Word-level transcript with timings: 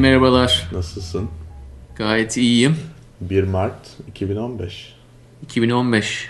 Merhabalar. 0.00 0.68
Nasılsın? 0.72 1.28
Gayet 1.96 2.36
iyiyim. 2.36 2.76
1 3.20 3.42
Mart 3.42 3.88
2015. 4.08 4.94
2015. 5.42 6.28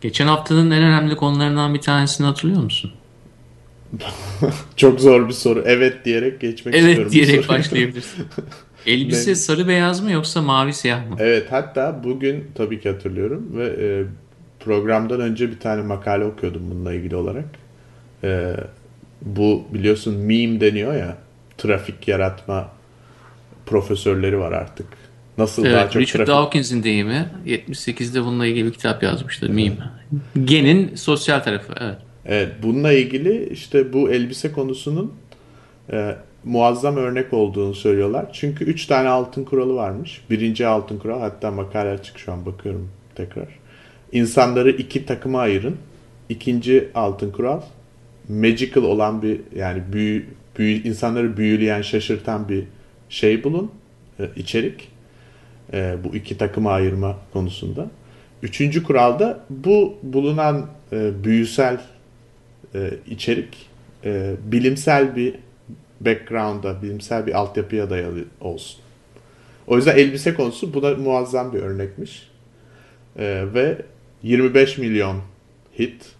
Geçen 0.00 0.26
haftanın 0.26 0.70
en 0.70 0.82
önemli 0.82 1.16
konularından 1.16 1.74
bir 1.74 1.80
tanesini 1.80 2.26
hatırlıyor 2.26 2.62
musun? 2.62 2.92
Çok 4.76 5.00
zor 5.00 5.28
bir 5.28 5.32
soru. 5.32 5.62
Evet 5.66 6.04
diyerek 6.04 6.40
geçmek 6.40 6.74
evet 6.74 6.84
istiyorum. 6.88 7.12
Evet 7.16 7.28
diyerek 7.28 7.48
başlayabilirsin. 7.48 8.26
Elbise 8.86 9.30
Ne? 9.30 9.34
sarı 9.34 9.68
beyaz 9.68 10.00
mı 10.00 10.10
yoksa 10.10 10.42
mavi 10.42 10.72
siyah 10.72 11.08
mı? 11.10 11.16
Evet 11.18 11.46
hatta 11.50 12.04
bugün 12.04 12.50
tabii 12.54 12.80
ki 12.80 12.88
hatırlıyorum 12.88 13.46
ve 13.56 13.66
e, 13.66 14.04
programdan 14.60 15.20
önce 15.20 15.50
bir 15.50 15.60
tane 15.60 15.82
makale 15.82 16.24
okuyordum 16.24 16.62
bununla 16.70 16.92
ilgili 16.92 17.16
olarak. 17.16 17.48
E, 18.24 18.56
bu 19.22 19.64
biliyorsun 19.74 20.14
meme 20.14 20.60
deniyor 20.60 20.94
ya 20.94 21.27
trafik 21.58 22.08
yaratma 22.08 22.68
profesörleri 23.66 24.38
var 24.38 24.52
artık. 24.52 24.86
Nasıl 25.38 25.64
daha 25.64 25.72
Evet, 25.72 25.92
çok 25.92 26.02
Richard 26.02 26.16
trafik... 26.16 26.34
Dawkins'in 26.34 26.82
deyimi 26.82 27.28
78'de 27.46 28.24
bununla 28.24 28.46
ilgili 28.46 28.66
bir 28.66 28.72
kitap 28.72 29.02
yazmıştı. 29.02 29.48
Meme. 29.48 29.76
Genin 30.44 30.94
sosyal 30.94 31.40
tarafı. 31.40 31.72
Evet. 31.80 31.96
Evet, 32.26 32.52
bununla 32.62 32.92
ilgili 32.92 33.48
işte 33.52 33.92
bu 33.92 34.10
elbise 34.10 34.52
konusunun 34.52 35.14
e, 35.92 36.16
muazzam 36.44 36.96
örnek 36.96 37.32
olduğunu 37.32 37.74
söylüyorlar. 37.74 38.26
Çünkü 38.32 38.64
3 38.64 38.86
tane 38.86 39.08
altın 39.08 39.44
kuralı 39.44 39.74
varmış. 39.74 40.20
Birinci 40.30 40.66
altın 40.66 40.98
kural, 40.98 41.20
hatta 41.20 41.50
makale 41.50 41.90
açık 41.90 42.18
şu 42.18 42.32
an 42.32 42.46
bakıyorum 42.46 42.88
tekrar. 43.14 43.48
İnsanları 44.12 44.70
iki 44.70 45.06
takıma 45.06 45.40
ayırın. 45.40 45.76
İkinci 46.28 46.88
altın 46.94 47.30
kural, 47.30 47.60
magical 48.28 48.82
olan 48.82 49.22
bir 49.22 49.40
yani 49.56 49.82
büyü, 49.92 50.26
büyü 50.58 50.82
insanları 50.82 51.36
büyüleyen, 51.36 51.82
şaşırtan 51.82 52.48
bir 52.48 52.64
şey 53.08 53.44
bulun, 53.44 53.72
e, 54.20 54.30
içerik. 54.36 54.88
E, 55.72 55.96
bu 56.04 56.16
iki 56.16 56.38
takıma 56.38 56.72
ayırma 56.72 57.18
konusunda. 57.32 57.90
Üçüncü 58.42 58.82
kuralda 58.82 59.44
bu 59.50 59.98
bulunan 60.02 60.66
e, 60.92 61.24
büyüsel 61.24 61.80
e, 62.74 62.90
içerik 63.10 63.68
e, 64.04 64.34
bilimsel 64.44 65.16
bir 65.16 65.34
background'a, 66.00 66.82
bilimsel 66.82 67.26
bir 67.26 67.38
altyapıya 67.38 67.90
dayalı 67.90 68.24
olsun. 68.40 68.80
O 69.66 69.76
yüzden 69.76 69.96
elbise 69.96 70.34
konusu 70.34 70.74
buna 70.74 70.94
muazzam 70.94 71.52
bir 71.52 71.58
örnekmiş. 71.58 72.28
E, 73.18 73.44
ve 73.54 73.82
25 74.22 74.78
milyon 74.78 75.16
hit 75.78 76.17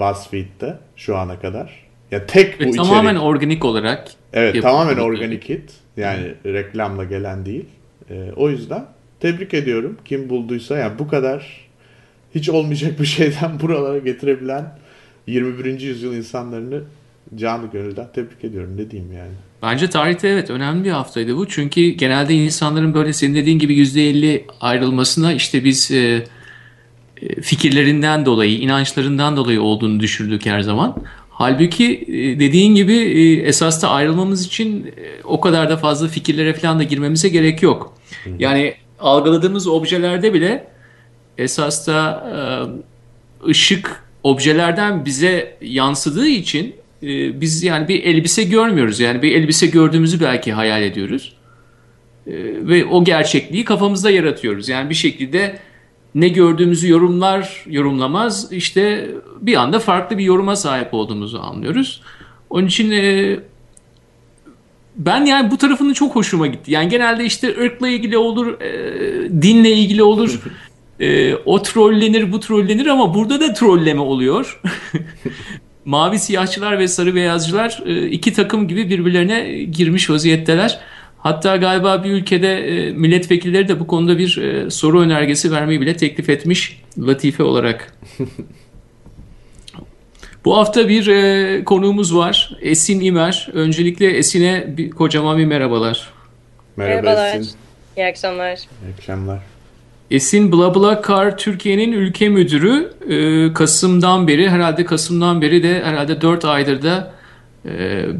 BuzzFeed'de 0.00 0.76
şu 0.96 1.16
ana 1.16 1.40
kadar. 1.40 1.86
Ya 2.10 2.26
tek 2.26 2.60
bu 2.60 2.64
Ve 2.64 2.68
içerik. 2.68 2.84
tamamen 2.84 3.16
organik 3.16 3.64
olarak 3.64 4.08
Evet 4.32 4.62
tamamen 4.62 4.96
organik 4.96 5.48
hit. 5.48 5.72
Yani 5.96 6.34
reklamla 6.46 7.04
gelen 7.04 7.46
değil. 7.46 7.64
E, 8.10 8.32
o 8.36 8.50
yüzden 8.50 8.84
tebrik 9.20 9.54
ediyorum 9.54 9.96
kim 10.04 10.28
bulduysa. 10.30 10.76
Yani 10.78 10.98
bu 10.98 11.08
kadar 11.08 11.66
hiç 12.34 12.48
olmayacak 12.48 13.00
bir 13.00 13.06
şeyden 13.06 13.60
buralara 13.62 13.98
getirebilen 13.98 14.78
21. 15.26 15.80
yüzyıl 15.80 16.14
insanlarını 16.14 16.80
canı 17.34 17.66
gönülden 17.72 18.06
tebrik 18.14 18.44
ediyorum. 18.44 18.76
Ne 18.76 18.90
diyeyim 18.90 19.12
yani. 19.12 19.32
Bence 19.62 19.90
tarihte 19.90 20.28
evet 20.28 20.50
önemli 20.50 20.84
bir 20.84 20.90
haftaydı 20.90 21.36
bu. 21.36 21.48
Çünkü 21.48 21.88
genelde 21.88 22.34
insanların 22.34 22.94
böyle 22.94 23.12
senin 23.12 23.34
dediğin 23.34 23.58
gibi 23.58 23.74
%50 23.82 24.42
ayrılmasına 24.60 25.32
işte 25.32 25.64
biz 25.64 25.90
e, 25.90 26.24
fikirlerinden 27.42 28.26
dolayı, 28.26 28.58
inançlarından 28.58 29.36
dolayı 29.36 29.62
olduğunu 29.62 30.00
düşürdük 30.00 30.46
her 30.46 30.60
zaman. 30.60 30.96
Halbuki 31.30 32.04
e, 32.08 32.40
dediğin 32.40 32.74
gibi 32.74 32.94
e, 32.94 33.32
esas 33.32 33.82
da 33.82 33.90
ayrılmamız 33.90 34.46
için 34.46 34.86
e, 34.86 35.22
o 35.24 35.40
kadar 35.40 35.70
da 35.70 35.76
fazla 35.76 36.08
fikirlere 36.08 36.54
falan 36.54 36.78
da 36.78 36.82
girmemize 36.82 37.28
gerek 37.28 37.62
yok. 37.62 37.94
Yani 38.38 38.74
algıladığımız 39.00 39.66
objelerde 39.66 40.34
bile 40.34 40.68
esas 41.38 41.86
da 41.86 42.26
e, 43.44 43.48
ışık 43.48 44.04
objelerden 44.22 45.04
bize 45.04 45.56
yansıdığı 45.60 46.26
için 46.26 46.74
e, 47.02 47.40
biz 47.40 47.62
yani 47.62 47.88
bir 47.88 48.04
elbise 48.04 48.44
görmüyoruz. 48.44 49.00
Yani 49.00 49.22
bir 49.22 49.34
elbise 49.34 49.66
gördüğümüzü 49.66 50.20
belki 50.20 50.52
hayal 50.52 50.82
ediyoruz. 50.82 51.36
E, 52.26 52.32
ve 52.60 52.84
o 52.84 53.04
gerçekliği 53.04 53.64
kafamızda 53.64 54.10
yaratıyoruz. 54.10 54.68
Yani 54.68 54.90
bir 54.90 54.94
şekilde 54.94 55.58
ne 56.16 56.28
gördüğümüzü 56.28 56.88
yorumlar, 56.88 57.64
yorumlamaz 57.66 58.52
işte 58.52 59.10
bir 59.40 59.54
anda 59.54 59.78
farklı 59.78 60.18
bir 60.18 60.24
yoruma 60.24 60.56
sahip 60.56 60.94
olduğumuzu 60.94 61.38
anlıyoruz. 61.38 62.02
Onun 62.50 62.66
için 62.66 62.90
e, 62.90 63.36
ben 64.96 65.24
yani 65.24 65.50
bu 65.50 65.56
tarafının 65.56 65.92
çok 65.92 66.16
hoşuma 66.16 66.46
gitti. 66.46 66.72
Yani 66.72 66.88
genelde 66.88 67.24
işte 67.24 67.56
ırkla 67.60 67.88
ilgili 67.88 68.18
olur, 68.18 68.60
e, 68.60 69.42
dinle 69.42 69.72
ilgili 69.72 70.02
olur. 70.02 70.40
E, 71.00 71.34
o 71.34 71.62
trollenir, 71.62 72.32
bu 72.32 72.40
trollenir 72.40 72.86
ama 72.86 73.14
burada 73.14 73.40
da 73.40 73.52
trolleme 73.52 74.00
oluyor. 74.00 74.60
Mavi 75.84 76.18
siyahçılar 76.18 76.78
ve 76.78 76.88
sarı 76.88 77.14
beyazcılar 77.14 77.82
e, 77.86 78.08
iki 78.08 78.32
takım 78.32 78.68
gibi 78.68 78.90
birbirlerine 78.90 79.62
girmiş 79.64 80.10
vaziyetteler. 80.10 80.80
Hatta 81.26 81.56
galiba 81.56 82.04
bir 82.04 82.10
ülkede 82.10 82.58
e, 82.58 82.90
milletvekilleri 82.90 83.68
de 83.68 83.80
bu 83.80 83.86
konuda 83.86 84.18
bir 84.18 84.38
e, 84.38 84.70
soru 84.70 85.00
önergesi 85.00 85.52
vermeyi 85.52 85.80
bile 85.80 85.96
teklif 85.96 86.30
etmiş 86.30 86.82
latife 86.98 87.42
olarak. 87.42 87.92
Bu 90.44 90.56
hafta 90.56 90.88
bir 90.88 91.06
e, 91.06 91.64
konuğumuz 91.64 92.16
var. 92.16 92.56
Esin 92.60 93.00
İmer. 93.00 93.48
Öncelikle 93.52 94.10
Esin'e 94.10 94.76
bir, 94.76 94.90
kocaman 94.90 95.38
bir 95.38 95.44
merhabalar. 95.44 96.10
Merhaba 96.76 97.02
Merhabalar. 97.02 97.36
Esin. 97.36 97.56
İyi 97.96 98.06
akşamlar. 98.06 98.58
İyi 98.58 98.94
akşamlar. 98.98 99.38
Esin 100.10 100.52
BlaBlaCar 100.52 101.38
Türkiye'nin 101.38 101.92
ülke 101.92 102.28
müdürü. 102.28 102.92
Kasım'dan 103.54 104.28
beri 104.28 104.50
herhalde 104.50 104.84
Kasım'dan 104.84 105.42
beri 105.42 105.62
de 105.62 105.84
herhalde 105.84 106.20
4 106.20 106.44
aydır 106.44 106.82
da 106.82 107.15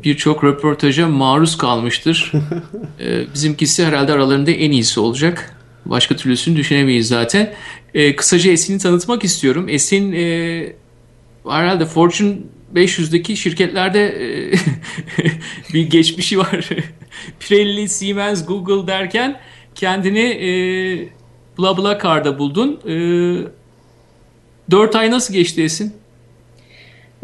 birçok 0.05 0.45
röportaja 0.45 1.09
maruz 1.09 1.59
kalmıştır. 1.59 2.33
Ee, 3.01 3.25
bizimkisi 3.35 3.85
herhalde 3.85 4.13
aralarında 4.13 4.51
en 4.51 4.71
iyisi 4.71 5.01
olacak. 5.01 5.57
Başka 5.87 6.17
türlüsünü 6.17 6.57
düşünemeyiz 6.57 7.09
zaten. 7.09 7.55
Ee, 7.95 8.17
kısaca 8.17 8.53
Esin'i 8.53 8.79
tanıtmak 8.79 9.25
istiyorum. 9.25 9.67
Esin 9.69 10.13
e, 10.13 10.73
herhalde 11.49 11.87
Fortune 11.87 12.37
500'deki 12.75 13.37
şirketlerde 13.37 14.07
e, 14.07 14.53
bir 15.75 15.91
geçmişi 15.91 16.39
var. 16.39 16.69
Pirelli, 17.41 17.89
Siemens, 17.89 18.47
Google 18.47 18.87
derken 18.87 19.41
kendini 19.75 20.21
e, 20.21 20.49
BlaBlaCar'da 21.59 22.39
buldun. 22.39 22.81
E, 22.89 22.97
4 24.71 24.97
ay 24.97 25.11
nasıl 25.11 25.35
geçti 25.35 25.63
Esin? 25.63 25.93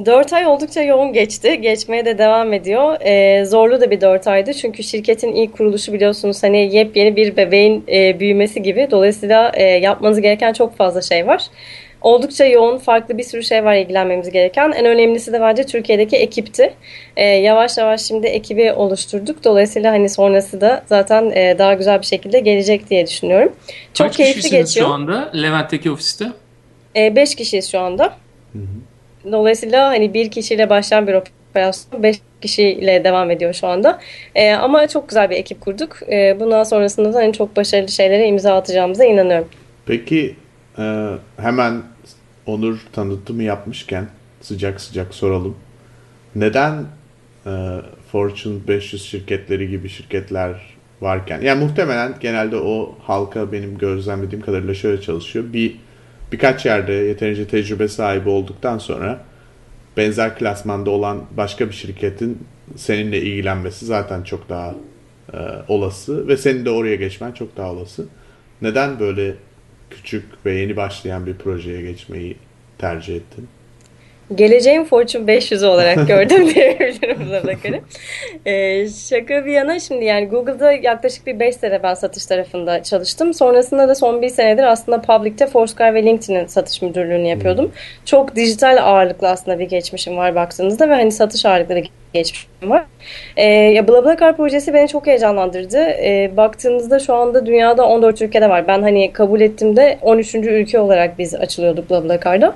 4 0.07 0.33
ay 0.33 0.47
oldukça 0.47 0.83
yoğun 0.83 1.13
geçti. 1.13 1.61
Geçmeye 1.61 2.05
de 2.05 2.19
devam 2.19 2.53
ediyor. 2.53 2.97
Ee, 3.01 3.45
zorlu 3.45 3.81
da 3.81 3.91
bir 3.91 4.01
4 4.01 4.27
aydı. 4.27 4.55
Çünkü 4.55 4.83
şirketin 4.83 5.33
ilk 5.33 5.57
kuruluşu 5.57 5.93
biliyorsunuz 5.93 6.43
hani 6.43 6.77
yepyeni 6.77 7.17
bir 7.17 7.37
bebeğin 7.37 7.85
e, 7.93 8.21
büyümesi 8.21 8.63
gibi. 8.63 8.89
Dolayısıyla 8.91 9.53
e, 9.55 9.63
yapmanız 9.65 10.21
gereken 10.21 10.53
çok 10.53 10.77
fazla 10.77 11.03
şey 11.03 11.27
var. 11.27 11.43
Oldukça 12.01 12.45
yoğun, 12.45 12.79
farklı 12.79 13.19
bir 13.19 13.23
sürü 13.23 13.43
şey 13.43 13.65
var 13.65 13.75
ilgilenmemiz 13.75 14.31
gereken. 14.31 14.73
En 14.73 14.85
önemlisi 14.87 15.33
de 15.33 15.41
bence 15.41 15.67
Türkiye'deki 15.67 16.17
ekipti. 16.17 16.75
Ee, 17.17 17.25
yavaş 17.25 17.79
yavaş 17.79 18.01
şimdi 18.03 18.27
ekibi 18.27 18.73
oluşturduk. 18.73 19.45
Dolayısıyla 19.45 19.93
hani 19.93 20.09
sonrası 20.09 20.61
da 20.61 20.83
zaten 20.87 21.31
e, 21.31 21.59
daha 21.59 21.75
güzel 21.75 22.01
bir 22.01 22.07
şekilde 22.07 22.41
gelecek 22.41 22.91
diye 22.91 23.07
düşünüyorum. 23.07 23.53
Çok 23.95 24.07
Kaç 24.07 24.17
keyifli 24.17 24.41
kişisiniz 24.41 24.67
geçiyor. 24.67 24.87
şu 24.87 24.93
anda 24.93 25.31
Levent'teki 25.35 25.91
ofiste? 25.91 26.25
5 26.97 27.35
kişiyiz 27.35 27.71
şu 27.71 27.79
anda. 27.81 28.13
Dolayısıyla 29.33 29.89
hani 29.89 30.15
bir 30.15 30.31
kişiyle 30.31 30.71
başlayan 30.71 31.07
bir 31.07 31.15
operasyon 31.15 32.03
5 32.03 32.17
kişiyle 32.41 33.05
devam 33.05 33.31
ediyor 33.31 33.53
şu 33.53 33.67
anda. 33.67 34.01
Ee, 34.35 34.53
ama 34.53 34.89
çok 34.89 35.09
güzel 35.09 35.31
bir 35.31 35.37
ekip 35.37 35.61
kurduk. 35.61 35.99
Ee, 36.13 36.37
bundan 36.41 36.65
sonrasında 36.65 37.15
da 37.15 37.19
hani 37.19 37.33
çok 37.33 37.57
başarılı 37.57 37.89
şeylere 37.89 38.27
imza 38.27 38.57
atacağımıza 38.57 39.05
inanıyorum. 39.05 39.49
Peki 39.87 40.37
e, 40.79 41.09
hemen 41.37 41.83
Onur 42.47 42.79
tanıtımı 42.93 43.43
yapmışken 43.43 44.07
sıcak 44.41 44.81
sıcak 44.81 45.15
soralım. 45.15 45.57
Neden 46.35 46.85
e, 47.47 47.51
Fortune 48.13 48.69
500 48.69 49.05
şirketleri 49.05 49.69
gibi 49.69 49.89
şirketler 49.89 50.55
varken 51.01 51.41
yani 51.41 51.65
muhtemelen 51.65 52.15
genelde 52.21 52.57
o 52.57 52.95
halka 53.03 53.53
benim 53.53 53.79
gözlemlediğim 53.79 54.45
kadarıyla 54.45 54.75
şöyle 54.75 55.01
çalışıyor. 55.01 55.45
Bir 55.53 55.77
birkaç 56.33 56.67
yerde 56.67 56.93
yeterince 56.93 57.47
tecrübe 57.47 57.89
sahibi 57.89 58.29
olduktan 58.29 58.79
sonra 58.79 59.25
benzer 59.97 60.39
klasmanda 60.39 60.91
olan 60.91 61.25
başka 61.37 61.69
bir 61.69 61.75
şirketin 61.75 62.39
seninle 62.77 63.23
ilgilenmesi 63.23 63.87
zaten 63.87 64.23
çok 64.23 64.49
daha 64.49 64.75
e, 65.33 65.39
olası 65.69 66.29
ve 66.29 66.37
senin 66.37 66.65
de 66.65 66.71
oraya 66.71 66.97
geçmen 66.97 67.33
çok 67.33 67.57
daha 67.57 67.73
olası. 67.73 68.07
Neden 68.63 69.01
böyle 69.01 69.35
küçük 69.91 70.25
ve 70.47 70.53
yeni 70.53 70.77
başlayan 70.77 71.27
bir 71.27 71.35
projeye 71.35 71.83
geçmeyi 71.83 72.37
tercih 72.79 73.17
ettin? 73.17 73.49
Geleceğin 74.35 74.85
Fortune 74.85 75.27
500 75.27 75.63
olarak 75.63 75.97
gördüm 76.09 76.55
diyebilirim 76.55 77.31
BlaBlaCar'ı. 77.31 77.81
Ee, 78.47 78.89
şaka 78.89 79.47
bir 79.47 79.53
yana 79.53 79.81
şimdi 79.81 80.05
yani 80.05 80.29
Google'da 80.29 80.73
yaklaşık 80.73 81.27
bir 81.27 81.41
5 81.41 81.57
sene 81.57 81.83
ben 81.83 81.95
satış 81.95 82.27
tarafında 82.27 82.83
çalıştım. 82.83 83.35
Sonrasında 83.35 83.89
da 83.89 83.95
son 83.95 84.23
bir 84.23 84.29
senedir 84.29 84.63
aslında 84.63 85.01
Public'te 85.01 85.47
Foursquare 85.47 85.95
ve 85.95 86.03
LinkedIn'in 86.03 86.47
satış 86.47 86.83
müdürlüğünü 86.83 87.29
yapıyordum. 87.29 87.73
Çok 88.05 88.37
dijital 88.37 88.79
ağırlıklı 88.83 89.29
aslında 89.29 89.59
bir 89.59 89.69
geçmişim 89.69 90.17
var 90.17 90.35
baktığınızda 90.35 90.89
ve 90.89 90.95
hani 90.95 91.13
satış 91.13 91.47
ağırlıklı 91.47 91.83
geçmişim 92.13 92.71
var. 92.71 92.85
E, 93.37 93.47
ya 93.49 93.89
BlaBlaCar 93.89 94.37
projesi 94.37 94.75
beni 94.75 94.89
çok 94.89 95.07
heyecanlandırdı. 95.07 95.79
E, 95.79 96.31
baktığınızda 96.37 96.99
şu 96.99 97.15
anda 97.15 97.47
dünyada 97.47 97.87
14 97.87 98.23
ülkede 98.23 98.49
var. 98.49 98.69
Ben 98.69 98.83
hani 98.83 99.13
kabul 99.13 99.41
ettiğimde 99.41 99.99
13. 100.03 100.35
ülke 100.35 100.81
olarak 100.81 101.19
biz 101.19 101.35
açılıyorduk 101.35 101.91
BlaBlaCar'da. 101.91 102.55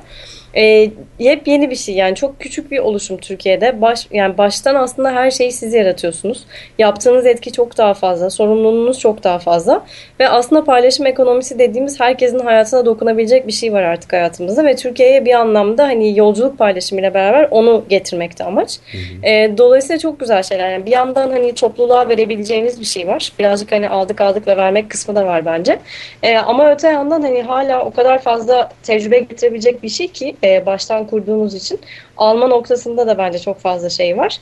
E, 0.56 0.90
yepyeni 1.18 1.70
bir 1.70 1.76
şey 1.76 1.94
yani 1.94 2.14
çok 2.14 2.40
küçük 2.40 2.70
bir 2.70 2.78
oluşum 2.78 3.16
Türkiye'de. 3.16 3.80
Baş, 3.80 4.06
yani 4.10 4.38
baştan 4.38 4.74
aslında 4.74 5.12
her 5.12 5.30
şeyi 5.30 5.52
siz 5.52 5.74
yaratıyorsunuz. 5.74 6.44
Yaptığınız 6.78 7.26
etki 7.26 7.52
çok 7.52 7.78
daha 7.78 7.94
fazla, 7.94 8.30
sorumluluğunuz 8.30 8.98
çok 8.98 9.24
daha 9.24 9.38
fazla 9.38 9.84
ve 10.20 10.28
aslında 10.28 10.64
paylaşım 10.64 11.06
ekonomisi 11.06 11.58
dediğimiz 11.58 12.00
herkesin 12.00 12.38
hayatına 12.38 12.84
dokunabilecek 12.86 13.46
bir 13.46 13.52
şey 13.52 13.72
var 13.72 13.82
artık 13.82 14.12
hayatımızda 14.12 14.64
ve 14.64 14.76
Türkiye'ye 14.76 15.24
bir 15.24 15.34
anlamda 15.34 15.84
hani 15.84 16.18
yolculuk 16.18 16.58
paylaşımıyla 16.58 17.14
beraber 17.14 17.48
onu 17.50 17.84
getirmekte 17.88 18.44
amaç. 18.44 18.78
Hı 18.92 18.98
hı. 18.98 19.26
E, 19.26 19.58
dolayısıyla 19.58 19.98
çok 19.98 20.20
güzel 20.20 20.42
şeyler. 20.42 20.70
Yani 20.70 20.86
bir 20.86 20.90
yandan 20.90 21.30
hani 21.30 21.54
topluluğa 21.54 22.08
verebileceğiniz 22.08 22.80
bir 22.80 22.84
şey 22.84 23.06
var. 23.06 23.32
Birazcık 23.38 23.72
hani 23.72 23.88
aldık 23.88 24.20
aldık 24.20 24.48
ve 24.48 24.56
vermek 24.56 24.90
kısmı 24.90 25.16
da 25.16 25.26
var 25.26 25.44
bence. 25.44 25.78
E, 26.22 26.36
ama 26.36 26.72
öte 26.72 26.88
yandan 26.88 27.22
hani 27.22 27.42
hala 27.42 27.84
o 27.84 27.90
kadar 27.90 28.18
fazla 28.18 28.70
tecrübe 28.82 29.18
getirebilecek 29.18 29.82
bir 29.82 29.88
şey 29.88 30.08
ki 30.08 30.36
e, 30.54 30.66
baştan 30.66 31.06
kurduğumuz 31.06 31.54
için 31.54 31.80
alma 32.16 32.46
noktasında 32.46 33.06
da 33.06 33.18
bence 33.18 33.38
çok 33.38 33.58
fazla 33.58 33.90
şey 33.90 34.16
var. 34.16 34.38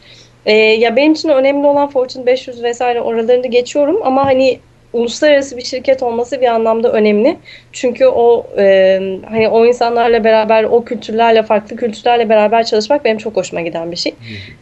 E, 0.46 0.52
ya 0.52 0.96
benim 0.96 1.12
için 1.12 1.28
önemli 1.28 1.66
olan 1.66 1.90
Fortune 1.90 2.26
500 2.26 2.62
vesaire 2.62 3.00
oralarını 3.00 3.46
geçiyorum 3.46 4.00
ama 4.02 4.26
hani 4.26 4.58
uluslararası 4.94 5.56
bir 5.56 5.62
şirket 5.62 6.02
olması 6.02 6.40
bir 6.40 6.46
anlamda 6.46 6.92
önemli. 6.92 7.36
Çünkü 7.72 8.06
o 8.06 8.46
e, 8.58 9.00
hani 9.28 9.48
o 9.48 9.66
insanlarla 9.66 10.24
beraber 10.24 10.64
o 10.64 10.84
kültürlerle 10.84 11.42
farklı 11.42 11.76
kültürlerle 11.76 12.28
beraber 12.28 12.66
çalışmak 12.66 13.04
benim 13.04 13.18
çok 13.18 13.36
hoşuma 13.36 13.60
giden 13.60 13.90
bir 13.90 13.96
şey. 13.96 14.14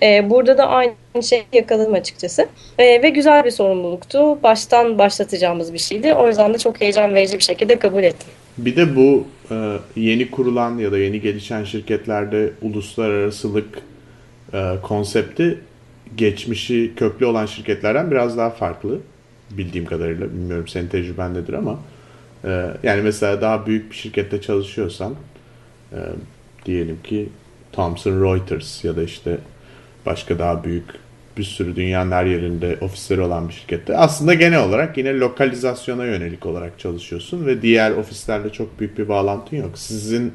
E, 0.03 0.31
burada 0.31 0.59
da 0.59 0.67
aynı 0.67 1.23
şeyi 1.23 1.45
yakaladım 1.53 1.95
açıkçası. 1.95 2.47
E, 2.79 3.03
ve 3.03 3.09
güzel 3.09 3.45
bir 3.45 3.51
sorumluluktu. 3.51 4.43
Baştan 4.43 4.99
başlatacağımız 4.99 5.73
bir 5.73 5.79
şeydi. 5.79 6.15
O 6.15 6.29
yüzden 6.29 6.55
de 6.55 6.59
çok 6.59 6.81
heyecan 6.81 7.15
verici 7.15 7.39
bir 7.39 7.45
şekilde 7.45 7.79
kabul 7.79 8.03
ettim. 8.03 8.29
Bir 8.59 8.77
de 8.77 8.97
bu 8.97 9.27
e, 9.51 9.79
yeni 9.97 10.31
kurulan 10.31 10.79
ya 10.79 10.93
da 10.93 10.99
yeni 10.99 11.21
gelişen 11.21 11.65
şirketlerde 11.65 12.53
uluslararasılık 12.63 13.79
e, 14.53 14.75
konsepti 14.83 15.59
geçmişi 16.17 16.93
köklü 16.97 17.27
olan 17.27 17.47
şirketlerden 17.47 18.11
biraz 18.11 18.39
daha 18.39 18.51
farklı 18.51 18.99
bildiğim 19.51 19.87
kadarıyla. 19.87 20.27
Bilmiyorum 20.27 20.69
senin 20.69 20.89
tecrüben 20.89 21.35
nedir 21.35 21.53
ama 21.53 21.79
e, 22.45 22.71
yani 22.83 23.03
mesela 23.03 23.41
daha 23.41 23.67
büyük 23.67 23.91
bir 23.91 23.97
şirkette 23.97 24.41
çalışıyorsan 24.41 25.15
diyelim 26.67 26.99
ki 27.05 27.29
Thomson 27.73 28.23
Reuters 28.23 28.85
ya 28.85 28.97
da 28.97 29.03
işte 29.03 29.39
başka 30.07 30.39
daha 30.39 30.65
büyük 30.65 30.85
bir 31.37 31.45
sürü 31.45 31.77
dünyanın 31.77 32.11
her 32.11 32.25
yerinde 32.25 32.77
ofisleri 32.81 33.21
olan 33.21 33.49
bir 33.49 33.55
şirkette 33.55 33.97
aslında 33.97 34.35
genel 34.35 34.65
olarak 34.65 34.99
yine 34.99 35.19
lokalizasyona 35.19 36.05
yönelik 36.05 36.47
olarak 36.47 36.79
çalışıyorsun 36.79 37.47
ve 37.47 37.63
diğer 37.63 37.91
ofislerle 37.91 38.51
çok 38.51 38.81
büyük 38.81 38.99
bir 38.99 39.09
bağlantın 39.09 39.57
yok. 39.57 39.71
Sizin 39.79 40.33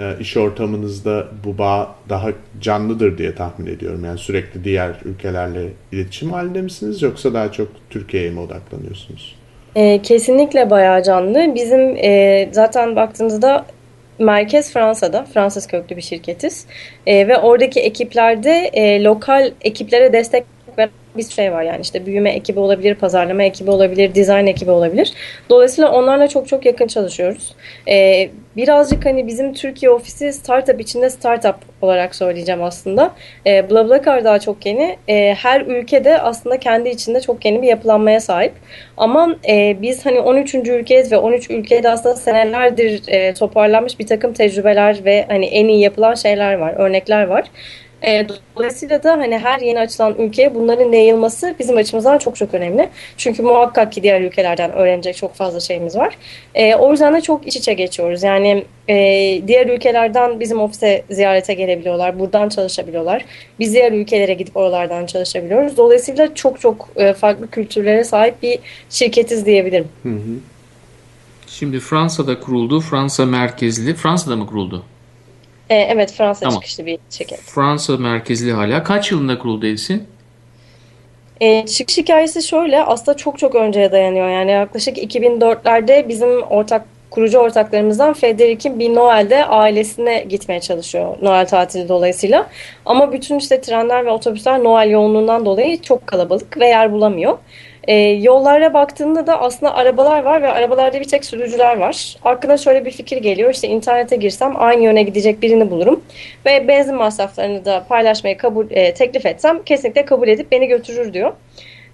e, 0.00 0.16
iş 0.20 0.36
ortamınızda 0.36 1.26
bu 1.44 1.58
bağ 1.58 1.94
daha 2.08 2.28
canlıdır 2.60 3.18
diye 3.18 3.34
tahmin 3.34 3.66
ediyorum. 3.66 4.04
Yani 4.04 4.18
sürekli 4.18 4.64
diğer 4.64 4.90
ülkelerle 5.04 5.68
iletişim 5.92 6.32
halinde 6.32 6.62
misiniz 6.62 7.02
yoksa 7.02 7.34
daha 7.34 7.52
çok 7.52 7.68
Türkiye'ye 7.90 8.30
mi 8.30 8.40
odaklanıyorsunuz? 8.40 9.36
E, 9.76 10.02
kesinlikle 10.02 10.70
bayağı 10.70 11.02
canlı. 11.02 11.54
Bizim 11.54 11.96
e, 11.96 12.48
zaten 12.52 12.96
baktığınızda 12.96 13.66
merkez 14.20 14.72
Fransa'da. 14.72 15.24
Fransız 15.24 15.66
köklü 15.66 15.96
bir 15.96 16.02
şirketiz. 16.02 16.66
E, 17.06 17.28
ve 17.28 17.38
oradaki 17.38 17.80
ekiplerde 17.80 18.70
e, 18.72 19.04
lokal 19.04 19.50
ekiplere 19.60 20.12
destek 20.12 20.44
bir 21.16 21.22
şey 21.22 21.52
var 21.52 21.62
yani 21.62 21.80
işte 21.80 22.06
büyüme 22.06 22.30
ekibi 22.30 22.60
olabilir, 22.60 22.94
pazarlama 22.94 23.42
ekibi 23.42 23.70
olabilir, 23.70 24.14
dizayn 24.14 24.46
ekibi 24.46 24.70
olabilir. 24.70 25.12
Dolayısıyla 25.50 25.92
onlarla 25.92 26.28
çok 26.28 26.48
çok 26.48 26.66
yakın 26.66 26.86
çalışıyoruz. 26.86 27.54
Ee, 27.88 28.30
birazcık 28.56 29.06
hani 29.06 29.26
bizim 29.26 29.54
Türkiye 29.54 29.90
ofisi 29.90 30.32
startup 30.32 30.80
içinde 30.80 31.10
startup 31.10 31.56
olarak 31.82 32.14
söyleyeceğim 32.14 32.62
aslında. 32.62 33.12
Ee, 33.46 33.70
BlaBlaCar 33.70 34.24
daha 34.24 34.38
çok 34.38 34.66
yeni. 34.66 34.96
Ee, 35.08 35.34
her 35.38 35.60
ülkede 35.60 36.20
aslında 36.20 36.58
kendi 36.58 36.88
içinde 36.88 37.20
çok 37.20 37.44
yeni 37.44 37.62
bir 37.62 37.66
yapılanmaya 37.68 38.20
sahip. 38.20 38.52
Ama 38.96 39.36
e, 39.48 39.76
biz 39.82 40.06
hani 40.06 40.20
13. 40.20 40.54
ülkeyiz 40.54 41.12
ve 41.12 41.16
13 41.16 41.50
ülkede 41.50 41.90
aslında 41.90 42.16
senelerdir 42.16 43.02
e, 43.08 43.34
toparlanmış 43.34 43.98
bir 43.98 44.06
takım 44.06 44.32
tecrübeler 44.32 45.04
ve 45.04 45.24
hani 45.28 45.46
en 45.46 45.68
iyi 45.68 45.80
yapılan 45.80 46.14
şeyler 46.14 46.54
var, 46.54 46.74
örnekler 46.78 47.26
var. 47.26 47.44
E, 48.06 48.26
dolayısıyla 48.56 49.02
da 49.02 49.12
hani 49.12 49.38
her 49.38 49.60
yeni 49.60 49.80
açılan 49.80 50.14
ülkeye 50.18 50.54
bunların 50.54 50.92
yayılması 50.92 51.54
bizim 51.58 51.76
açımızdan 51.76 52.18
çok 52.18 52.36
çok 52.36 52.54
önemli. 52.54 52.88
Çünkü 53.16 53.42
muhakkak 53.42 53.92
ki 53.92 54.02
diğer 54.02 54.20
ülkelerden 54.20 54.72
öğrenecek 54.72 55.16
çok 55.16 55.34
fazla 55.34 55.60
şeyimiz 55.60 55.96
var. 55.96 56.18
E, 56.54 56.74
o 56.74 56.90
yüzden 56.90 57.14
de 57.14 57.20
çok 57.20 57.46
iç 57.46 57.56
içe 57.56 57.72
geçiyoruz. 57.72 58.22
Yani 58.22 58.64
e, 58.88 58.94
diğer 59.46 59.66
ülkelerden 59.66 60.40
bizim 60.40 60.60
ofise 60.60 61.04
ziyarete 61.10 61.54
gelebiliyorlar. 61.54 62.18
Buradan 62.18 62.48
çalışabiliyorlar. 62.48 63.24
Biz 63.58 63.74
diğer 63.74 63.92
ülkelere 63.92 64.34
gidip 64.34 64.56
oralardan 64.56 65.06
çalışabiliyoruz. 65.06 65.76
Dolayısıyla 65.76 66.34
çok 66.34 66.60
çok 66.60 66.88
e, 66.96 67.12
farklı 67.12 67.50
kültürlere 67.50 68.04
sahip 68.04 68.42
bir 68.42 68.58
şirketiz 68.90 69.46
diyebilirim. 69.46 69.88
Hı 70.02 70.08
hı. 70.08 70.38
Şimdi 71.46 71.80
Fransa'da 71.80 72.40
kuruldu. 72.40 72.80
Fransa 72.80 73.26
merkezli. 73.26 73.94
Fransa'da 73.94 74.36
mı 74.36 74.46
kuruldu? 74.46 74.84
E, 75.70 75.74
evet 75.74 76.12
Fransa 76.12 76.40
tamam. 76.40 76.60
çıkışlı 76.60 76.86
bir 76.86 76.98
şirket. 77.10 77.40
Fransa 77.40 77.96
merkezli 77.96 78.52
hala. 78.52 78.82
Kaç 78.82 79.12
yılında 79.12 79.38
kuruldu 79.38 79.66
Edison? 79.66 80.00
E, 81.40 81.66
çıkış 81.66 81.98
hikayesi 81.98 82.42
şöyle 82.42 82.82
aslında 82.82 83.16
çok 83.16 83.38
çok 83.38 83.54
önceye 83.54 83.92
dayanıyor. 83.92 84.28
Yani 84.28 84.50
yaklaşık 84.50 84.98
2004'lerde 84.98 86.08
bizim 86.08 86.42
ortak 86.42 86.84
kurucu 87.10 87.38
ortaklarımızdan 87.38 88.12
Federik'in 88.12 88.78
bir 88.78 88.94
Noel'de 88.94 89.44
ailesine 89.44 90.24
gitmeye 90.28 90.60
çalışıyor. 90.60 91.16
Noel 91.22 91.46
tatili 91.46 91.88
dolayısıyla. 91.88 92.46
Ama 92.86 93.12
bütün 93.12 93.38
işte 93.38 93.60
trenler 93.60 94.06
ve 94.06 94.10
otobüsler 94.10 94.64
Noel 94.64 94.90
yoğunluğundan 94.90 95.46
dolayı 95.46 95.82
çok 95.82 96.06
kalabalık 96.06 96.60
ve 96.60 96.66
yer 96.66 96.92
bulamıyor. 96.92 97.38
E, 97.90 97.94
yollara 97.96 98.74
baktığında 98.74 99.26
da 99.26 99.40
aslında 99.40 99.74
arabalar 99.74 100.22
var 100.22 100.42
ve 100.42 100.48
arabalarda 100.48 101.00
bir 101.00 101.04
tek 101.04 101.24
sürücüler 101.24 101.76
var. 101.76 102.16
Aklına 102.24 102.56
şöyle 102.56 102.84
bir 102.84 102.90
fikir 102.90 103.16
geliyor. 103.16 103.50
İşte 103.54 103.68
internete 103.68 104.16
girsem 104.16 104.52
aynı 104.56 104.82
yöne 104.82 105.02
gidecek 105.02 105.42
birini 105.42 105.70
bulurum. 105.70 106.00
Ve 106.46 106.68
benzin 106.68 106.94
masraflarını 106.94 107.64
da 107.64 107.84
paylaşmayı 107.88 108.38
kabul 108.38 108.66
e, 108.70 108.94
teklif 108.94 109.26
etsem 109.26 109.62
kesinlikle 109.62 110.04
kabul 110.04 110.28
edip 110.28 110.52
beni 110.52 110.66
götürür 110.66 111.12
diyor. 111.12 111.32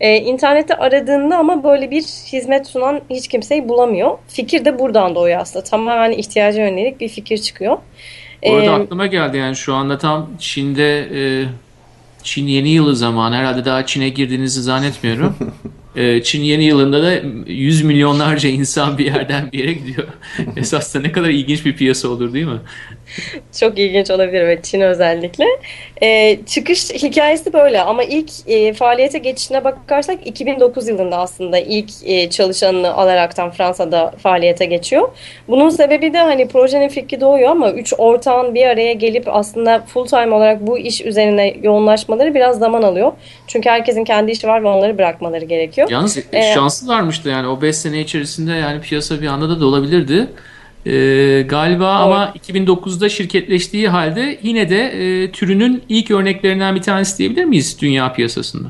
E, 0.01 0.17
internette 0.17 0.75
aradığında 0.75 1.37
ama 1.37 1.65
böyle 1.65 1.91
bir 1.91 2.03
hizmet 2.03 2.67
sunan 2.67 3.01
hiç 3.11 3.29
kimseyi 3.29 3.69
bulamıyor. 3.69 4.19
Fikir 4.29 4.65
de 4.65 4.79
buradan 4.79 5.15
doğuyor 5.15 5.41
aslında. 5.41 5.65
Tamamen 5.65 6.13
ihtiyaca 6.13 6.63
yönelik 6.63 7.01
bir 7.01 7.09
fikir 7.09 7.39
çıkıyor. 7.39 7.79
Bu 8.47 8.55
arada 8.55 8.67
ee, 8.67 8.71
aklıma 8.71 9.07
geldi 9.07 9.37
yani 9.37 9.57
şu 9.57 9.75
anda 9.75 9.99
tam 9.99 10.31
Çin'de 10.39 10.99
e, 11.01 11.45
Çin 12.23 12.47
yeni 12.47 12.69
yılı 12.69 12.97
zamanı 12.97 13.37
herhalde 13.37 13.65
daha 13.65 13.87
Çin'e 13.87 14.09
girdiğinizi 14.09 14.63
zannetmiyorum. 14.63 15.37
Ee, 15.97 16.23
Çin 16.23 16.43
yeni 16.43 16.65
yılında 16.65 17.03
da 17.03 17.13
yüz 17.47 17.83
milyonlarca 17.83 18.49
insan 18.49 18.99
bir 18.99 19.07
yerden 19.07 19.53
bir 19.53 19.59
yere 19.59 19.73
gidiyor. 19.73 20.09
Esasında 20.57 21.03
ne 21.03 21.13
kadar 21.13 21.29
ilginç 21.29 21.65
bir 21.65 21.77
piyasa 21.77 22.09
olur 22.09 22.33
değil 22.33 22.47
mi? 22.47 22.61
Çok 23.61 23.79
ilginç 23.79 24.11
olabilir 24.11 24.41
evet 24.41 24.65
Çin 24.65 24.81
özellikle. 24.81 25.45
Ee, 26.03 26.39
çıkış 26.47 26.91
hikayesi 26.91 27.53
böyle 27.53 27.81
ama 27.81 28.03
ilk 28.03 28.31
e, 28.47 28.73
faaliyete 28.73 29.19
geçişine 29.19 29.65
bakarsak 29.65 30.27
2009 30.27 30.89
yılında 30.89 31.17
aslında 31.17 31.59
ilk 31.59 31.91
e, 32.05 32.31
çalışanını 32.31 32.95
alaraktan 32.95 33.51
Fransa'da 33.51 34.11
faaliyete 34.11 34.65
geçiyor. 34.65 35.09
Bunun 35.49 35.69
sebebi 35.69 36.13
de 36.13 36.19
hani 36.19 36.49
projenin 36.49 36.89
fikri 36.89 37.21
doğuyor 37.21 37.51
ama 37.51 37.73
üç 37.73 37.95
ortağın 37.99 38.55
bir 38.55 38.67
araya 38.67 38.93
gelip 38.93 39.25
aslında 39.27 39.85
full 39.87 40.07
time 40.07 40.35
olarak 40.35 40.67
bu 40.67 40.79
iş 40.79 41.01
üzerine 41.01 41.57
yoğunlaşmaları 41.63 42.35
biraz 42.35 42.59
zaman 42.59 42.83
alıyor. 42.83 43.13
Çünkü 43.47 43.71
herkesin 43.71 44.05
kendi 44.05 44.33
işi 44.33 44.49
var 44.49 44.65
ve 44.65 44.69
onları 44.69 44.99
bırakmaları 44.99 45.45
gerekiyor. 45.45 45.86
Yalnız 45.91 46.19
ee, 46.33 46.55
şanslılarmıştı 46.55 47.29
yani 47.29 47.47
o 47.47 47.63
5 47.63 47.77
sene 47.77 48.01
içerisinde 48.01 48.53
yani 48.53 48.81
piyasa 48.81 49.23
bir 49.23 49.27
anda 49.27 49.61
da 49.61 49.67
olabilirdi. 49.67 50.31
Ee, 50.87 51.43
galiba 51.49 52.03
evet. 52.05 52.15
ama 52.15 52.35
2009'da 52.39 53.09
şirketleştiği 53.09 53.89
halde 53.89 54.39
yine 54.43 54.71
de 54.71 54.83
e, 54.85 55.33
türünün 55.33 55.83
ilk 55.89 56.11
örneklerinden 56.11 56.75
bir 56.75 56.83
tanesi 56.83 57.19
diyebilir 57.19 57.45
miyiz 57.45 57.77
dünya 57.81 58.13
piyasasında? 58.13 58.69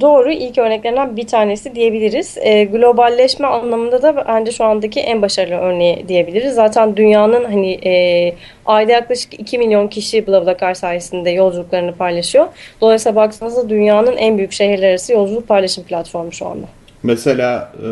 Doğru, 0.00 0.32
ilk 0.32 0.58
örneklerinden 0.58 1.16
bir 1.16 1.26
tanesi 1.26 1.74
diyebiliriz. 1.74 2.38
E, 2.40 2.64
globalleşme 2.64 3.46
anlamında 3.46 4.02
da 4.02 4.24
bence 4.28 4.52
şu 4.52 4.64
andaki 4.64 5.00
en 5.00 5.22
başarılı 5.22 5.54
örneği 5.54 6.08
diyebiliriz. 6.08 6.54
Zaten 6.54 6.96
dünyanın 6.96 7.44
hani 7.44 7.72
e, 7.72 8.34
ayda 8.66 8.92
yaklaşık 8.92 9.40
2 9.40 9.58
milyon 9.58 9.88
kişi 9.88 10.26
BlaBlaCar 10.26 10.74
sayesinde 10.74 11.30
yolculuklarını 11.30 11.94
paylaşıyor. 11.94 12.46
Dolayısıyla 12.80 13.16
baktığınızda 13.16 13.68
dünyanın 13.68 14.16
en 14.16 14.38
büyük 14.38 14.52
şehirler 14.52 14.90
arası 14.90 15.12
yolculuk 15.12 15.48
paylaşım 15.48 15.84
platformu 15.84 16.32
şu 16.32 16.46
anda. 16.46 16.66
Mesela 17.02 17.72
e, 17.76 17.88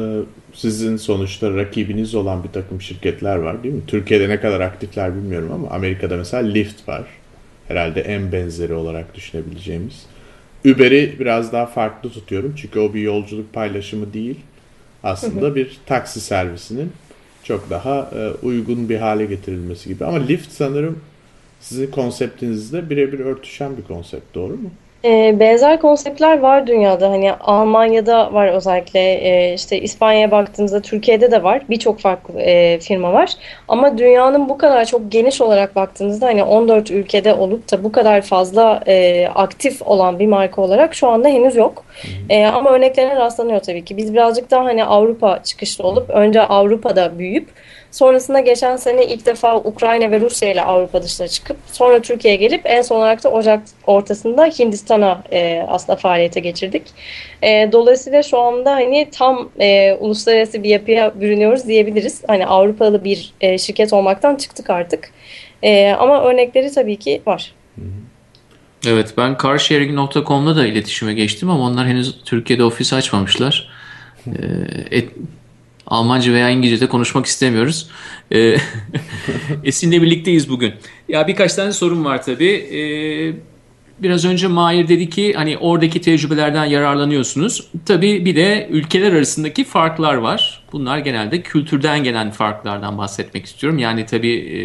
sizin 0.55 0.97
sonuçta 0.97 1.55
rakibiniz 1.55 2.15
olan 2.15 2.45
bir 2.45 2.49
takım 2.49 2.81
şirketler 2.81 3.37
var 3.37 3.63
değil 3.63 3.75
mi? 3.75 3.83
Türkiye'de 3.87 4.29
ne 4.29 4.41
kadar 4.41 4.61
aktifler 4.61 5.15
bilmiyorum 5.15 5.53
ama 5.55 5.69
Amerika'da 5.71 6.17
mesela 6.17 6.43
Lyft 6.43 6.89
var. 6.89 7.03
Herhalde 7.69 8.01
en 8.01 8.33
benzeri 8.33 8.75
olarak 8.75 9.15
düşünebileceğimiz. 9.15 10.07
Uber'i 10.65 11.17
biraz 11.21 11.53
daha 11.53 11.67
farklı 11.67 12.11
tutuyorum. 12.11 12.55
Çünkü 12.57 12.79
o 12.81 12.95
bir 12.95 13.01
yolculuk 13.01 13.53
paylaşımı 13.53 14.13
değil. 14.13 14.41
Aslında 15.03 15.55
bir 15.55 15.81
taksi 15.87 16.21
servisinin 16.21 16.93
çok 17.45 17.71
daha 17.71 18.11
e, 18.15 18.47
uygun 18.47 18.89
bir 18.89 18.97
hale 18.97 19.27
getirilmesi 19.27 19.89
gibi. 19.89 20.05
Ama 20.05 20.19
Lyft 20.19 20.53
sanırım 20.53 20.99
sizin 21.61 21.91
konseptinizle 21.91 22.91
birebir 22.91 23.21
örtüşen 23.21 23.77
bir 23.77 23.83
konsept. 23.83 24.35
Doğru 24.35 24.53
mu? 24.53 24.71
E, 25.05 25.41
benzer 25.41 25.81
konseptler 25.81 26.39
var 26.39 26.67
dünyada. 26.67 27.11
Hani 27.11 27.33
Almanya'da 27.33 28.33
var 28.33 28.49
özellikle. 28.49 29.01
E, 29.01 29.55
işte 29.55 29.81
İspanya'ya 29.81 30.31
baktığınızda 30.31 30.83
Türkiye'de 30.83 31.31
de 31.31 31.43
var. 31.43 31.63
Birçok 31.71 31.99
farklı 31.99 32.41
e, 32.41 32.79
firma 32.81 33.13
var. 33.13 33.33
Ama 33.69 33.99
dünyanın 33.99 34.49
bu 34.49 34.59
kadar 34.59 34.85
çok 34.85 35.13
geniş 35.13 35.41
olarak 35.41 35.77
baktığınızda 35.77 36.27
hani 36.27 36.45
14 36.45 36.91
ülkede 36.91 37.35
olup 37.35 37.73
da 37.73 37.85
bu 37.85 37.93
kadar 37.93 38.23
fazla 38.23 38.83
e, 38.87 39.29
aktif 39.35 39.83
olan 39.83 40.19
bir 40.19 40.27
marka 40.27 40.63
olarak 40.63 40.95
şu 40.95 41.09
anda 41.09 41.29
henüz 41.29 41.57
yok. 41.57 41.85
E, 42.29 42.47
ama 42.47 42.71
örneklerine 42.71 43.17
rastlanıyor 43.17 43.61
tabii 43.61 43.85
ki. 43.85 43.97
Biz 43.97 44.13
birazcık 44.13 44.51
daha 44.51 44.65
hani 44.65 44.85
Avrupa 44.85 45.43
çıkışlı 45.43 45.85
olup 45.85 46.11
önce 46.11 46.43
Avrupa'da 46.43 47.19
büyüyüp 47.19 47.49
Sonrasında 47.91 48.41
geçen 48.41 48.77
sene 48.77 49.07
ilk 49.07 49.27
defa 49.27 49.57
Ukrayna 49.57 50.11
ve 50.11 50.21
Rusya 50.21 50.53
ile 50.53 50.63
Avrupa 50.63 51.03
dışına 51.03 51.29
çıkıp 51.29 51.57
sonra 51.73 52.03
Türkiye'ye 52.03 52.41
gelip 52.41 52.61
en 52.65 52.83
son 52.83 52.97
olarak 52.97 53.25
da 53.25 53.31
Ocak 53.31 53.63
ortasında 53.87 54.47
Hindistan'a 54.47 55.23
e, 55.33 55.65
aslında 55.69 55.97
faaliyete 55.97 56.41
geçirdik. 56.41 56.83
E, 57.43 57.69
dolayısıyla 57.73 58.23
şu 58.23 58.39
anda 58.39 58.73
hani 58.73 59.09
tam 59.13 59.51
e, 59.61 59.95
uluslararası 60.01 60.63
bir 60.63 60.69
yapıya 60.69 61.21
bürünüyoruz 61.21 61.67
diyebiliriz. 61.67 62.23
Hani 62.27 62.47
Avrupalı 62.47 63.05
bir 63.05 63.33
e, 63.41 63.59
şirket 63.59 63.93
olmaktan 63.93 64.37
çıktık 64.37 64.71
artık. 64.71 65.11
E, 65.63 65.91
ama 65.91 66.23
örnekleri 66.23 66.73
tabii 66.73 66.97
ki 66.97 67.23
var. 67.27 67.55
Evet 68.87 69.15
ben 69.17 69.37
carsharing.com'da 69.43 70.57
da 70.57 70.67
iletişime 70.67 71.15
geçtim 71.15 71.51
ama 71.51 71.65
onlar 71.65 71.87
henüz 71.87 72.25
Türkiye'de 72.25 72.65
ofis 72.65 72.93
açmamışlar. 72.93 73.71
Ee, 74.27 74.33
et, 74.91 75.09
Almanca 75.91 76.33
veya 76.33 76.51
İngilizce'de 76.51 76.89
konuşmak 76.89 77.27
istemiyoruz. 77.27 77.89
Ee, 78.33 78.57
Esin'le 79.65 80.03
birlikteyiz 80.03 80.51
bugün. 80.51 80.73
Ya 81.09 81.29
birkaç 81.29 81.55
tane 81.55 81.73
sorun 81.73 82.05
var 82.05 82.23
tabii. 82.23 82.51
Ee, 82.51 83.33
biraz 84.03 84.25
önce 84.25 84.47
Mahir 84.47 84.89
dedi 84.89 85.11
ki 85.11 85.33
hani 85.33 85.59
oradaki 85.59 86.01
tecrübelerden 86.01 86.65
yararlanıyorsunuz. 86.65 87.67
Tabii 87.87 88.25
bir 88.25 88.37
de 88.37 88.69
ülkeler 88.71 89.13
arasındaki 89.13 89.65
farklar 89.65 90.15
var. 90.15 90.65
Bunlar 90.73 90.99
genelde 90.99 91.43
kültürden 91.43 92.05
gelen 92.05 92.31
farklardan 92.31 92.99
bahsetmek 92.99 93.45
istiyorum. 93.45 93.79
Yani 93.79 94.07
tabii 94.07 94.35
e, 94.35 94.59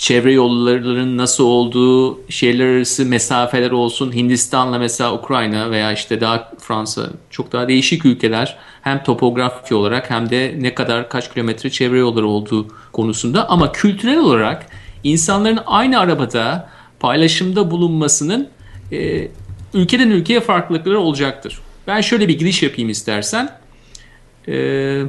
çevre 0.00 0.32
yollarının 0.32 1.16
nasıl 1.16 1.44
olduğu, 1.44 2.20
şehirler 2.30 2.66
arası 2.66 3.06
mesafeler 3.06 3.70
olsun, 3.70 4.12
Hindistan'la 4.12 4.78
mesela 4.78 5.14
Ukrayna 5.14 5.70
veya 5.70 5.92
işte 5.92 6.20
daha 6.20 6.52
Fransa 6.58 7.10
çok 7.30 7.52
daha 7.52 7.68
değişik 7.68 8.06
ülkeler 8.06 8.56
hem 8.82 9.02
topografi 9.02 9.74
olarak 9.74 10.10
hem 10.10 10.30
de 10.30 10.54
ne 10.58 10.74
kadar 10.74 11.08
kaç 11.08 11.34
kilometre 11.34 11.70
çevre 11.70 11.98
yolları 11.98 12.26
olduğu 12.26 12.68
konusunda 12.92 13.48
ama 13.48 13.72
kültürel 13.72 14.18
olarak 14.18 14.66
insanların 15.04 15.58
aynı 15.66 15.98
arabada 15.98 16.68
paylaşımda 17.00 17.70
bulunmasının 17.70 18.48
e, 18.92 19.28
ülkeden 19.74 20.10
ülkeye 20.10 20.40
farklılıkları 20.40 20.98
olacaktır. 21.00 21.58
Ben 21.86 22.00
şöyle 22.00 22.28
bir 22.28 22.38
giriş 22.38 22.62
yapayım 22.62 22.90
istersen. 22.90 23.50
Eee 24.46 25.06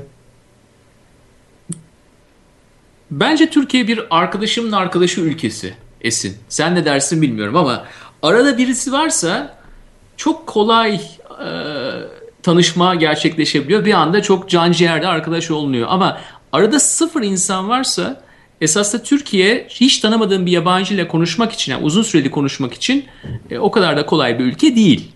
Bence 3.11 3.49
Türkiye 3.49 3.87
bir 3.87 3.99
arkadaşımın 4.09 4.71
arkadaşı 4.71 5.21
ülkesi 5.21 5.73
Esin. 6.01 6.37
Sen 6.49 6.75
ne 6.75 6.85
dersin 6.85 7.21
bilmiyorum 7.21 7.55
ama 7.55 7.85
arada 8.21 8.57
birisi 8.57 8.91
varsa 8.91 9.57
çok 10.17 10.47
kolay 10.47 10.95
e, 10.95 11.49
tanışma 12.43 12.95
gerçekleşebiliyor. 12.95 13.85
Bir 13.85 13.93
anda 13.93 14.21
çok 14.21 14.49
can 14.49 14.71
ciğerde 14.71 15.07
arkadaş 15.07 15.51
olunuyor. 15.51 15.87
Ama 15.89 16.21
arada 16.51 16.79
sıfır 16.79 17.21
insan 17.21 17.69
varsa 17.69 18.21
esasında 18.61 19.03
Türkiye 19.03 19.67
hiç 19.69 19.99
tanımadığım 19.99 20.45
bir 20.45 20.51
yabancı 20.51 20.93
ile 20.93 21.07
konuşmak 21.07 21.51
için, 21.51 21.71
yani 21.71 21.83
uzun 21.83 22.03
süreli 22.03 22.31
konuşmak 22.31 22.73
için 22.73 23.05
e, 23.49 23.57
o 23.57 23.71
kadar 23.71 23.97
da 23.97 24.05
kolay 24.05 24.39
bir 24.39 24.43
ülke 24.43 24.75
değil. 24.75 25.11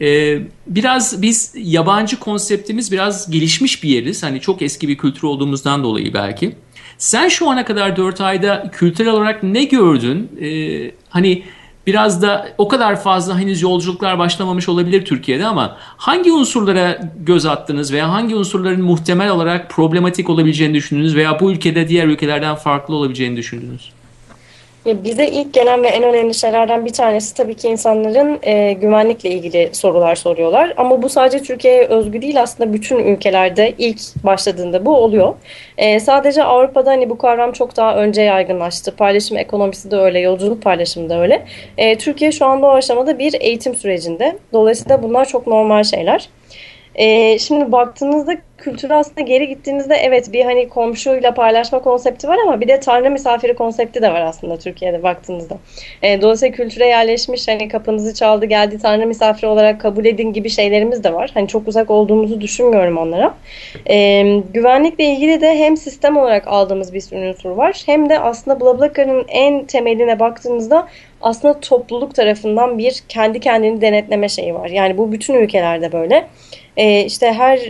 E, 0.00 0.38
biraz 0.66 1.22
biz 1.22 1.54
yabancı 1.56 2.18
konseptimiz 2.18 2.92
biraz 2.92 3.30
gelişmiş 3.30 3.82
bir 3.82 3.88
yeriz. 3.88 4.22
Hani 4.22 4.40
çok 4.40 4.62
eski 4.62 4.88
bir 4.88 4.98
kültür 4.98 5.22
olduğumuzdan 5.22 5.84
dolayı 5.84 6.14
belki. 6.14 6.56
Sen 6.98 7.28
şu 7.28 7.50
ana 7.50 7.64
kadar 7.64 7.96
4 7.96 8.20
ayda 8.20 8.70
kültürel 8.72 9.12
olarak 9.12 9.42
ne 9.42 9.64
gördün? 9.64 10.28
Ee, 10.40 10.90
hani 11.08 11.42
biraz 11.86 12.22
da 12.22 12.48
o 12.58 12.68
kadar 12.68 13.02
fazla 13.02 13.38
henüz 13.38 13.62
yolculuklar 13.62 14.18
başlamamış 14.18 14.68
olabilir 14.68 15.04
Türkiye'de 15.04 15.46
ama 15.46 15.76
hangi 15.80 16.32
unsurlara 16.32 17.12
göz 17.16 17.46
attınız 17.46 17.92
veya 17.92 18.10
hangi 18.12 18.36
unsurların 18.36 18.82
muhtemel 18.82 19.30
olarak 19.30 19.70
problematik 19.70 20.30
olabileceğini 20.30 20.74
düşündünüz 20.74 21.16
veya 21.16 21.40
bu 21.40 21.52
ülkede 21.52 21.88
diğer 21.88 22.06
ülkelerden 22.06 22.54
farklı 22.54 22.94
olabileceğini 22.94 23.36
düşündünüz? 23.36 23.92
Bize 24.86 25.26
ilk 25.26 25.54
gelen 25.54 25.82
ve 25.82 25.88
en 25.88 26.02
önemli 26.02 26.34
şeylerden 26.34 26.86
bir 26.86 26.92
tanesi 26.92 27.34
tabii 27.34 27.54
ki 27.54 27.68
insanların 27.68 28.38
e, 28.42 28.72
güvenlikle 28.72 29.30
ilgili 29.30 29.70
sorular 29.72 30.14
soruyorlar. 30.14 30.74
Ama 30.76 31.02
bu 31.02 31.08
sadece 31.08 31.42
Türkiye'ye 31.42 31.84
özgü 31.84 32.22
değil 32.22 32.42
aslında 32.42 32.72
bütün 32.72 32.98
ülkelerde 32.98 33.74
ilk 33.78 34.00
başladığında 34.24 34.86
bu 34.86 34.96
oluyor. 34.96 35.34
E, 35.78 36.00
sadece 36.00 36.44
Avrupa'da 36.44 36.90
hani 36.90 37.10
bu 37.10 37.18
kavram 37.18 37.52
çok 37.52 37.76
daha 37.76 37.96
önce 37.96 38.22
yaygınlaştı. 38.22 38.96
Paylaşım 38.96 39.36
ekonomisi 39.36 39.90
de 39.90 39.96
öyle, 39.96 40.20
yolculuk 40.20 40.62
paylaşımı 40.62 41.10
da 41.10 41.20
öyle. 41.20 41.46
E, 41.78 41.98
Türkiye 41.98 42.32
şu 42.32 42.46
anda 42.46 42.66
o 42.66 42.70
aşamada 42.70 43.18
bir 43.18 43.34
eğitim 43.40 43.74
sürecinde. 43.74 44.38
Dolayısıyla 44.52 45.02
bunlar 45.02 45.24
çok 45.24 45.46
normal 45.46 45.84
şeyler. 45.84 46.28
E, 47.00 47.38
şimdi 47.38 47.72
baktığınızda 47.72 48.36
kültüre 48.58 48.94
aslında 48.94 49.20
geri 49.20 49.48
gittiğinizde 49.48 49.94
evet 49.94 50.32
bir 50.32 50.44
hani 50.44 50.68
komşuyla 50.68 51.34
paylaşma 51.34 51.82
konsepti 51.82 52.28
var 52.28 52.38
ama 52.46 52.60
bir 52.60 52.68
de 52.68 52.80
tanrı 52.80 53.10
misafiri 53.10 53.54
konsepti 53.54 54.02
de 54.02 54.12
var 54.12 54.20
aslında 54.20 54.58
Türkiye'de 54.58 55.02
baktığınızda. 55.02 55.58
E, 56.02 56.22
dolayısıyla 56.22 56.54
kültüre 56.54 56.86
yerleşmiş 56.86 57.48
hani 57.48 57.68
kapınızı 57.68 58.14
çaldı 58.14 58.46
geldi 58.46 58.78
tanrı 58.78 59.06
misafiri 59.06 59.46
olarak 59.46 59.80
kabul 59.80 60.04
edin 60.04 60.32
gibi 60.32 60.50
şeylerimiz 60.50 61.04
de 61.04 61.14
var. 61.14 61.30
Hani 61.34 61.48
çok 61.48 61.68
uzak 61.68 61.90
olduğumuzu 61.90 62.40
düşünmüyorum 62.40 62.98
onlara. 62.98 63.34
E, 63.90 64.22
güvenlikle 64.54 65.04
ilgili 65.04 65.40
de 65.40 65.58
hem 65.58 65.76
sistem 65.76 66.16
olarak 66.16 66.48
aldığımız 66.48 66.94
bir 66.94 67.28
unsur 67.28 67.50
var 67.50 67.82
hem 67.86 68.08
de 68.08 68.18
aslında 68.18 68.60
BlaBlaCar'ın 68.60 69.24
en 69.28 69.64
temeline 69.64 70.20
baktığınızda 70.20 70.88
aslında 71.22 71.60
topluluk 71.60 72.14
tarafından 72.14 72.78
bir 72.78 73.02
kendi 73.08 73.40
kendini 73.40 73.80
denetleme 73.80 74.28
şeyi 74.28 74.54
var. 74.54 74.68
Yani 74.68 74.98
bu 74.98 75.12
bütün 75.12 75.34
ülkelerde 75.34 75.92
böyle. 75.92 76.26
E, 76.80 77.04
işte 77.04 77.32
her 77.32 77.60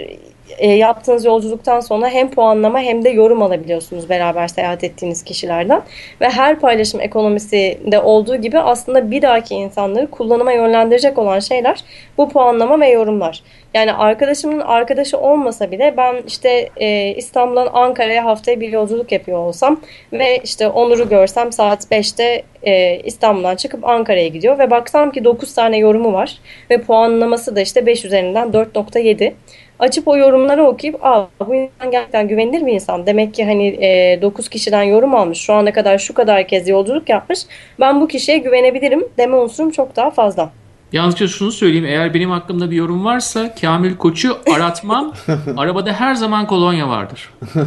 e, 0.60 0.70
yaptığınız 0.70 1.24
yolculuktan 1.24 1.80
sonra 1.80 2.08
hem 2.08 2.30
puanlama 2.30 2.80
hem 2.80 3.04
de 3.04 3.08
yorum 3.08 3.42
alabiliyorsunuz 3.42 4.08
beraber 4.08 4.48
seyahat 4.48 4.84
ettiğiniz 4.84 5.24
kişilerden. 5.24 5.82
Ve 6.20 6.28
her 6.28 6.60
paylaşım 6.60 7.00
ekonomisinde 7.00 8.00
olduğu 8.00 8.36
gibi 8.36 8.58
aslında 8.58 9.10
bir 9.10 9.22
dahaki 9.22 9.54
insanları 9.54 10.06
kullanıma 10.10 10.52
yönlendirecek 10.52 11.18
olan 11.18 11.40
şeyler 11.40 11.84
bu 12.18 12.28
puanlama 12.28 12.80
ve 12.80 12.88
yorumlar. 12.88 13.42
Yani 13.74 13.92
arkadaşımın 13.92 14.60
arkadaşı 14.60 15.18
olmasa 15.18 15.70
bile 15.70 15.94
ben 15.96 16.22
işte 16.26 16.68
e, 16.76 17.14
İstanbul'dan 17.16 17.68
Ankara'ya 17.72 18.24
haftaya 18.24 18.60
bir 18.60 18.68
yolculuk 18.68 19.12
yapıyor 19.12 19.38
olsam 19.38 19.80
ve 20.12 20.40
işte 20.44 20.68
Onur'u 20.68 21.08
görsem 21.08 21.52
saat 21.52 21.84
5'te 21.84 22.42
e, 22.62 23.00
İstanbul'dan 23.04 23.56
çıkıp 23.56 23.88
Ankara'ya 23.88 24.28
gidiyor 24.28 24.58
ve 24.58 24.70
baksam 24.70 25.10
ki 25.10 25.24
9 25.24 25.54
tane 25.54 25.78
yorumu 25.78 26.12
var 26.12 26.38
ve 26.70 26.80
puanlaması 26.80 27.56
da 27.56 27.60
işte 27.60 27.86
5 27.86 28.04
üzerinden 28.04 28.48
4.7 28.48 29.32
açıp 29.80 30.08
o 30.08 30.16
yorumları 30.16 30.64
okuyup 30.64 31.04
Aa, 31.04 31.26
bu 31.46 31.54
insan 31.54 31.90
gerçekten 31.90 32.28
güvenilir 32.28 32.66
bir 32.66 32.72
insan. 32.72 33.06
Demek 33.06 33.34
ki 33.34 33.44
hani 33.44 33.66
e, 33.66 34.18
9 34.22 34.48
kişiden 34.48 34.82
yorum 34.82 35.14
almış. 35.14 35.38
Şu 35.38 35.52
ana 35.54 35.72
kadar 35.72 35.98
şu 35.98 36.14
kadar 36.14 36.48
kez 36.48 36.68
yolculuk 36.68 37.08
yapmış. 37.08 37.38
Ben 37.80 38.00
bu 38.00 38.08
kişiye 38.08 38.38
güvenebilirim 38.38 39.04
deme 39.18 39.36
unsurum 39.36 39.70
çok 39.70 39.96
daha 39.96 40.10
fazla. 40.10 40.50
Yalnızca 40.92 41.28
şunu 41.28 41.52
söyleyeyim. 41.52 41.84
Eğer 41.86 42.14
benim 42.14 42.30
hakkımda 42.30 42.70
bir 42.70 42.76
yorum 42.76 43.04
varsa 43.04 43.54
Kamil 43.54 43.96
Koç'u 43.96 44.38
aratmam. 44.54 45.12
Arabada 45.56 45.92
her 45.92 46.14
zaman 46.14 46.46
kolonya 46.46 46.88
vardır. 46.88 47.30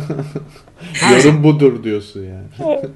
Yorum 1.12 1.44
budur 1.44 1.84
diyorsun 1.84 2.26
yani. 2.26 2.80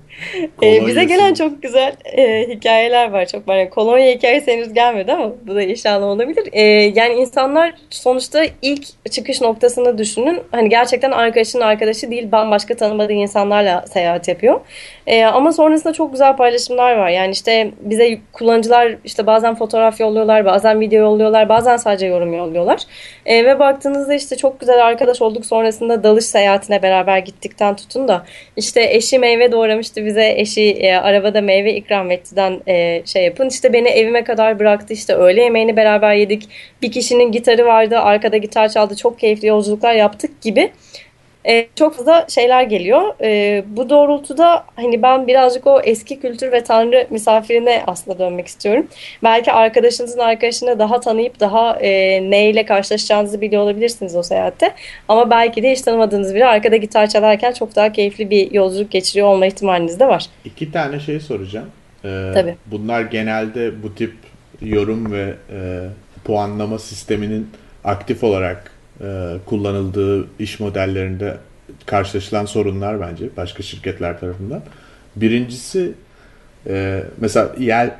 Ee, 0.63 0.88
bize 0.88 1.03
gelen 1.03 1.34
çok 1.34 1.62
güzel 1.62 1.96
e, 2.06 2.48
hikayeler 2.50 3.12
var. 3.12 3.25
Çok 3.25 3.48
var. 3.48 3.56
Yani 3.58 3.70
kolonya 3.70 4.12
hikayesi 4.12 4.51
henüz 4.51 4.74
gelmedi 4.74 5.13
ama 5.13 5.32
bu 5.48 5.56
da 5.56 5.62
inşallah 5.62 6.06
olabilir. 6.06 6.50
Ee, 6.51 6.62
yani 6.96 7.13
insanlar 7.13 7.74
sonuçta 7.89 8.44
ilk 8.62 9.12
çıkış 9.12 9.41
noktasını 9.41 9.98
düşünün. 9.98 10.39
Hani 10.51 10.70
gerçekten 10.70 11.12
arkadaşının 11.12 11.62
arkadaşı 11.62 12.12
değil 12.12 12.32
bambaşka 12.32 12.75
tanımadığı 12.75 13.13
insanlarla 13.13 13.86
seyahat 13.88 14.27
yapıyor. 14.27 14.60
Ee, 15.08 15.24
ama 15.24 15.51
sonrasında 15.51 15.94
çok 15.94 16.12
güzel 16.12 16.36
paylaşımlar 16.36 16.96
var. 16.96 17.10
Yani 17.10 17.32
işte 17.32 17.72
bize 17.82 18.20
kullanıcılar 18.34 18.96
işte 19.06 19.27
bazen 19.27 19.56
fotoğraf 19.56 20.00
yolluyorlar, 20.00 20.46
bazen 20.46 20.79
video 20.79 21.00
yolluyorlar, 21.00 21.50
bazen 21.50 21.77
sadece 21.77 22.06
yorum 22.06 22.34
yolluyorlar. 22.34 22.82
Ee, 23.25 23.46
ve 23.46 23.60
baktığınızda 23.60 24.13
işte 24.13 24.36
çok 24.36 24.60
güzel 24.60 24.86
arkadaş 24.86 25.22
olduk 25.22 25.46
sonrasında 25.46 26.03
dalış 26.03 26.25
seyahatine 26.25 26.82
beraber 26.82 27.17
gittikten 27.17 27.75
tutun 27.78 28.08
da 28.08 28.26
işte 28.58 28.88
eşi 28.92 29.20
meyve 29.20 29.52
doğramıştı 29.52 30.06
bize 30.06 30.34
eşi 30.38 30.72
e, 30.72 30.96
arabada 30.96 31.42
meyve 31.42 31.74
ikram 31.74 32.12
ettiden 32.12 32.62
e, 32.68 33.02
şey 33.06 33.24
yapın. 33.24 33.50
İşte 33.50 33.74
beni 33.74 33.88
evime 33.88 34.24
kadar 34.24 34.60
bıraktı 34.60 34.94
işte 34.94 35.14
öğle 35.14 35.44
yemeğini 35.44 35.78
beraber 35.78 36.14
yedik. 36.14 36.50
Bir 36.82 36.92
kişinin 36.92 37.32
gitarı 37.32 37.66
vardı 37.66 38.00
arkada 38.00 38.38
gitar 38.38 38.70
çaldı 38.70 38.96
çok 38.96 39.20
keyifli 39.20 39.48
yolculuklar 39.48 39.94
yaptık 39.94 40.42
gibi. 40.42 40.72
Ee, 41.48 41.68
çok 41.75 41.96
fazla 41.96 42.25
şeyler 42.30 42.63
geliyor. 42.63 43.01
Ee, 43.22 43.63
bu 43.68 43.89
doğrultuda 43.89 44.66
hani 44.75 45.01
ben 45.01 45.27
birazcık 45.27 45.68
o 45.68 45.82
eski 45.82 46.20
kültür 46.20 46.51
ve 46.51 46.63
tanrı 46.63 47.08
misafirine 47.10 47.84
aslında 47.88 48.20
dönmek 48.20 48.48
istiyorum. 48.48 48.88
Belki 49.24 49.51
arkadaşınızın 49.51 50.20
arkadaşını 50.20 50.80
daha 50.80 51.00
tanıyıp 51.00 51.39
daha 51.39 51.75
e, 51.75 52.22
neyle 52.32 52.66
karşılaşacağınızı 52.66 53.42
biliyor 53.42 53.62
olabilirsiniz 53.63 54.16
o 54.16 54.24
seyahatte. 54.24 54.74
Ama 55.08 55.30
belki 55.30 55.63
de 55.63 55.72
hiç 55.72 55.82
tanımadığınız 55.82 56.36
biri 56.36 56.46
arkada 56.46 56.75
gitar 56.75 57.08
çalarken 57.08 57.51
çok 57.51 57.75
daha 57.75 57.92
keyifli 57.92 58.30
bir 58.30 58.51
yolculuk 58.51 58.92
geçiriyor 58.92 59.27
olma 59.27 59.46
ihtimaliniz 59.46 60.00
de 60.00 60.08
var. 60.08 60.25
İki 60.46 60.72
tane 60.72 61.00
şey 61.00 61.20
soracağım. 61.20 61.68
Ee, 62.06 62.32
Tabii. 62.34 62.56
Bunlar 62.66 63.01
genelde 63.01 63.84
bu 63.84 63.96
tip 63.96 64.13
yorum 64.62 65.12
ve 65.12 65.34
e, 65.51 65.60
puanlama 66.25 66.80
sisteminin 66.80 67.50
aktif 67.84 68.24
olarak 68.24 68.72
e, 68.72 68.77
kullanıldığı 69.46 70.27
iş 70.39 70.60
modellerinde 70.60 71.38
karşılaşılan 71.86 72.46
sorunlar 72.46 73.01
bence 73.01 73.30
başka 73.38 73.63
şirketler 73.63 74.20
tarafından. 74.20 74.62
Birincisi 75.16 75.92
e, 76.68 77.04
mesela 77.18 77.56
Yelp 77.60 77.98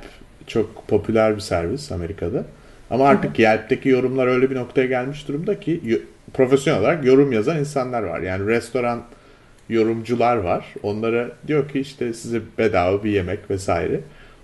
çok 0.48 0.88
popüler 0.88 1.36
bir 1.36 1.42
servis 1.42 1.92
Amerika'da. 1.92 2.44
Ama 2.90 3.08
artık 3.08 3.40
Yelp'teki 3.40 3.90
yorumlar 3.90 4.28
öyle 4.28 4.50
bir 4.50 4.56
noktaya 4.56 4.88
gelmiş 4.88 5.28
durumda 5.28 5.60
ki 5.60 5.82
yo- 5.84 5.98
profesyonel 6.34 6.82
olarak 6.82 7.06
yorum 7.06 7.32
yazan 7.32 7.60
insanlar 7.60 8.04
var. 8.04 8.20
Yani 8.20 8.48
restoran 8.48 9.04
yorumcular 9.70 10.38
var. 10.38 10.66
Onlara 10.84 11.28
diyor 11.48 11.70
ki 11.70 11.80
işte 11.80 12.14
size 12.14 12.42
bedava 12.58 13.04
bir 13.04 13.12
yemek 13.12 13.50
vesaire. 13.50 14.00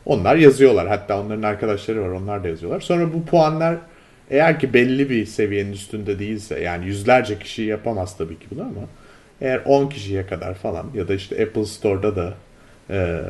Onlar 0.05 0.35
yazıyorlar. 0.35 0.87
Hatta 0.87 1.21
onların 1.21 1.43
arkadaşları 1.43 2.01
var. 2.01 2.09
Onlar 2.09 2.43
da 2.43 2.47
yazıyorlar. 2.47 2.81
Sonra 2.81 3.13
bu 3.13 3.25
puanlar 3.25 3.77
eğer 4.29 4.59
ki 4.59 4.73
belli 4.73 5.09
bir 5.09 5.25
seviyenin 5.25 5.73
üstünde 5.73 6.19
değilse 6.19 6.59
yani 6.59 6.85
yüzlerce 6.85 7.39
kişi 7.39 7.61
yapamaz 7.61 8.17
tabii 8.17 8.39
ki 8.39 8.45
bunu 8.51 8.61
ama 8.61 8.87
eğer 9.41 9.61
10 9.65 9.89
kişiye 9.89 10.25
kadar 10.25 10.53
falan 10.53 10.85
ya 10.93 11.07
da 11.07 11.13
işte 11.13 11.43
Apple 11.43 11.65
Store'da 11.65 12.15
da 12.15 12.33
e, 12.89 13.21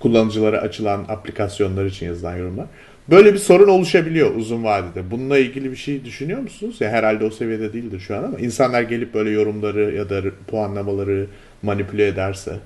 kullanıcılara 0.00 0.58
açılan 0.58 1.04
aplikasyonlar 1.08 1.84
için 1.84 2.06
yazılan 2.06 2.36
yorumlar. 2.36 2.66
Böyle 3.10 3.34
bir 3.34 3.38
sorun 3.38 3.68
oluşabiliyor 3.68 4.34
uzun 4.34 4.64
vadede. 4.64 5.10
Bununla 5.10 5.38
ilgili 5.38 5.70
bir 5.70 5.76
şey 5.76 6.04
düşünüyor 6.04 6.40
musunuz? 6.40 6.80
Ya 6.80 6.90
herhalde 6.90 7.24
o 7.24 7.30
seviyede 7.30 7.72
değildir 7.72 8.00
şu 8.00 8.16
an 8.16 8.22
ama 8.22 8.38
insanlar 8.38 8.82
gelip 8.82 9.14
böyle 9.14 9.30
yorumları 9.30 9.94
ya 9.94 10.10
da 10.10 10.22
puanlamaları 10.46 11.26
manipüle 11.62 12.06
ederse. 12.06 12.56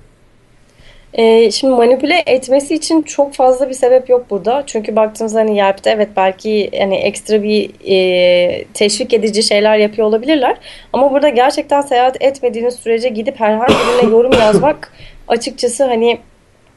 Ee, 1.17 1.51
şimdi 1.51 1.73
manipüle 1.73 2.23
etmesi 2.25 2.75
için 2.75 3.01
çok 3.01 3.33
fazla 3.33 3.69
bir 3.69 3.73
sebep 3.73 4.09
yok 4.09 4.25
burada. 4.29 4.63
Çünkü 4.65 4.95
baktığınızda 4.95 5.39
hani 5.39 5.57
Yelp'te 5.57 5.89
evet 5.89 6.09
belki 6.15 6.69
hani 6.79 6.95
ekstra 6.95 7.43
bir 7.43 7.71
e, 7.87 8.65
teşvik 8.73 9.13
edici 9.13 9.43
şeyler 9.43 9.77
yapıyor 9.77 10.07
olabilirler. 10.07 10.57
Ama 10.93 11.11
burada 11.11 11.29
gerçekten 11.29 11.81
seyahat 11.81 12.21
etmediğiniz 12.21 12.75
sürece 12.75 13.09
gidip 13.09 13.39
herhangi 13.39 13.73
birine 13.73 14.11
yorum 14.11 14.31
yazmak 14.39 14.93
açıkçası 15.27 15.83
hani 15.83 16.17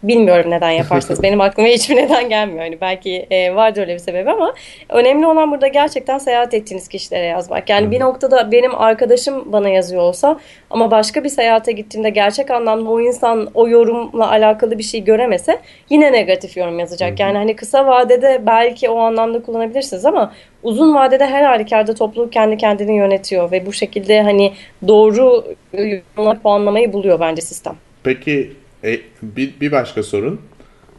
Bilmiyorum 0.02 0.50
neden 0.50 0.70
yaparsınız. 0.70 1.22
Benim 1.22 1.40
aklıma 1.40 1.68
hiçbir 1.68 1.96
neden 1.96 2.28
gelmiyor. 2.28 2.60
Hani 2.60 2.80
belki 2.80 3.26
e, 3.30 3.54
vardır 3.54 3.80
öyle 3.80 3.94
bir 3.94 3.98
sebebi 3.98 4.30
ama 4.30 4.54
önemli 4.88 5.26
olan 5.26 5.50
burada 5.50 5.66
gerçekten 5.66 6.18
seyahat 6.18 6.54
ettiğiniz 6.54 6.88
kişilere 6.88 7.26
yazmak. 7.26 7.70
Yani 7.70 7.90
bir 7.90 8.00
noktada 8.00 8.52
benim 8.52 8.74
arkadaşım 8.74 9.52
bana 9.52 9.68
yazıyor 9.68 10.02
olsa 10.02 10.40
ama 10.70 10.90
başka 10.90 11.24
bir 11.24 11.28
seyahate 11.28 11.72
gittiğimde 11.72 12.10
gerçek 12.10 12.50
anlamda 12.50 12.90
o 12.90 13.00
insan 13.00 13.48
o 13.54 13.68
yorumla 13.68 14.30
alakalı 14.30 14.78
bir 14.78 14.82
şey 14.82 15.04
göremese 15.04 15.58
yine 15.90 16.12
negatif 16.12 16.56
yorum 16.56 16.78
yazacak. 16.78 17.20
Yani 17.20 17.38
hani 17.38 17.56
kısa 17.56 17.86
vadede 17.86 18.42
belki 18.46 18.88
o 18.88 18.98
anlamda 18.98 19.42
kullanabilirsiniz 19.42 20.04
ama 20.04 20.32
uzun 20.62 20.94
vadede 20.94 21.26
her 21.26 21.42
halükarda 21.42 21.94
topluluk 21.94 22.32
kendi 22.32 22.56
kendini 22.56 22.96
yönetiyor 22.96 23.50
ve 23.50 23.66
bu 23.66 23.72
şekilde 23.72 24.22
hani 24.22 24.52
doğru 24.88 25.44
yorumla 25.72 26.38
puanlamayı 26.42 26.92
buluyor 26.92 27.20
bence 27.20 27.42
sistem. 27.42 27.74
Peki 28.04 28.52
e, 28.84 29.00
bir, 29.22 29.60
bir 29.60 29.72
başka 29.72 30.02
sorun, 30.02 30.40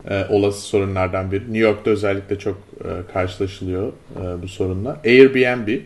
e, 0.10 0.26
olası 0.30 0.62
sorunlardan 0.62 1.32
biri. 1.32 1.44
New 1.44 1.58
York'ta 1.58 1.92
özellikle 1.92 2.39
çok 2.39 2.58
e, 2.82 3.13
karşılaşılıyor 3.13 3.88
e, 3.88 4.42
bu 4.42 4.48
sorunla. 4.48 5.02
Airbnb 5.06 5.80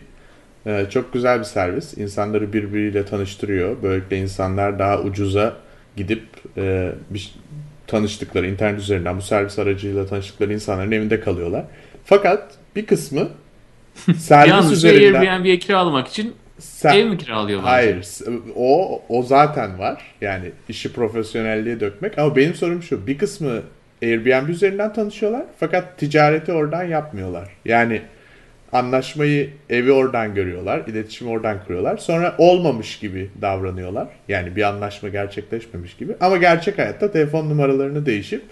e, 0.66 0.86
çok 0.90 1.12
güzel 1.12 1.38
bir 1.38 1.44
servis. 1.44 1.98
İnsanları 1.98 2.52
birbiriyle 2.52 3.04
tanıştırıyor. 3.04 3.82
Böylelikle 3.82 4.18
insanlar 4.18 4.78
daha 4.78 5.00
ucuza 5.00 5.56
gidip 5.96 6.22
e, 6.56 6.92
bir, 7.10 7.34
tanıştıkları 7.86 8.46
internet 8.46 8.80
üzerinden 8.80 9.16
bu 9.16 9.22
servis 9.22 9.58
aracıyla 9.58 10.06
tanıştıkları 10.06 10.52
insanların 10.52 10.92
evinde 10.92 11.20
kalıyorlar. 11.20 11.64
Fakat 12.04 12.54
bir 12.76 12.86
kısmı 12.86 13.28
servis 14.18 14.50
Yalnız 14.50 14.72
üzerinden 14.72 15.20
Airbnb'ye 15.20 15.58
kiralamak 15.58 16.08
için 16.08 16.34
sen- 16.58 16.94
ev 16.94 17.06
mi 17.06 17.18
kiralıyorlar? 17.18 17.70
Hayır. 17.70 18.06
O 18.56 19.02
o 19.08 19.22
zaten 19.22 19.78
var. 19.78 20.02
Yani 20.20 20.52
işi 20.68 20.92
profesyonelliğe 20.92 21.80
dökmek. 21.80 22.18
Ama 22.18 22.36
benim 22.36 22.54
sorum 22.54 22.82
şu. 22.82 23.06
Bir 23.06 23.18
kısmı 23.18 23.62
Airbnb 24.02 24.48
üzerinden 24.48 24.92
tanışıyorlar. 24.92 25.44
Fakat 25.60 25.98
ticareti 25.98 26.52
oradan 26.52 26.84
yapmıyorlar. 26.84 27.48
Yani 27.64 28.02
anlaşmayı 28.72 29.50
evi 29.70 29.92
oradan 29.92 30.34
görüyorlar. 30.34 30.82
iletişimi 30.86 31.30
oradan 31.30 31.64
kuruyorlar. 31.64 31.96
Sonra 31.96 32.34
olmamış 32.38 32.98
gibi 32.98 33.30
davranıyorlar. 33.42 34.08
Yani 34.28 34.56
bir 34.56 34.62
anlaşma 34.62 35.08
gerçekleşmemiş 35.08 35.96
gibi. 35.96 36.16
Ama 36.20 36.36
gerçek 36.36 36.78
hayatta 36.78 37.12
telefon 37.12 37.50
numaralarını 37.50 38.06
değişip 38.06 38.42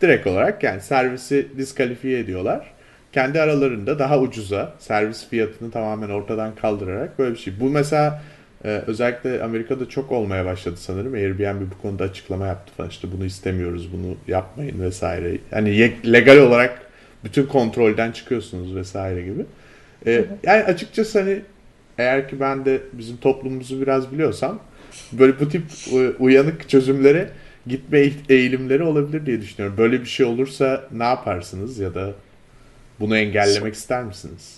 direkt 0.00 0.26
olarak 0.26 0.62
yani 0.62 0.80
servisi 0.80 1.48
diskalifiye 1.56 2.18
ediyorlar. 2.18 2.75
Kendi 3.16 3.40
aralarında 3.40 3.98
daha 3.98 4.20
ucuza 4.20 4.74
servis 4.78 5.28
fiyatını 5.28 5.70
tamamen 5.70 6.08
ortadan 6.08 6.54
kaldırarak 6.54 7.18
böyle 7.18 7.34
bir 7.34 7.38
şey. 7.38 7.60
Bu 7.60 7.70
mesela 7.70 8.22
e, 8.64 8.68
özellikle 8.68 9.42
Amerika'da 9.42 9.88
çok 9.88 10.12
olmaya 10.12 10.44
başladı 10.44 10.76
sanırım. 10.76 11.14
Airbnb 11.14 11.70
bu 11.70 11.82
konuda 11.82 12.04
açıklama 12.04 12.46
yaptı 12.46 12.72
falan 12.76 12.90
işte 12.90 13.08
bunu 13.12 13.24
istemiyoruz, 13.24 13.92
bunu 13.92 14.16
yapmayın 14.28 14.80
vesaire. 14.80 15.38
Yani 15.52 15.92
legal 16.12 16.38
olarak 16.38 16.82
bütün 17.24 17.46
kontrolden 17.46 18.12
çıkıyorsunuz 18.12 18.76
vesaire 18.76 19.22
gibi. 19.22 19.46
E, 20.06 20.24
yani 20.42 20.64
açıkçası 20.64 21.20
hani 21.20 21.40
eğer 21.98 22.28
ki 22.28 22.40
ben 22.40 22.64
de 22.64 22.80
bizim 22.92 23.16
toplumumuzu 23.16 23.80
biraz 23.80 24.12
biliyorsam 24.12 24.58
böyle 25.12 25.40
bu 25.40 25.48
tip 25.48 25.64
e, 25.92 26.10
uyanık 26.18 26.68
çözümlere 26.68 27.28
gitme 27.66 28.10
eğilimleri 28.28 28.82
olabilir 28.82 29.26
diye 29.26 29.40
düşünüyorum. 29.40 29.78
Böyle 29.78 30.00
bir 30.00 30.06
şey 30.06 30.26
olursa 30.26 30.88
ne 30.92 31.04
yaparsınız 31.04 31.78
ya 31.78 31.94
da 31.94 32.12
bunu 33.00 33.18
engellemek 33.18 33.74
ister 33.74 34.04
misiniz? 34.04 34.56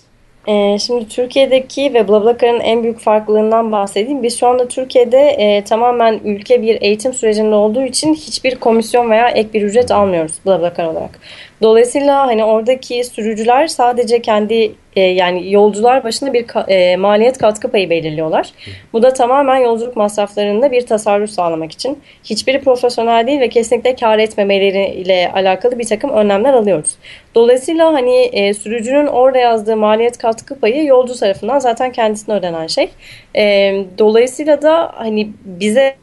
Ee, 0.49 0.79
şimdi 0.79 1.09
Türkiye'deki 1.09 1.95
ve 1.95 2.09
BlaBlaCar'ın 2.09 2.61
en 2.61 2.83
büyük 2.83 2.99
farklılığından 2.99 3.73
bahsedeyim. 3.73 4.23
Biz 4.23 4.41
şu 4.41 4.47
anda 4.47 4.69
Türkiye'de 4.69 5.19
e, 5.19 5.65
tamamen 5.65 6.21
ülke 6.25 6.63
bir 6.63 6.83
eğitim 6.83 7.15
sürecinde 7.15 7.55
olduğu 7.55 7.83
için 7.83 8.15
hiçbir 8.15 8.55
komisyon 8.55 9.11
veya 9.11 9.29
ek 9.29 9.49
bir 9.55 9.63
ücret 9.63 9.91
almıyoruz 9.91 10.33
BlaBlaCar 10.47 10.85
olarak. 10.85 11.21
Dolayısıyla 11.63 12.27
hani 12.27 12.45
oradaki 12.45 13.05
sürücüler 13.05 13.67
sadece 13.67 14.23
kendi 14.23 14.73
e, 14.97 15.01
yani 15.01 15.53
yolcular 15.53 16.05
başına 16.05 16.33
bir 16.33 16.47
ka- 16.47 16.71
e, 16.71 16.97
maliyet 16.97 17.39
katkı 17.39 17.71
payı 17.71 17.91
belirliyorlar. 17.91 18.51
Bu 18.93 19.03
da 19.03 19.13
tamamen 19.13 19.57
yolculuk 19.57 19.97
masraflarında 19.97 20.73
bir 20.73 20.87
tasarruf 20.87 21.31
sağlamak 21.31 21.73
için. 21.73 21.99
Hiçbiri 22.25 22.61
profesyonel 22.61 23.27
değil 23.27 23.41
ve 23.41 23.49
kesinlikle 23.49 23.97
kar 23.97 24.19
etmemeleriyle 24.19 25.33
alakalı 25.35 25.79
bir 25.79 25.87
takım 25.87 26.11
önlemler 26.11 26.53
alıyoruz. 26.53 26.97
Dolayısıyla 27.35 27.93
hani 27.93 28.17
e, 28.17 28.55
sürücünün 28.55 29.07
orada 29.07 29.39
yazdığı 29.39 29.77
maliyet 29.77 30.19
katkı 30.19 30.61
payı 30.61 30.85
yolcu 30.85 31.15
tarafından 31.15 31.59
zaten 31.59 31.93
kendisine 31.93 32.35
ödenen 32.35 32.67
şey. 32.67 32.89
E, 33.37 33.75
dolayısıyla 33.99 34.63
da 34.63 34.93
hani 34.95 35.29
bize 35.45 35.97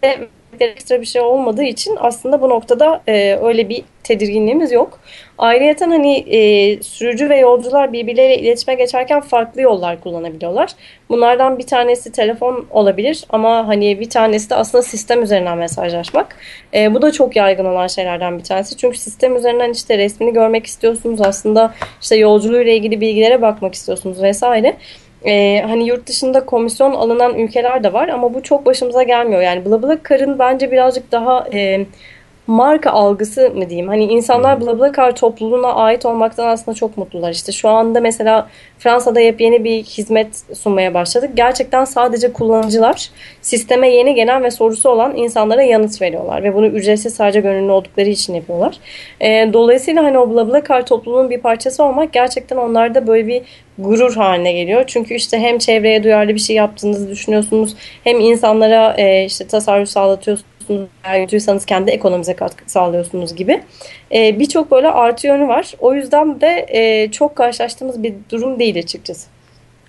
ekstra 0.60 1.02
bir 1.02 1.06
şey 1.06 1.22
olmadığı 1.22 1.64
için 1.64 1.98
aslında 2.00 2.42
bu 2.42 2.50
noktada 2.50 3.02
e, 3.08 3.36
öyle 3.44 3.70
bir 3.70 3.84
tedirginliğimiz 4.04 4.72
yok. 4.72 5.00
Ayrıca 5.38 5.88
hani 5.88 6.18
e, 6.18 6.84
sürücü 6.84 7.30
ve 7.30 7.38
yolcular 7.38 7.94
birbirleriyle 7.94 8.40
iletişime 8.40 8.76
geçerken 8.76 9.22
farklı 9.22 9.62
yollar 9.62 10.02
kullanabiliyorlar. 10.02 10.72
Bunlardan 11.10 11.60
bir 11.60 11.68
tanesi 11.68 12.12
telefon 12.12 12.66
olabilir 12.72 13.26
ama 13.30 13.68
hani 13.68 14.00
bir 14.00 14.10
tanesi 14.10 14.50
de 14.50 14.56
aslında 14.56 14.82
sistem 14.82 15.24
üzerinden 15.24 15.58
mesajlaşmak. 15.58 16.36
E, 16.74 16.94
bu 16.94 17.02
da 17.02 17.12
çok 17.12 17.36
yaygın 17.36 17.66
olan 17.66 17.88
şeylerden 17.88 18.38
bir 18.38 18.44
tanesi. 18.44 18.78
Çünkü 18.78 18.98
sistem 18.98 19.36
üzerinden 19.36 19.72
işte 19.72 19.98
resmini 19.98 20.34
görmek 20.34 20.66
istiyorsunuz 20.66 21.22
aslında 21.22 21.74
işte 22.02 22.16
yolculuğuyla 22.16 22.72
ilgili 22.72 23.02
bilgilere 23.02 23.42
bakmak 23.42 23.76
istiyorsunuz 23.76 24.24
vesaire. 24.24 24.78
Ee, 25.26 25.64
hani 25.68 25.88
yurt 25.88 26.08
dışında 26.08 26.46
komisyon 26.46 26.94
alınan 26.94 27.40
ülkeler 27.40 27.84
de 27.84 27.94
var 27.94 28.08
ama 28.08 28.34
bu 28.34 28.44
çok 28.44 28.66
başımıza 28.66 29.04
gelmiyor. 29.04 29.42
Yani 29.42 29.66
BlaBlaCar'ın 29.66 30.40
bence 30.40 30.72
birazcık 30.72 31.12
daha 31.12 31.48
e, 31.54 31.86
marka 32.48 32.92
algısı 32.92 33.50
mı 33.50 33.70
diyeyim? 33.70 33.88
Hani 33.88 34.04
insanlar 34.04 34.62
BlaBlaCar 34.62 35.16
topluluğuna 35.16 35.74
ait 35.74 36.06
olmaktan 36.06 36.48
aslında 36.48 36.76
çok 36.76 36.98
mutlular. 36.98 37.32
İşte 37.32 37.52
şu 37.52 37.70
anda 37.70 38.00
mesela 38.00 38.48
Fransa'da 38.80 39.20
yepyeni 39.20 39.64
bir 39.64 39.84
hizmet 39.84 40.58
sunmaya 40.58 40.94
başladık. 40.94 41.30
Gerçekten 41.36 41.86
sadece 41.86 42.34
kullanıcılar 42.34 43.10
sisteme 43.42 43.90
yeni 43.90 44.16
gelen 44.16 44.44
ve 44.44 44.52
sorusu 44.52 44.90
olan 44.90 45.16
insanlara 45.16 45.64
yanıt 45.64 46.02
veriyorlar. 46.02 46.44
Ve 46.44 46.56
bunu 46.56 46.68
ücretsiz 46.68 47.16
sadece 47.16 47.40
gönüllü 47.40 47.72
oldukları 47.72 48.10
için 48.10 48.34
yapıyorlar. 48.34 48.78
E, 49.22 49.54
dolayısıyla 49.54 50.04
hani 50.04 50.18
o 50.18 50.30
BlaBlaCar 50.34 50.86
topluluğunun 50.86 51.30
bir 51.30 51.42
parçası 51.42 51.84
olmak 51.84 52.14
gerçekten 52.14 52.58
onlarda 52.58 53.08
böyle 53.08 53.28
bir 53.28 53.42
gurur 53.78 54.16
haline 54.16 54.54
geliyor. 54.54 54.84
Çünkü 54.88 55.14
işte 55.14 55.40
hem 55.40 55.58
çevreye 55.58 56.04
duyarlı 56.04 56.36
bir 56.36 56.40
şey 56.40 56.56
yaptığınızı 56.56 57.10
düşünüyorsunuz 57.10 57.76
hem 58.04 58.20
insanlara 58.20 58.94
e, 58.98 59.26
işte 59.26 59.48
tasarruf 59.48 59.90
sağlatıyorsunuz 59.90 60.55
eğer 61.04 61.22
yutuyorsanız 61.22 61.66
kendi 61.66 61.92
ekonomize 61.92 62.36
katkı 62.36 62.72
sağlıyorsunuz 62.72 63.36
gibi. 63.36 63.64
E, 64.12 64.40
Birçok 64.40 64.72
böyle 64.72 64.88
artı 64.88 65.28
yönü 65.28 65.48
var. 65.48 65.74
O 65.80 65.94
yüzden 65.94 66.42
de 66.42 66.66
e, 66.70 67.12
çok 67.12 67.36
karşılaştığımız 67.36 68.04
bir 68.04 68.14
durum 68.32 68.60
değil 68.60 68.80
açıkçası. 68.80 69.28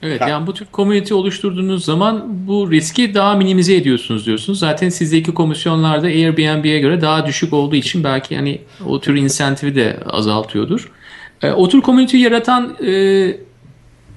Evet 0.03 0.21
yani 0.21 0.47
bu 0.47 0.55
tür 0.55 0.67
komünite 0.67 1.15
oluşturduğunuz 1.15 1.85
zaman 1.85 2.25
bu 2.29 2.71
riski 2.71 3.15
daha 3.15 3.35
minimize 3.35 3.75
ediyorsunuz 3.75 4.27
diyorsunuz. 4.27 4.59
Zaten 4.59 4.89
sizdeki 4.89 5.35
komisyonlarda 5.35 6.07
Airbnb'ye 6.07 6.81
göre 6.81 7.01
daha 7.01 7.27
düşük 7.27 7.53
olduğu 7.53 7.77
için 7.77 8.05
belki 8.05 8.35
yani 8.35 8.61
o 8.87 9.01
tür 9.01 9.17
insentifi 9.17 9.75
de 9.75 9.97
azaltıyordur. 10.07 10.93
E, 11.43 11.51
o 11.51 11.69
tür 11.69 11.81
komüniteyi 11.81 12.23
yaratan 12.23 12.77
e, 12.87 12.93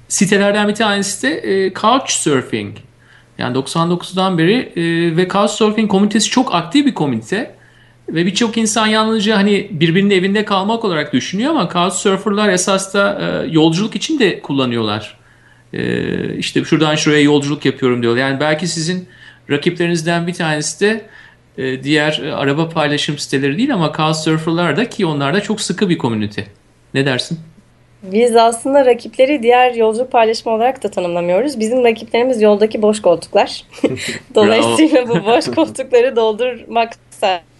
sitelerden 0.07 0.67
bir 0.67 0.75
tanesi 0.75 1.27
de 1.27 1.37
e, 1.37 1.73
Couchsurfing. 1.73 2.77
Yani 3.39 3.57
99'dan 3.57 4.37
beri 4.37 4.53
e, 4.75 5.17
ve 5.17 5.27
Couchsurfing 5.27 5.91
komünitesi 5.91 6.29
çok 6.29 6.55
aktif 6.55 6.85
bir 6.85 6.93
komünite. 6.93 7.55
Ve 8.09 8.25
birçok 8.25 8.57
insan 8.57 8.87
yalnızca 8.87 9.37
hani 9.37 9.67
birbirinin 9.71 10.09
evinde 10.09 10.45
kalmak 10.45 10.85
olarak 10.85 11.13
düşünüyor 11.13 11.51
ama 11.51 11.69
Couchsurfer'lar 11.73 12.49
esas 12.49 12.93
da 12.93 13.19
e, 13.21 13.51
yolculuk 13.51 13.95
için 13.95 14.19
de 14.19 14.41
kullanıyorlar. 14.41 15.17
E, 15.73 16.35
işte 16.35 16.63
şuradan 16.63 16.95
şuraya 16.95 17.21
yolculuk 17.21 17.65
yapıyorum 17.65 18.01
diyorlar. 18.01 18.21
Yani 18.21 18.39
belki 18.39 18.67
sizin 18.67 19.07
rakiplerinizden 19.49 20.27
bir 20.27 20.33
tanesi 20.33 20.79
de 20.79 21.05
e, 21.57 21.83
diğer 21.83 22.21
e, 22.23 22.33
araba 22.33 22.69
paylaşım 22.69 23.17
siteleri 23.17 23.57
değil 23.57 23.73
ama 23.73 23.93
Couchsurfer'lar 23.97 24.77
da 24.77 24.89
ki 24.89 25.05
onlar 25.05 25.33
da 25.33 25.41
çok 25.41 25.61
sıkı 25.61 25.89
bir 25.89 25.97
komünite. 25.97 26.47
Ne 26.93 27.05
dersin? 27.05 27.39
Biz 28.03 28.35
aslında 28.35 28.85
rakipleri 28.85 29.43
diğer 29.43 29.73
yolculuk 29.73 30.11
paylaşımı 30.11 30.55
olarak 30.55 30.83
da 30.83 30.91
tanımlamıyoruz. 30.91 31.59
Bizim 31.59 31.83
rakiplerimiz 31.83 32.41
yoldaki 32.41 32.81
boş 32.81 33.01
koltuklar. 33.01 33.63
Dolayısıyla 34.35 35.09
bu 35.09 35.25
boş 35.25 35.45
koltukları 35.45 36.15
doldurmak 36.15 36.93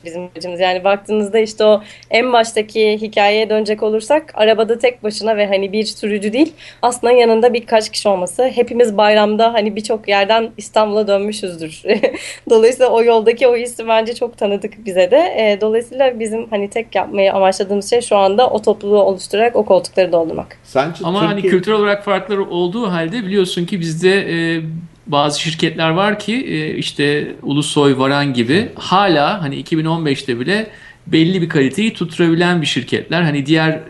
bizim 0.05 0.21
amacımız. 0.21 0.59
Yani 0.59 0.83
baktığınızda 0.83 1.39
işte 1.39 1.63
o 1.63 1.83
en 2.09 2.33
baştaki 2.33 3.01
hikayeye 3.01 3.49
dönecek 3.49 3.83
olursak 3.83 4.31
arabada 4.33 4.77
tek 4.77 5.03
başına 5.03 5.37
ve 5.37 5.47
hani 5.47 5.71
bir 5.71 5.83
sürücü 5.83 6.33
değil 6.33 6.53
aslında 6.81 7.13
yanında 7.13 7.53
birkaç 7.53 7.91
kişi 7.91 8.09
olması. 8.09 8.43
Hepimiz 8.43 8.97
bayramda 8.97 9.53
hani 9.53 9.75
birçok 9.75 10.07
yerden 10.07 10.51
İstanbul'a 10.57 11.07
dönmüşüzdür. 11.07 11.83
Dolayısıyla 12.49 12.89
o 12.91 13.03
yoldaki 13.03 13.47
o 13.47 13.55
hissi 13.55 13.87
bence 13.87 14.15
çok 14.15 14.37
tanıdık 14.37 14.85
bize 14.85 15.11
de. 15.11 15.17
E, 15.17 15.61
dolayısıyla 15.61 16.19
bizim 16.19 16.49
hani 16.49 16.69
tek 16.69 16.95
yapmayı 16.95 17.33
amaçladığımız 17.33 17.89
şey 17.89 18.01
şu 18.01 18.17
anda 18.17 18.49
o 18.49 18.61
topluluğu 18.61 19.01
oluşturarak 19.01 19.55
o 19.55 19.65
koltukları 19.65 20.11
doldurmak. 20.11 20.57
Sence 20.63 20.95
Ama 21.03 21.21
hani 21.21 21.29
Türkiye... 21.29 21.41
hani 21.41 21.57
kültürel 21.57 21.77
olarak 21.77 22.05
farkları 22.05 22.49
olduğu 22.49 22.91
halde 22.91 23.23
biliyorsun 23.23 23.65
ki 23.65 23.79
bizde 23.79 24.11
e, 24.11 24.61
bazı 25.09 25.41
şirketler 25.41 25.89
var 25.89 26.19
ki 26.19 26.33
e, 26.33 26.75
işte 26.75 27.35
Ulusoy 27.43 27.97
Varan 27.97 28.33
gibi 28.33 28.69
hala 28.75 29.41
hani 29.41 29.63
2015'te 29.63 30.39
bile 30.39 30.67
belli 31.07 31.41
bir 31.41 31.49
kaliteyi 31.49 31.93
tutturabilen 31.93 32.61
bir 32.61 32.67
şirketler. 32.67 33.21
Hani 33.21 33.45
diğer 33.45 33.69
e, 33.69 33.83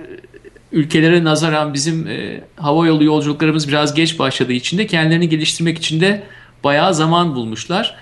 ülkelere 0.71 1.23
nazaran 1.23 1.73
bizim 1.73 2.07
e, 2.07 2.41
hava 2.55 2.87
yolu 2.87 3.03
yolculuklarımız 3.03 3.67
biraz 3.67 3.93
geç 3.93 4.19
başladığı 4.19 4.53
için 4.53 4.77
de 4.77 4.87
kendilerini 4.87 5.29
geliştirmek 5.29 5.77
için 5.77 6.01
de 6.01 6.23
bayağı 6.63 6.93
zaman 6.93 7.35
bulmuşlar. 7.35 7.95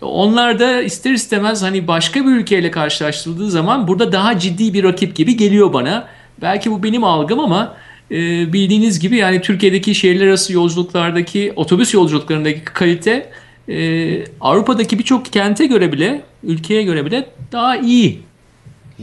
Onlar 0.00 0.58
da 0.58 0.82
ister 0.82 1.12
istemez 1.12 1.62
hani 1.62 1.88
başka 1.88 2.20
bir 2.20 2.30
ülkeyle 2.30 2.70
karşılaştırıldığı 2.70 3.50
zaman 3.50 3.88
burada 3.88 4.12
daha 4.12 4.38
ciddi 4.38 4.74
bir 4.74 4.84
rakip 4.84 5.16
gibi 5.16 5.36
geliyor 5.36 5.72
bana. 5.72 6.08
Belki 6.42 6.70
bu 6.70 6.82
benim 6.82 7.04
algım 7.04 7.40
ama 7.40 7.76
e, 8.10 8.52
bildiğiniz 8.52 9.00
gibi 9.00 9.16
yani 9.16 9.40
Türkiye'deki 9.40 9.94
şehirler 9.94 10.26
arası 10.26 10.52
yolculuklardaki 10.52 11.52
otobüs 11.56 11.94
yolculuklarındaki 11.94 12.64
kalite 12.64 13.30
e, 13.68 14.24
Avrupa'daki 14.40 14.98
birçok 14.98 15.32
kente 15.32 15.66
göre 15.66 15.92
bile 15.92 16.22
ülkeye 16.42 16.82
göre 16.82 17.06
bile 17.06 17.28
daha 17.52 17.76
iyi. 17.76 18.20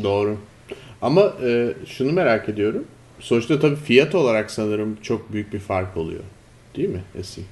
Doğru. 0.03 0.37
Ama 1.01 1.33
e, 1.45 1.73
şunu 1.87 2.11
merak 2.11 2.49
ediyorum. 2.49 2.85
Sonuçta 3.19 3.59
tabii 3.59 3.75
fiyat 3.75 4.15
olarak 4.15 4.51
sanırım 4.51 4.97
çok 5.01 5.33
büyük 5.33 5.53
bir 5.53 5.59
fark 5.59 5.97
oluyor. 5.97 6.23
Değil 6.75 6.89
mi 6.89 7.01
Esin? 7.19 7.45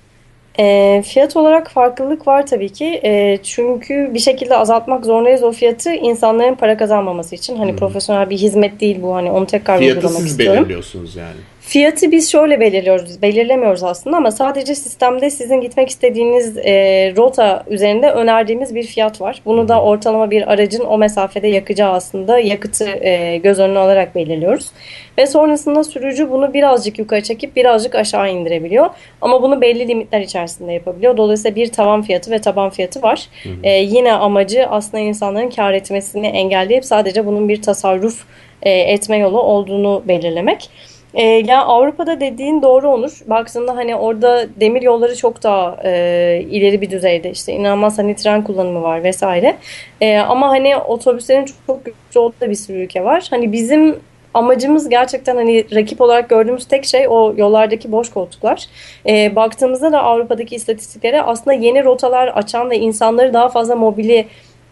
E, 0.60 1.04
fiyat 1.06 1.36
olarak 1.38 1.72
farklılık 1.72 2.28
var 2.28 2.48
tabii 2.48 2.70
ki. 2.70 3.02
E, 3.04 3.40
çünkü 3.44 4.12
bir 4.14 4.20
şekilde 4.20 4.58
azaltmak 4.58 5.06
zorundayız 5.06 5.44
o 5.44 5.52
fiyatı 5.52 5.94
insanların 5.94 6.56
para 6.56 6.78
kazanmaması 6.78 7.36
için. 7.36 7.56
Hani 7.56 7.72
hmm. 7.72 7.78
profesyonel 7.78 8.30
bir 8.30 8.38
hizmet 8.38 8.80
değil 8.80 9.02
bu. 9.02 9.16
Hani 9.16 9.32
onu 9.32 9.48
tekrar 9.48 9.80
Fiyatı 9.80 9.98
vurgulamak 9.98 10.28
istiyorum. 10.28 10.66
Fiyatı 10.66 10.86
siz 10.88 10.94
belirliyorsunuz 11.00 11.16
yani. 11.16 11.38
Fiyatı 11.70 12.12
biz 12.12 12.32
şöyle 12.32 12.60
belirliyoruz, 12.60 13.22
belirlemiyoruz 13.22 13.84
aslında 13.84 14.18
ama 14.18 14.32
sadece 14.32 14.76
sistemde 14.76 15.30
sizin 15.30 15.62
gitmek 15.62 15.90
istediğiniz 15.90 16.58
e, 16.58 16.74
rota 17.18 17.64
üzerinde 17.70 18.12
önerdiğimiz 18.12 18.76
bir 18.76 18.84
fiyat 18.84 19.22
var. 19.22 19.42
Bunu 19.46 19.68
da 19.68 19.82
ortalama 19.82 20.32
bir 20.32 20.54
aracın 20.54 20.86
o 20.86 20.98
mesafede 20.98 21.48
yakacağı 21.48 21.92
aslında 21.92 22.40
yakıtı 22.40 22.86
e, 22.86 23.38
göz 23.38 23.60
önüne 23.60 23.80
alarak 23.80 24.16
belirliyoruz. 24.16 24.72
Ve 25.18 25.28
sonrasında 25.28 25.84
sürücü 25.84 26.30
bunu 26.30 26.54
birazcık 26.54 27.00
yukarı 27.00 27.24
çekip 27.24 27.56
birazcık 27.56 27.96
aşağı 27.96 28.32
indirebiliyor. 28.32 28.90
Ama 29.22 29.42
bunu 29.42 29.62
belli 29.62 29.88
limitler 29.88 30.22
içerisinde 30.22 30.74
yapabiliyor. 30.74 31.18
Dolayısıyla 31.18 31.56
bir 31.56 31.72
tavan 31.72 32.02
fiyatı 32.02 32.32
ve 32.32 32.42
taban 32.42 32.70
fiyatı 32.70 33.02
var. 33.02 33.28
Hı 33.44 33.50
hı. 33.50 33.54
E, 33.64 33.70
yine 33.70 34.14
amacı 34.14 34.66
aslında 34.70 35.04
insanların 35.04 35.50
kar 35.50 35.74
etmesini 35.74 36.28
engelleyip 36.28 36.86
sadece 36.86 37.26
bunun 37.26 37.50
bir 37.50 37.62
tasarruf 37.62 38.26
e, 38.62 38.72
etme 38.72 39.18
yolu 39.18 39.42
olduğunu 39.42 40.04
belirlemek. 40.08 40.70
E, 41.13 41.24
yani 41.24 41.63
Avrupa'da 41.63 42.19
dediğin 42.19 42.62
doğru 42.62 42.89
olur. 42.89 43.19
Baktığında 43.28 43.76
hani 43.76 43.95
orada 43.95 44.48
demir 44.60 44.82
yolları 44.82 45.15
çok 45.15 45.43
daha 45.43 45.78
e, 45.84 46.43
ileri 46.50 46.82
bir 46.82 46.89
düzeyde 46.89 47.32
işte 47.32 47.54
inanılmaz 47.54 47.98
hani 47.98 48.15
tren 48.15 48.43
kullanımı 48.43 48.82
var 48.82 49.04
vesaire. 49.04 49.58
E, 50.02 50.17
ama 50.17 50.50
hani 50.50 50.78
otobüslerin 50.78 51.45
çok, 51.45 51.56
çok 51.67 51.86
güçlü 51.86 52.19
olduğu 52.19 52.50
bir 52.50 52.56
sürü 52.56 52.78
ülke 52.78 53.04
var. 53.04 53.28
Hani 53.30 53.52
bizim 53.52 53.95
amacımız 54.34 54.89
gerçekten 54.89 55.36
hani 55.36 55.76
rakip 55.76 56.02
olarak 56.02 56.30
gördüğümüz 56.30 56.65
tek 56.65 56.86
şey 56.86 57.08
o 57.08 57.34
yollardaki 57.38 57.91
boş 57.91 58.12
koltuklar. 58.12 58.65
E, 59.08 59.36
baktığımızda 59.36 59.91
da 59.91 60.04
Avrupa'daki 60.04 60.56
istatistiklere 60.56 61.22
aslında 61.22 61.54
yeni 61.54 61.84
rotalar 61.84 62.28
açan 62.28 62.69
ve 62.69 62.78
insanları 62.78 63.34
daha 63.34 63.50
fazla 63.50 63.76
mobili 63.76 64.26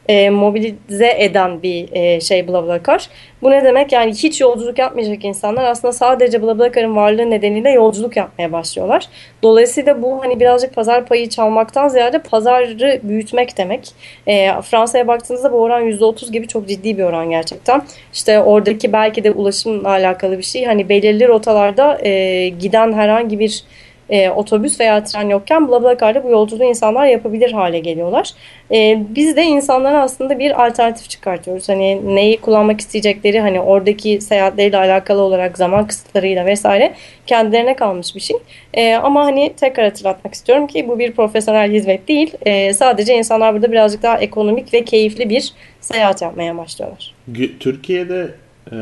e, 0.08 0.30
mobilize 0.30 1.16
eden 1.18 1.64
bir 1.64 1.88
e, 1.92 2.22
şey 2.22 2.48
BlaBlaCar. 2.48 3.10
Bu 3.42 3.52
ne 3.52 3.64
demek? 3.64 3.92
Yani 3.92 4.12
hiç 4.12 4.42
yolculuk 4.42 4.80
yapmayacak 4.80 5.26
insanlar 5.26 5.64
aslında 5.64 5.92
sadece 5.92 6.44
BlaBlaCar'ın 6.44 6.96
varlığı 6.96 7.30
nedeniyle 7.30 7.70
yolculuk 7.70 8.18
yapmaya 8.18 8.52
başlıyorlar. 8.52 9.08
Dolayısıyla 9.44 10.02
bu 10.02 10.24
hani 10.24 10.40
birazcık 10.40 10.76
pazar 10.76 11.06
payı 11.06 11.30
çalmaktan 11.30 11.88
ziyade 11.88 12.20
pazarı 12.20 13.00
büyütmek 13.04 13.58
demek. 13.58 13.90
E, 14.28 14.62
Fransa'ya 14.62 15.08
baktığınızda 15.08 15.52
bu 15.52 15.58
oran 15.58 15.84
%30 15.84 16.32
gibi 16.32 16.48
çok 16.48 16.68
ciddi 16.68 16.98
bir 16.98 17.04
oran 17.04 17.30
gerçekten. 17.30 17.82
İşte 18.14 18.40
oradaki 18.40 18.94
belki 18.94 19.24
de 19.24 19.32
ulaşımla 19.32 19.90
alakalı 19.90 20.38
bir 20.38 20.44
şey. 20.44 20.66
Hani 20.66 20.90
belirli 20.90 21.28
rotalarda 21.28 22.00
e, 22.04 22.48
giden 22.50 22.94
herhangi 22.94 23.40
bir 23.40 23.64
e, 24.10 24.30
otobüs 24.30 24.80
veya 24.80 25.04
tren 25.04 25.30
yokken 25.30 25.68
BlaBlaCar'da 25.68 26.24
bu 26.24 26.30
yolculuğu 26.30 26.64
insanlar 26.64 27.06
yapabilir 27.06 27.52
hale 27.52 27.80
geliyorlar. 27.80 28.32
E, 28.72 29.04
biz 29.10 29.36
de 29.36 29.44
insanlara 29.44 30.02
aslında 30.02 30.40
bir 30.40 30.66
alternatif 30.66 31.10
çıkartıyoruz. 31.10 31.70
Hani 31.70 32.16
neyi 32.16 32.38
kullanmak 32.38 32.80
isteyecekleri 32.80 33.40
hani 33.40 33.62
oradaki 33.62 34.22
seyahatleriyle 34.22 34.78
alakalı 34.78 35.22
olarak 35.22 35.58
zaman 35.58 35.88
kısıtlarıyla 35.88 36.46
vesaire 36.46 36.94
kendilerine 37.26 37.76
kalmış 37.76 38.16
bir 38.16 38.20
şey. 38.20 38.38
E, 38.74 38.94
ama 38.96 39.26
hani 39.26 39.54
tekrar 39.58 39.86
hatırlatmak 39.86 40.34
istiyorum 40.34 40.68
ki 40.68 40.88
bu 40.88 41.00
bir 41.00 41.12
profesyonel 41.12 41.72
hizmet 41.72 42.08
değil. 42.08 42.34
E, 42.46 42.74
sadece 42.74 43.16
insanlar 43.18 43.54
burada 43.54 43.72
birazcık 43.72 44.04
daha 44.04 44.18
ekonomik 44.18 44.74
ve 44.74 44.86
keyifli 44.86 45.30
bir 45.30 45.54
seyahat 45.82 46.22
yapmaya 46.22 46.58
başlıyorlar. 46.58 47.14
Türkiye'de 47.60 48.30
e, 48.72 48.78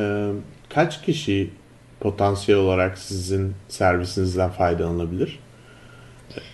kaç 0.70 1.02
kişi 1.02 1.50
potansiyel 2.06 2.60
olarak 2.60 2.98
sizin 2.98 3.54
servisinizden 3.68 4.50
faydalanabilir? 4.50 5.40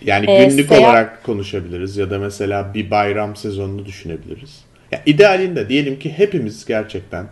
Yani 0.04 0.30
Ee, 0.30 0.44
günlük 0.44 0.68
seyahat- 0.68 0.84
olarak 0.84 1.24
konuşabiliriz 1.24 1.96
ya 1.96 2.10
da 2.10 2.18
mesela 2.18 2.74
bir 2.74 2.90
bayram 2.90 3.36
sezonunu 3.36 3.86
düşünebiliriz. 3.86 4.64
Ya 4.92 5.02
idealinde 5.06 5.68
diyelim 5.68 5.98
ki 5.98 6.12
hepimiz 6.18 6.64
gerçekten 6.64 7.26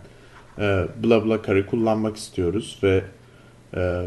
e, 0.59 0.61
BlaBlaCar'ı 1.03 1.65
kullanmak 1.65 2.17
istiyoruz 2.17 2.79
ve 2.83 3.01
e, 3.75 4.01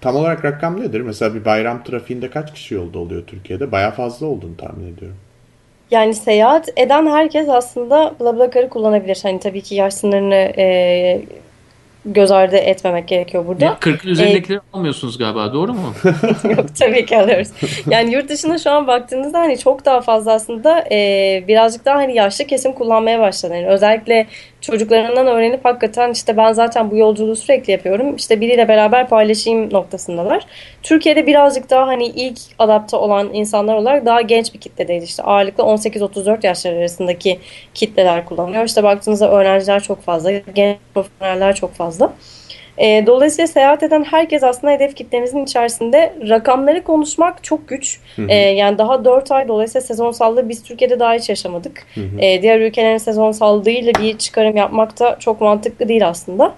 tam 0.00 0.16
olarak 0.16 0.44
rakam 0.44 0.80
nedir? 0.80 1.00
Mesela 1.00 1.34
bir 1.34 1.44
bayram 1.44 1.84
trafiğinde 1.84 2.30
kaç 2.30 2.54
kişi 2.54 2.74
yolda 2.74 2.98
oluyor 2.98 3.22
Türkiye'de? 3.26 3.72
Baya 3.72 3.90
fazla 3.90 4.26
olduğunu 4.26 4.56
tahmin 4.56 4.92
ediyorum. 4.94 5.16
Yani 5.90 6.14
seyahat 6.14 6.68
eden 6.76 7.06
herkes 7.06 7.48
aslında 7.48 8.14
BlaBlaCar'ı 8.20 8.68
kullanabilir. 8.68 9.18
Hani 9.22 9.40
tabii 9.40 9.60
ki 9.62 9.74
yaş 9.74 9.94
sınırını 9.94 10.34
e, 10.58 11.22
göz 12.06 12.30
ardı 12.30 12.56
etmemek 12.56 13.08
gerekiyor 13.08 13.46
burada. 13.46 13.64
Ya 13.64 13.76
40'ın 13.80 14.10
üzerindekileri 14.10 14.60
almıyorsunuz 14.72 15.18
galiba 15.18 15.52
doğru 15.52 15.72
mu? 15.72 15.94
Yok 16.56 16.76
tabii 16.78 17.06
ki 17.06 17.18
alıyoruz. 17.18 17.48
Yani 17.90 18.14
yurt 18.14 18.28
dışına 18.28 18.58
şu 18.58 18.70
an 18.70 18.86
baktığınızda 18.86 19.38
hani 19.38 19.58
çok 19.58 19.84
daha 19.84 20.00
fazla 20.00 20.32
aslında 20.32 20.84
e, 20.92 21.44
birazcık 21.48 21.84
daha 21.84 21.96
hani 21.96 22.14
yaşlı 22.14 22.44
kesim 22.44 22.72
kullanmaya 22.72 23.20
başladı. 23.20 23.54
Yani 23.54 23.66
özellikle 23.66 24.26
çocuklarından 24.64 25.26
öğrenip 25.26 25.64
hakikaten 25.64 26.10
işte 26.10 26.36
ben 26.36 26.52
zaten 26.52 26.90
bu 26.90 26.96
yolculuğu 26.96 27.36
sürekli 27.36 27.70
yapıyorum. 27.70 28.16
İşte 28.16 28.40
biriyle 28.40 28.68
beraber 28.68 29.08
paylaşayım 29.08 29.72
noktasındalar. 29.72 30.46
Türkiye'de 30.82 31.26
birazcık 31.26 31.70
daha 31.70 31.86
hani 31.86 32.06
ilk 32.06 32.38
adapte 32.58 32.96
olan 32.96 33.34
insanlar 33.34 33.74
olarak 33.74 34.06
daha 34.06 34.20
genç 34.20 34.54
bir 34.54 34.60
kitledeyiz. 34.60 35.04
İşte 35.04 35.22
ağırlıklı 35.22 35.64
18-34 35.64 36.46
yaşlar 36.46 36.72
arasındaki 36.72 37.40
kitleler 37.74 38.24
kullanıyor. 38.24 38.64
İşte 38.64 38.82
baktığınızda 38.82 39.30
öğrenciler 39.30 39.82
çok 39.82 40.02
fazla, 40.02 40.30
genç 40.54 40.76
profesyoneller 40.94 41.54
çok 41.54 41.74
fazla. 41.74 42.12
E, 42.78 43.06
dolayısıyla 43.06 43.46
seyahat 43.46 43.82
eden 43.82 44.04
herkes 44.04 44.42
aslında 44.42 44.72
hedef 44.72 44.96
kitlemizin 44.96 45.44
içerisinde 45.44 46.14
rakamları 46.28 46.84
konuşmak 46.84 47.44
çok 47.44 47.68
güç. 47.68 48.00
E, 48.28 48.34
yani 48.36 48.78
daha 48.78 49.04
4 49.04 49.32
ay 49.32 49.48
dolayısıyla 49.48 49.86
sezonsallığı 49.86 50.48
biz 50.48 50.62
Türkiye'de 50.62 51.00
daha 51.00 51.14
hiç 51.14 51.28
yaşamadık. 51.28 51.86
E, 52.18 52.42
diğer 52.42 52.60
ülkelerin 52.60 52.98
sezonsallığıyla 52.98 53.92
bir 54.02 54.18
çıkarım 54.18 54.56
yapmak 54.56 55.00
da 55.00 55.16
çok 55.20 55.40
mantıklı 55.40 55.88
değil 55.88 56.08
aslında. 56.08 56.54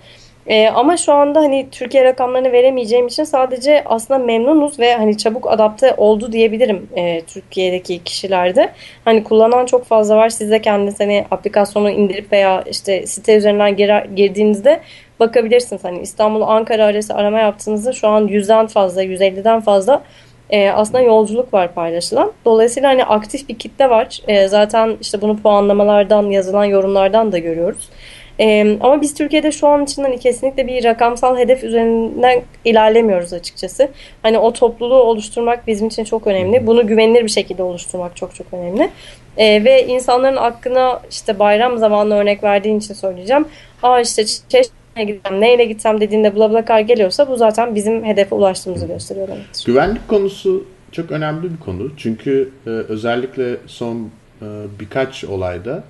E, 0.48 0.68
ama 0.68 0.96
şu 0.96 1.12
anda 1.12 1.40
hani 1.40 1.68
Türkiye 1.70 2.04
rakamlarını 2.04 2.52
veremeyeceğim 2.52 3.06
için 3.06 3.24
sadece 3.24 3.82
aslında 3.87 4.18
memnunuz 4.18 4.78
ve 4.78 4.94
hani 4.94 5.18
çabuk 5.18 5.50
adapte 5.50 5.94
oldu 5.96 6.32
diyebilirim 6.32 6.88
e, 6.96 7.22
Türkiye'deki 7.22 8.04
kişilerde. 8.04 8.72
Hani 9.04 9.24
kullanan 9.24 9.66
çok 9.66 9.85
fazla 9.85 10.16
var. 10.16 10.28
Siz 10.28 10.50
de 10.50 10.62
kendiniz 10.62 11.00
hani 11.00 11.24
aplikasyonu 11.30 11.90
indirip 11.90 12.32
veya 12.32 12.64
işte 12.70 13.06
site 13.06 13.37
üzerinden 13.37 13.76
girer, 13.76 14.04
girdiğinizde 14.04 14.80
bakabilirsiniz. 15.20 15.85
Hani 15.85 16.00
İstanbul 16.00 16.42
Ankara 16.42 16.85
arası 16.85 17.14
arama 17.14 17.38
yaptığınızda 17.38 17.92
şu 17.92 18.09
an 18.09 18.28
100'den 18.28 18.66
fazla, 18.66 19.04
150'den 19.04 19.61
fazla 19.61 20.02
e, 20.50 20.70
aslında 20.70 21.00
yolculuk 21.00 21.54
var 21.54 21.74
paylaşılan. 21.74 22.32
Dolayısıyla 22.44 22.88
hani 22.88 23.04
aktif 23.04 23.48
bir 23.48 23.59
kitle 23.59 23.90
var. 23.90 24.20
E, 24.28 24.48
zaten 24.48 24.96
işte 25.00 25.20
bunu 25.20 25.42
puanlamalardan, 25.42 26.30
yazılan 26.30 26.64
yorumlardan 26.64 27.32
da 27.32 27.38
görüyoruz. 27.38 27.88
E, 28.40 28.77
ama 28.81 29.01
biz 29.01 29.14
Türkiye'de 29.14 29.53
şu 29.53 29.68
an 29.68 29.85
için 29.85 30.03
hani 30.03 30.18
kesinlikle 30.18 30.66
bir 30.66 30.85
rakamsal 30.85 31.38
hedef 31.38 31.64
üzerinden 31.64 32.42
ilerlemiyoruz 32.64 33.33
açıkçası. 33.33 33.88
Hani 34.22 34.38
o 34.38 34.53
topluluğu 34.53 35.03
oluşturmak 35.03 35.66
bizim 35.66 35.87
için 35.87 36.05
çok 36.05 36.27
önemli. 36.27 36.66
Bunu 36.66 36.87
güvenilir 36.87 37.25
bir 37.25 37.29
şekilde 37.29 37.62
oluşturmak 37.62 38.16
çok 38.16 38.35
çok 38.35 38.46
önemli. 38.53 38.90
E, 39.37 39.64
ve 39.64 39.87
insanların 39.87 40.37
aklına 40.37 41.01
işte 41.11 41.38
bayram 41.38 41.79
zamanlı 41.79 42.14
örnek 42.14 42.44
verdiğin 42.44 42.79
için 42.79 42.94
söyleyeceğim. 42.94 43.44
Aa 43.83 44.01
işte 44.01 44.25
Çeşme'ye 44.27 45.05
gideceğim, 45.07 45.40
neyle 45.40 45.64
gitsem 45.64 46.01
dediğinde 46.01 46.37
BlaBlaCar 46.37 46.81
geliyorsa 46.81 47.29
bu 47.29 47.37
zaten 47.37 47.75
bizim 47.75 48.05
hedefe 48.05 48.35
ulaştığımızı 48.35 48.87
gösteriyor 48.87 49.29
demektir. 49.29 49.64
Güvenlik 49.66 50.09
konusu 50.09 50.64
çok 50.92 51.11
önemli 51.11 51.53
bir 51.53 51.61
konu. 51.61 51.90
Çünkü 51.96 52.51
e, 52.66 52.70
özellikle 52.70 53.57
son 53.66 54.11
e, 54.42 54.46
birkaç 54.81 55.25
olayda 55.25 55.85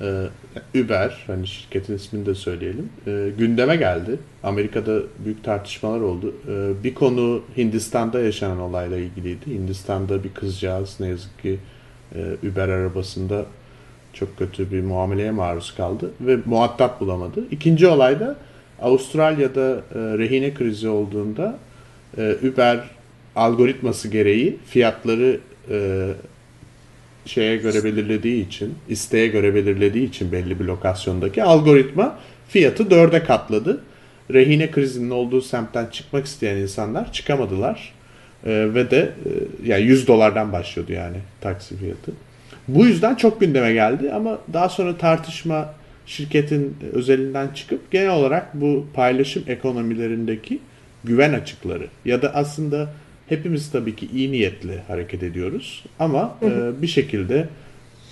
e, 0.00 0.06
Uber, 0.84 1.24
hani 1.26 1.46
şirketin 1.46 1.96
ismini 1.96 2.26
de 2.26 2.34
söyleyelim, 2.34 2.88
e, 3.06 3.28
gündeme 3.38 3.76
geldi. 3.76 4.18
Amerika'da 4.42 5.00
büyük 5.24 5.44
tartışmalar 5.44 6.00
oldu. 6.00 6.34
E, 6.48 6.84
bir 6.84 6.94
konu 6.94 7.42
Hindistan'da 7.56 8.20
yaşanan 8.20 8.60
olayla 8.60 8.98
ilgiliydi. 8.98 9.46
Hindistan'da 9.46 10.24
bir 10.24 10.34
kızcağız 10.34 11.00
ne 11.00 11.08
yazık 11.08 11.42
ki 11.42 11.58
e, 12.14 12.48
Uber 12.48 12.68
arabasında 12.68 13.44
çok 14.12 14.38
kötü 14.38 14.72
bir 14.72 14.82
muameleye 14.82 15.30
maruz 15.30 15.74
kaldı 15.74 16.10
ve 16.20 16.38
muhatap 16.44 17.00
bulamadı. 17.00 17.44
İkinci 17.50 17.86
olayda 17.86 18.36
Avustralya'da 18.82 19.82
e, 19.94 19.98
rehine 20.18 20.54
krizi 20.54 20.88
olduğunda 20.88 21.58
e, 22.18 22.36
Uber 22.52 22.80
algoritması 23.36 24.08
gereği 24.08 24.58
fiyatları 24.66 25.40
e, 25.70 26.08
şeye 27.26 27.56
göre 27.56 27.84
belirlediği 27.84 28.46
için, 28.46 28.74
isteğe 28.88 29.26
göre 29.26 29.54
belirlediği 29.54 30.08
için 30.08 30.32
belli 30.32 30.60
bir 30.60 30.64
lokasyondaki 30.64 31.42
algoritma 31.42 32.18
fiyatı 32.48 32.90
dörde 32.90 33.24
katladı. 33.24 33.82
Rehine 34.32 34.70
krizinin 34.70 35.10
olduğu 35.10 35.40
semtten 35.40 35.86
çıkmak 35.86 36.26
isteyen 36.26 36.56
insanlar 36.56 37.12
çıkamadılar. 37.12 37.92
E, 38.46 38.74
ve 38.74 38.90
de 38.90 38.98
e, 38.98 39.30
yani 39.68 39.82
100 39.82 40.08
dolardan 40.08 40.52
başlıyordu 40.52 40.92
yani 40.92 41.16
taksi 41.40 41.76
fiyatı. 41.76 42.12
Bu 42.68 42.86
yüzden 42.86 43.14
çok 43.14 43.40
gündeme 43.40 43.72
geldi 43.72 44.12
ama 44.12 44.38
daha 44.52 44.68
sonra 44.68 44.96
tartışma 44.96 45.74
şirketin 46.06 46.76
özelinden 46.92 47.48
çıkıp 47.48 47.90
genel 47.90 48.10
olarak 48.10 48.54
bu 48.54 48.86
paylaşım 48.94 49.44
ekonomilerindeki 49.46 50.58
güven 51.04 51.32
açıkları 51.32 51.86
ya 52.04 52.22
da 52.22 52.34
aslında 52.34 52.88
hepimiz 53.32 53.70
tabii 53.70 53.96
ki 53.96 54.08
iyi 54.14 54.32
niyetli 54.32 54.80
hareket 54.88 55.22
ediyoruz 55.22 55.84
ama 55.98 56.38
e, 56.42 56.82
bir 56.82 56.86
şekilde 56.86 57.48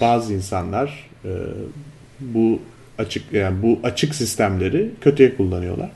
bazı 0.01 0.35
insanlar 0.35 1.11
e, 1.25 1.31
bu 2.21 2.61
açık 2.99 3.33
yani 3.33 3.63
bu 3.63 3.81
açık 3.83 4.15
sistemleri 4.15 4.91
kötüye 5.01 5.37
kullanıyorlar. 5.37 5.91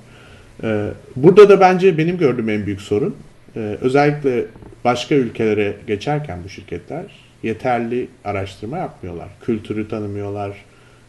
E, 0.65 0.89
burada 1.17 1.49
da 1.49 1.61
bence 1.61 1.99
benim 1.99 2.19
gördüğüm 2.19 2.49
en 2.49 2.67
büyük 2.67 2.81
sorun 2.81 3.17
e, 3.57 3.59
özellikle 3.81 4.45
başka 4.85 5.15
ülkelere 5.15 5.77
geçerken 5.87 6.39
bu 6.45 6.49
şirketler 6.49 7.05
yeterli 7.43 8.09
araştırma 8.25 8.79
yapmıyorlar. 8.79 9.29
Kültürü 9.43 9.89
tanımıyorlar, 9.89 10.65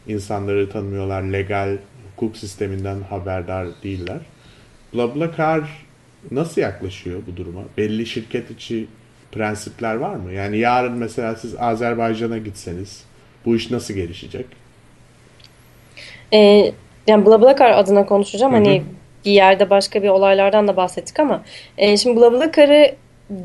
insanları 0.07 0.69
tanımıyorlar, 0.69 1.21
legal 1.21 1.77
hukuk 2.11 2.37
sisteminden 2.37 3.01
haberdar 3.01 3.67
değiller. 3.83 4.19
BlaBlaCar 4.93 5.84
nasıl 6.31 6.61
yaklaşıyor 6.61 7.21
bu 7.27 7.37
duruma? 7.37 7.61
Belli 7.77 8.05
şirket 8.05 8.51
içi 8.51 8.87
prensipler 9.31 9.95
var 9.95 10.15
mı? 10.15 10.33
Yani 10.33 10.57
yarın 10.57 10.97
mesela 10.97 11.35
siz 11.35 11.55
Azerbaycan'a 11.59 12.37
gitseniz 12.37 13.03
bu 13.45 13.55
iş 13.55 13.71
nasıl 13.71 13.93
gelişecek? 13.93 14.45
Ee, 16.33 16.71
yani 17.07 17.25
BlaBlaCar 17.25 17.71
adına 17.71 18.05
konuşacağım. 18.05 18.53
Hani 18.53 18.83
bir 19.25 19.31
yerde 19.31 19.69
başka 19.69 20.03
bir 20.03 20.09
olaylardan 20.09 20.67
da 20.67 20.77
bahsettik 20.77 21.19
ama 21.19 21.41
e, 21.77 21.97
şimdi 21.97 22.21
BlaBlaCar'ı 22.21 22.95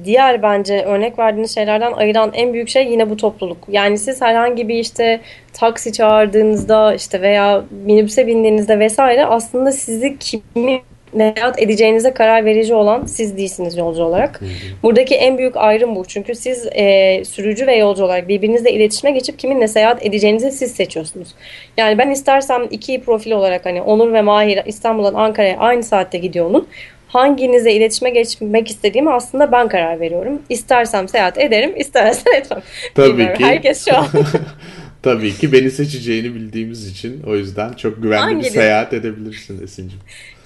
diğer 0.05 0.43
bence 0.43 0.83
örnek 0.83 1.19
verdiğiniz 1.19 1.55
şeylerden 1.55 1.93
ayıran 1.93 2.31
en 2.35 2.53
büyük 2.53 2.69
şey 2.69 2.90
yine 2.90 3.11
bu 3.11 3.16
topluluk. 3.16 3.59
Yani 3.69 3.99
siz 3.99 4.23
herhangi 4.23 4.69
bir 4.69 4.75
işte 4.75 5.21
taksi 5.53 5.93
çağırdığınızda 5.93 6.95
işte 6.95 7.23
veya 7.23 7.64
minibüse 7.85 8.27
bindiğinizde 8.27 8.79
vesaire 8.79 9.27
aslında 9.27 9.73
sizi 9.73 10.19
kimi 10.19 10.83
seyahat 11.16 11.62
edeceğinize 11.62 12.14
karar 12.14 12.44
verici 12.44 12.75
olan 12.75 13.07
siz 13.07 13.37
değilsiniz 13.37 13.77
yolcu 13.77 14.03
olarak. 14.03 14.40
Buradaki 14.83 15.14
en 15.14 15.38
büyük 15.38 15.57
ayrım 15.57 15.96
bu. 15.96 16.05
Çünkü 16.05 16.35
siz 16.35 16.66
e, 16.73 17.23
sürücü 17.25 17.66
ve 17.66 17.77
yolcu 17.77 18.05
olarak 18.05 18.29
birbirinizle 18.29 18.73
iletişime 18.73 19.11
geçip 19.11 19.38
kiminle 19.38 19.68
seyahat 19.68 20.07
edeceğinizi 20.07 20.53
siz 20.53 20.73
seçiyorsunuz. 20.73 21.29
Yani 21.77 21.99
ben 21.99 22.11
istersem 22.11 22.62
iki 22.70 23.01
profil 23.01 23.31
olarak 23.33 23.66
hani 23.66 23.83
Onur 23.83 24.12
ve 24.12 24.23
Mahir 24.23 24.61
İstanbul'dan 24.66 25.14
Ankara'ya 25.14 25.59
aynı 25.59 25.83
saatte 25.83 26.18
gidiyor 26.18 26.46
olun. 26.46 26.68
Hanginize 27.09 27.73
iletişime 27.73 28.11
geçmek 28.11 28.70
istediğimi 28.70 29.12
aslında 29.12 29.53
ben 29.53 29.68
karar 29.68 30.01
veriyorum. 30.01 30.42
İstersem 30.49 31.09
seyahat 31.09 31.38
ederim, 31.38 31.73
istersen 31.77 32.33
etmem. 32.37 32.62
Tabii 32.94 33.09
Bilmiyorum. 33.09 33.38
ki. 33.38 33.44
Herkes 33.44 33.85
şu 33.85 33.96
an 33.96 34.07
Tabii 35.03 35.33
ki 35.35 35.53
beni 35.53 35.70
seçeceğini 35.70 36.35
bildiğimiz 36.35 36.90
için 36.90 37.23
o 37.27 37.37
yüzden 37.37 37.73
çok 37.73 38.03
güvenli 38.03 38.20
bir 38.20 38.33
Hanginiz? 38.35 38.53
seyahat 38.53 38.92
edebilirsin 38.92 39.64
Esin'cim. 39.64 39.99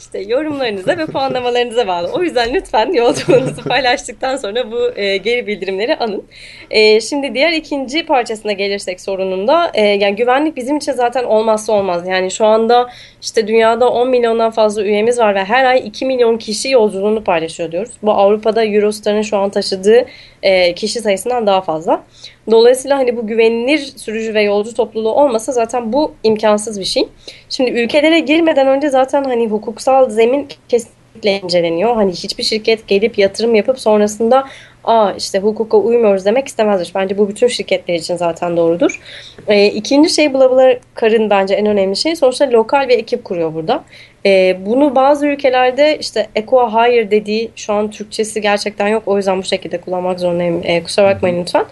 İşte 0.04 0.18
yorumlarınıza 0.18 0.98
ve 0.98 1.06
puanlamalarınıza 1.06 1.86
bağlı. 1.86 2.08
O 2.12 2.22
yüzden 2.22 2.54
lütfen 2.54 2.92
yolculuğunuzu 2.92 3.64
paylaştıktan 3.68 4.36
sonra 4.36 4.72
bu 4.72 4.92
e, 4.96 5.16
geri 5.16 5.46
bildirimleri 5.46 5.96
alın. 5.96 6.24
E, 6.70 7.00
şimdi 7.00 7.34
diğer 7.34 7.52
ikinci 7.52 8.06
parçasına 8.06 8.52
gelirsek 8.52 9.00
sorununda 9.00 9.70
e, 9.74 9.86
yani 9.86 10.16
güvenlik 10.16 10.56
bizim 10.56 10.76
için 10.76 10.92
zaten 10.92 11.24
olmazsa 11.24 11.72
olmaz. 11.72 12.08
Yani 12.08 12.30
şu 12.30 12.46
anda 12.46 12.90
işte 13.22 13.46
dünyada 13.46 13.90
10 13.90 14.08
milyondan 14.08 14.50
fazla 14.50 14.82
üyemiz 14.82 15.18
var 15.18 15.34
ve 15.34 15.44
her 15.44 15.64
ay 15.64 15.82
2 15.86 16.06
milyon 16.06 16.38
kişi 16.38 16.70
yolculuğunu 16.70 17.24
paylaşıyor 17.24 17.72
diyoruz. 17.72 17.92
Bu 18.02 18.12
Avrupa'da 18.12 18.64
Eurostar'ın 18.64 19.22
şu 19.22 19.36
an 19.36 19.50
taşıdığı 19.50 20.06
e, 20.42 20.74
kişi 20.74 21.00
sayısından 21.00 21.46
daha 21.46 21.60
fazla. 21.60 22.04
Dolayısıyla 22.50 22.98
hani 22.98 23.16
bu 23.16 23.26
güvenilir 23.26 23.78
sürücü 23.78 24.34
ve 24.34 24.42
yolcu 24.42 24.74
topluluğu 24.74 25.12
olmasa 25.12 25.52
zaten 25.52 25.92
bu 25.92 26.12
imkansız 26.22 26.80
bir 26.80 26.84
şey. 26.84 27.08
Şimdi 27.48 27.70
ülkelere 27.70 28.20
girmeden 28.20 28.66
önce 28.66 28.90
zaten 28.90 29.24
hani 29.24 29.48
hukuksal 29.48 30.10
zemin 30.10 30.48
kesinlikle 30.68 31.40
inceleniyor. 31.40 31.94
Hani 31.94 32.12
hiçbir 32.12 32.44
şirket 32.44 32.88
gelip 32.88 33.18
yatırım 33.18 33.54
yapıp 33.54 33.80
sonrasında 33.80 34.44
aa 34.84 35.12
işte 35.18 35.38
hukuka 35.38 35.76
uymuyoruz 35.76 36.24
demek 36.24 36.48
istemezdir. 36.48 36.92
Bence 36.94 37.18
bu 37.18 37.28
bütün 37.28 37.48
şirketler 37.48 37.94
için 37.94 38.16
zaten 38.16 38.56
doğrudur. 38.56 39.00
E, 39.48 39.66
ikinci 39.66 40.10
şey 40.10 40.34
Blablacar'ın 40.34 41.30
bence 41.30 41.54
en 41.54 41.66
önemli 41.66 41.96
şey 41.96 42.16
sonuçta 42.16 42.50
lokal 42.50 42.88
bir 42.88 42.98
ekip 42.98 43.24
kuruyor 43.24 43.54
burada. 43.54 43.84
E, 44.26 44.56
bunu 44.66 44.94
bazı 44.94 45.26
ülkelerde 45.26 45.98
işte 46.00 46.26
Equa 46.34 46.72
Hire 46.72 47.10
dediği 47.10 47.50
şu 47.56 47.72
an 47.72 47.90
Türkçesi 47.90 48.40
gerçekten 48.40 48.88
yok. 48.88 49.02
O 49.06 49.16
yüzden 49.16 49.38
bu 49.38 49.42
şekilde 49.42 49.80
kullanmak 49.80 50.20
zorundayım. 50.20 50.60
E, 50.64 50.82
kusura 50.82 51.14
bakmayın 51.14 51.40
lütfen 51.40 51.64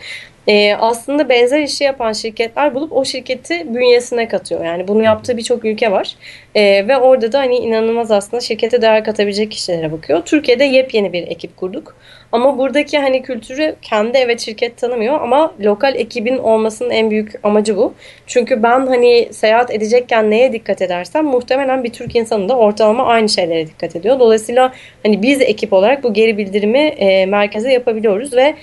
e, 0.46 0.74
aslında 0.74 1.28
benzer 1.28 1.60
işi 1.60 1.84
yapan 1.84 2.12
şirketler 2.12 2.74
bulup 2.74 2.92
o 2.92 3.04
şirketi 3.04 3.74
bünyesine 3.74 4.28
katıyor. 4.28 4.64
Yani 4.64 4.88
bunu 4.88 5.02
yaptığı 5.02 5.36
birçok 5.36 5.64
ülke 5.64 5.92
var. 5.92 6.16
E, 6.54 6.88
ve 6.88 6.96
orada 6.96 7.32
da 7.32 7.38
hani 7.38 7.56
inanılmaz 7.56 8.10
aslında 8.10 8.40
şirkete 8.40 8.82
değer 8.82 9.04
katabilecek 9.04 9.50
kişilere 9.50 9.92
bakıyor. 9.92 10.22
Türkiye'de 10.24 10.64
yepyeni 10.64 11.12
bir 11.12 11.22
ekip 11.22 11.56
kurduk. 11.56 11.96
Ama 12.32 12.58
buradaki 12.58 12.98
hani 12.98 13.22
kültürü 13.22 13.76
kendi 13.82 14.18
evet 14.18 14.40
şirket 14.40 14.76
tanımıyor 14.76 15.20
ama 15.20 15.54
lokal 15.60 15.94
ekibin 15.94 16.38
olmasının 16.38 16.90
en 16.90 17.10
büyük 17.10 17.34
amacı 17.42 17.76
bu. 17.76 17.94
Çünkü 18.26 18.62
ben 18.62 18.86
hani 18.86 19.28
seyahat 19.32 19.70
edecekken 19.70 20.30
neye 20.30 20.52
dikkat 20.52 20.82
edersem 20.82 21.24
muhtemelen 21.24 21.84
bir 21.84 21.92
Türk 21.92 22.16
insanı 22.16 22.48
da 22.48 22.56
ortalama 22.56 23.06
aynı 23.06 23.28
şeylere 23.28 23.66
dikkat 23.66 23.96
ediyor. 23.96 24.18
Dolayısıyla 24.18 24.72
hani 25.02 25.22
biz 25.22 25.40
ekip 25.40 25.72
olarak 25.72 26.02
bu 26.02 26.12
geri 26.12 26.38
bildirimi 26.38 26.78
e, 26.78 27.26
merkeze 27.26 27.72
yapabiliyoruz 27.72 28.32
ve 28.32 28.54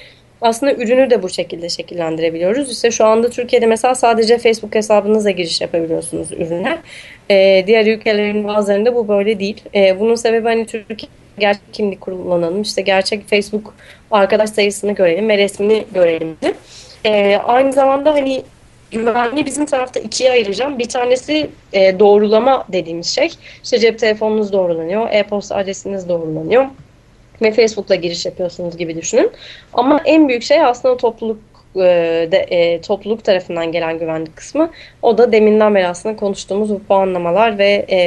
aslında 0.41 0.73
ürünü 0.73 1.09
de 1.09 1.23
bu 1.23 1.29
şekilde 1.29 1.69
şekillendirebiliyoruz. 1.69 2.71
İşte 2.71 2.91
şu 2.91 3.05
anda 3.05 3.29
Türkiye'de 3.29 3.65
mesela 3.65 3.95
sadece 3.95 4.37
Facebook 4.37 4.75
hesabınızla 4.75 5.31
giriş 5.31 5.61
yapabiliyorsunuz 5.61 6.31
ürüne. 6.31 6.77
Ee, 7.31 7.63
diğer 7.67 7.85
ülkelerin 7.85 8.47
bazılarında 8.47 8.95
bu 8.95 9.07
böyle 9.07 9.39
değil. 9.39 9.63
Ee, 9.75 9.99
bunun 9.99 10.15
sebebi 10.15 10.47
hani 10.47 10.65
Türkiye 10.65 11.09
gerçek 11.39 11.73
kimlik 11.73 12.01
kullanalım. 12.01 12.61
İşte 12.61 12.81
gerçek 12.81 13.29
Facebook 13.29 13.73
arkadaş 14.11 14.49
sayısını 14.49 14.91
görelim 14.91 15.29
ve 15.29 15.37
resmini 15.37 15.85
görelim. 15.93 16.37
Ee, 17.05 17.37
aynı 17.43 17.73
zamanda 17.73 18.13
hani 18.13 18.43
güvenliği 18.91 19.45
bizim 19.45 19.65
tarafta 19.65 19.99
ikiye 19.99 20.31
ayıracağım. 20.31 20.79
Bir 20.79 20.89
tanesi 20.89 21.49
e, 21.73 21.99
doğrulama 21.99 22.65
dediğimiz 22.69 23.07
şey. 23.07 23.29
İşte 23.63 23.79
cep 23.79 23.99
telefonunuz 23.99 24.53
doğrulanıyor, 24.53 25.07
e-posta 25.11 25.55
adresiniz 25.55 26.09
doğrulanıyor 26.09 26.65
ve 27.41 27.51
Facebook'la 27.51 27.95
giriş 27.95 28.25
yapıyorsunuz 28.25 28.77
gibi 28.77 28.95
düşünün. 28.95 29.31
Ama 29.73 30.01
en 30.05 30.27
büyük 30.27 30.43
şey 30.43 30.61
aslında 30.61 30.97
topluluk 30.97 31.39
e, 31.75 31.79
de, 32.31 32.37
e, 32.37 32.81
topluluk 32.81 33.23
tarafından 33.23 33.71
gelen 33.71 33.99
güvenlik 33.99 34.37
kısmı. 34.37 34.71
O 35.01 35.17
da 35.17 35.31
deminden 35.31 35.75
beri 35.75 35.87
aslında 35.87 36.15
konuştuğumuz 36.15 36.69
bu 36.69 36.83
puanlamalar 36.83 37.57
ve 37.57 37.85
e, 37.89 37.99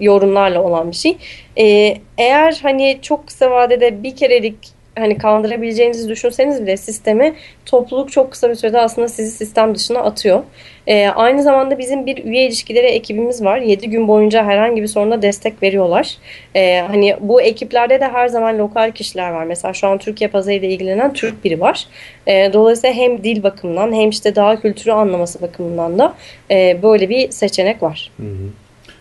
yorumlarla 0.00 0.62
olan 0.62 0.90
bir 0.90 0.96
şey. 0.96 1.16
E, 1.58 1.96
eğer 2.18 2.58
hani 2.62 2.98
çok 3.02 3.26
kısa 3.26 3.50
vadede 3.50 4.02
bir 4.02 4.16
kerelik 4.16 4.73
hani 4.98 5.18
kandırabileceğinizi 5.18 6.08
düşünseniz 6.08 6.62
bile 6.62 6.76
sistemi 6.76 7.34
topluluk 7.66 8.12
çok 8.12 8.32
kısa 8.32 8.50
bir 8.50 8.54
sürede 8.54 8.80
aslında 8.80 9.08
sizi 9.08 9.30
sistem 9.30 9.74
dışına 9.74 9.98
atıyor. 9.98 10.42
Ee, 10.86 11.06
aynı 11.06 11.42
zamanda 11.42 11.78
bizim 11.78 12.06
bir 12.06 12.24
üye 12.24 12.46
ilişkileri 12.46 12.86
ekibimiz 12.86 13.44
var. 13.44 13.58
7 13.58 13.90
gün 13.90 14.08
boyunca 14.08 14.44
herhangi 14.44 14.82
bir 14.82 14.86
soruna 14.86 15.22
destek 15.22 15.62
veriyorlar. 15.62 16.16
Ee, 16.56 16.84
hani 16.88 17.16
bu 17.20 17.42
ekiplerde 17.42 18.00
de 18.00 18.08
her 18.08 18.28
zaman 18.28 18.58
lokal 18.58 18.90
kişiler 18.90 19.30
var. 19.30 19.44
Mesela 19.44 19.74
şu 19.74 19.86
an 19.86 19.98
Türkiye 19.98 20.30
pazarıyla 20.30 20.68
ilgilenen 20.68 21.12
Türk 21.12 21.44
biri 21.44 21.60
var. 21.60 21.86
Ee, 22.26 22.50
dolayısıyla 22.52 22.96
hem 22.96 23.24
dil 23.24 23.42
bakımından 23.42 23.92
hem 23.92 24.10
işte 24.10 24.36
daha 24.36 24.60
kültürü 24.60 24.92
anlaması 24.92 25.42
bakımından 25.42 25.98
da 25.98 26.14
e, 26.50 26.78
böyle 26.82 27.08
bir 27.08 27.30
seçenek 27.30 27.82
var. 27.82 28.10
Hı 28.16 28.22
hı. 28.22 28.48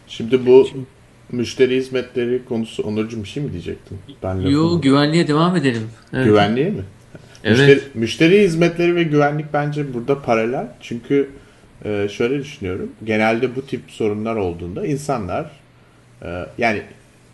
Şimdi 0.07 0.45
bu 0.45 0.67
müşteri 1.31 1.77
hizmetleri 1.77 2.45
konusu 2.45 2.83
Onurcuğum 2.83 3.23
bir 3.23 3.27
şey 3.27 3.43
mi 3.43 3.51
diyecektin? 3.51 3.97
Ben 4.23 4.35
Yo 4.35 4.81
güvenliğe 4.81 5.27
devam 5.27 5.55
edelim. 5.55 5.89
Evet. 6.13 6.25
Güvenliğe 6.25 6.69
mi? 6.69 6.83
Evet. 7.43 7.57
Müşteri, 7.59 7.81
müşteri 7.93 8.43
hizmetleri 8.43 8.95
ve 8.95 9.03
güvenlik 9.03 9.45
bence 9.53 9.93
burada 9.93 10.21
paralel. 10.21 10.67
Çünkü 10.81 11.29
e, 11.85 12.07
şöyle 12.11 12.39
düşünüyorum. 12.39 12.91
Genelde 13.03 13.55
bu 13.55 13.65
tip 13.65 13.81
sorunlar 13.87 14.35
olduğunda 14.35 14.85
insanlar 14.85 15.51
e, 16.21 16.45
yani 16.57 16.81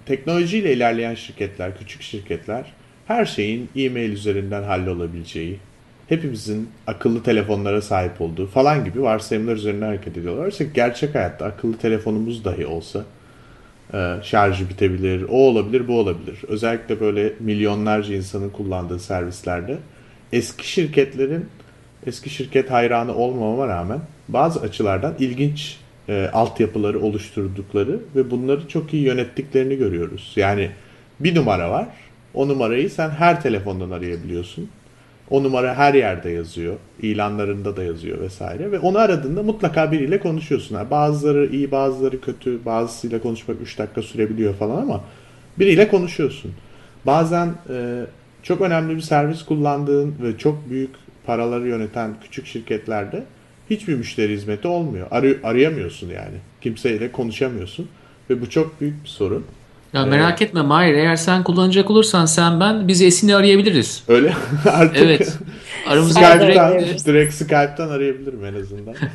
teknolojiyle 0.06 0.74
ilerleyen 0.74 1.16
şirketler, 1.16 1.78
küçük 1.78 2.02
şirketler 2.02 2.74
her 3.08 3.26
şeyin 3.26 3.70
e-mail 3.76 4.12
üzerinden 4.12 4.64
hallolabileceği, 4.64 5.60
hepimizin 6.10 6.70
akıllı 6.88 7.24
telefonlara 7.24 7.82
sahip 7.82 8.22
olduğu 8.22 8.48
falan 8.48 8.86
gibi 8.86 9.02
varsayımlar 9.02 9.56
üzerinden 9.56 9.86
hareket 9.86 10.18
ediyorlar. 10.18 10.46
Oysa 10.46 10.64
gerçek 10.64 11.16
hayatta 11.16 11.46
akıllı 11.46 11.78
telefonumuz 11.78 12.46
dahi 12.46 12.66
olsa 12.66 13.06
şarjı 14.24 14.70
bitebilir, 14.70 15.26
o 15.30 15.36
olabilir, 15.36 15.88
bu 15.88 16.00
olabilir. 16.00 16.40
Özellikle 16.48 17.00
böyle 17.00 17.34
milyonlarca 17.40 18.16
insanın 18.16 18.50
kullandığı 18.50 19.00
servislerde 19.00 19.78
eski 20.34 20.70
şirketlerin 20.70 21.46
eski 22.06 22.30
şirket 22.30 22.72
hayranı 22.72 23.16
olmama 23.16 23.68
rağmen 23.68 24.00
bazı 24.28 24.62
açılardan 24.62 25.16
ilginç 25.20 25.78
e, 26.10 26.30
altyapıları 26.34 27.02
oluşturdukları 27.02 28.00
ve 28.16 28.32
bunları 28.32 28.68
çok 28.68 28.94
iyi 28.94 29.04
yönettiklerini 29.04 29.76
görüyoruz. 29.76 30.34
Yani 30.36 30.72
bir 31.20 31.36
numara 31.36 31.72
var. 31.72 31.88
O 32.34 32.48
numarayı 32.48 32.90
sen 32.90 33.10
her 33.10 33.42
telefondan 33.42 33.92
arayabiliyorsun. 33.92 34.70
O 35.30 35.44
numara 35.44 35.76
her 35.76 35.94
yerde 35.94 36.30
yazıyor. 36.30 36.76
İlanlarında 37.02 37.78
da 37.78 37.84
yazıyor 37.84 38.22
vesaire. 38.22 38.72
Ve 38.72 38.80
onu 38.80 38.98
aradığında 38.98 39.44
mutlaka 39.44 39.92
biriyle 39.92 40.20
konuşuyorsun. 40.20 40.76
Yani 40.76 40.92
bazıları 40.92 41.46
iyi 41.46 41.72
bazıları 41.72 42.22
kötü. 42.22 42.66
Bazısıyla 42.66 43.22
konuşmak 43.22 43.58
3 43.62 43.78
dakika 43.80 44.02
sürebiliyor 44.02 44.54
falan 44.54 44.82
ama 44.82 45.04
biriyle 45.60 45.88
konuşuyorsun. 45.88 46.52
Bazen 47.06 47.48
e, 47.70 48.06
çok 48.44 48.62
önemli 48.62 48.96
bir 48.96 49.02
servis 49.02 49.44
kullandığın 49.44 50.16
ve 50.24 50.38
çok 50.38 50.70
büyük 50.70 50.90
paraları 51.26 51.68
yöneten 51.68 52.12
küçük 52.24 52.46
şirketlerde 52.46 53.24
hiçbir 53.70 53.96
müşteri 53.96 54.34
hizmeti 54.34 54.68
olmuyor. 54.68 55.08
Ar- 55.12 55.38
arayamıyorsun 55.44 56.08
yani. 56.08 56.38
Kimseyle 56.62 57.12
konuşamıyorsun. 57.12 57.90
Ve 58.30 58.42
bu 58.42 58.50
çok 58.50 58.82
büyük 58.82 59.04
bir 59.04 59.10
sorun. 59.10 59.46
Ya 59.94 60.06
merak 60.06 60.42
ee, 60.42 60.46
etme 60.46 60.62
Mahir 60.62 60.94
eğer 60.94 61.16
sen 61.16 61.44
kullanacak 61.44 61.92
olursan 61.92 62.26
sen 62.26 62.60
ben 62.60 62.88
bizi 62.88 63.06
Esin'i 63.06 63.36
arayabiliriz. 63.36 64.04
Öyle 64.08 64.34
artık. 64.66 64.98
Evet. 64.98 65.38
Aramızda 65.88 66.20
Skype'tan, 66.20 66.74
direkt, 66.74 67.02
direkt 67.06 67.34
Skype'tan 67.34 67.90
arayabilirim 67.90 68.46
en 68.46 68.54
azından. 68.54 68.96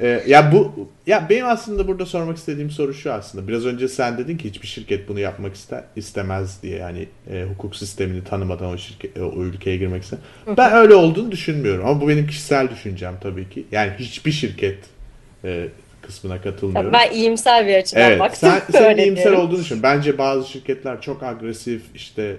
ee, 0.00 0.22
ya 0.26 0.52
bu 0.52 0.88
ya 1.06 1.26
benim 1.30 1.46
aslında 1.46 1.88
burada 1.88 2.06
sormak 2.06 2.36
istediğim 2.36 2.70
soru 2.70 2.94
şu 2.94 3.12
aslında. 3.12 3.48
Biraz 3.48 3.66
önce 3.66 3.88
sen 3.88 4.18
dedin 4.18 4.36
ki 4.36 4.48
hiçbir 4.48 4.66
şirket 4.66 5.08
bunu 5.08 5.20
yapmak 5.20 5.54
ister, 5.54 5.84
istemez 5.96 6.62
diye 6.62 6.78
yani 6.78 7.08
e, 7.30 7.44
hukuk 7.44 7.76
sistemini 7.76 8.24
tanımadan 8.24 8.68
o 8.68 8.78
şirket 8.78 9.18
o 9.18 9.42
ülkeye 9.42 9.76
girmek 9.76 10.02
ister. 10.02 10.18
Ben 10.56 10.72
öyle 10.72 10.94
olduğunu 10.94 11.30
düşünmüyorum 11.30 11.86
ama 11.86 12.00
bu 12.00 12.08
benim 12.08 12.26
kişisel 12.26 12.70
düşüncem 12.70 13.14
tabii 13.20 13.48
ki. 13.48 13.66
Yani 13.72 13.92
hiçbir 13.98 14.32
şirket 14.32 14.78
e, 15.44 15.68
kısmına 16.10 16.42
katılmıyorum. 16.42 16.92
Ben 16.92 17.10
iyimser 17.10 17.66
bir 17.66 17.74
açıdan 17.74 18.02
evet, 18.02 18.20
baktım. 18.20 18.50
Sen, 18.50 18.72
sen 18.72 18.96
iyimser 18.96 19.24
diyorum. 19.24 19.40
olduğunu 19.40 19.60
düşün. 19.60 19.82
Bence 19.82 20.18
bazı 20.18 20.48
şirketler 20.48 21.00
çok 21.00 21.22
agresif 21.22 21.82
işte 21.94 22.36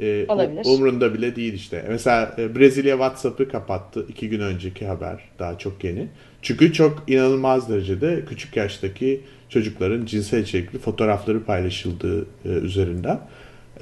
e, 0.00 0.26
umrunda 0.64 1.14
bile 1.14 1.36
değil 1.36 1.54
işte. 1.54 1.84
Mesela 1.88 2.34
e, 2.38 2.56
Brezilya 2.56 2.94
WhatsApp'ı 2.94 3.48
kapattı. 3.48 4.06
iki 4.08 4.28
gün 4.28 4.40
önceki 4.40 4.86
haber. 4.86 5.20
Daha 5.38 5.58
çok 5.58 5.84
yeni. 5.84 6.08
Çünkü 6.42 6.72
çok 6.72 7.02
inanılmaz 7.06 7.68
derecede 7.68 8.24
küçük 8.28 8.56
yaştaki 8.56 9.20
çocukların 9.48 10.06
cinsel 10.06 10.42
içerikli 10.42 10.78
fotoğrafları 10.78 11.44
paylaşıldığı 11.44 12.22
e, 12.22 12.48
üzerinden. 12.48 13.20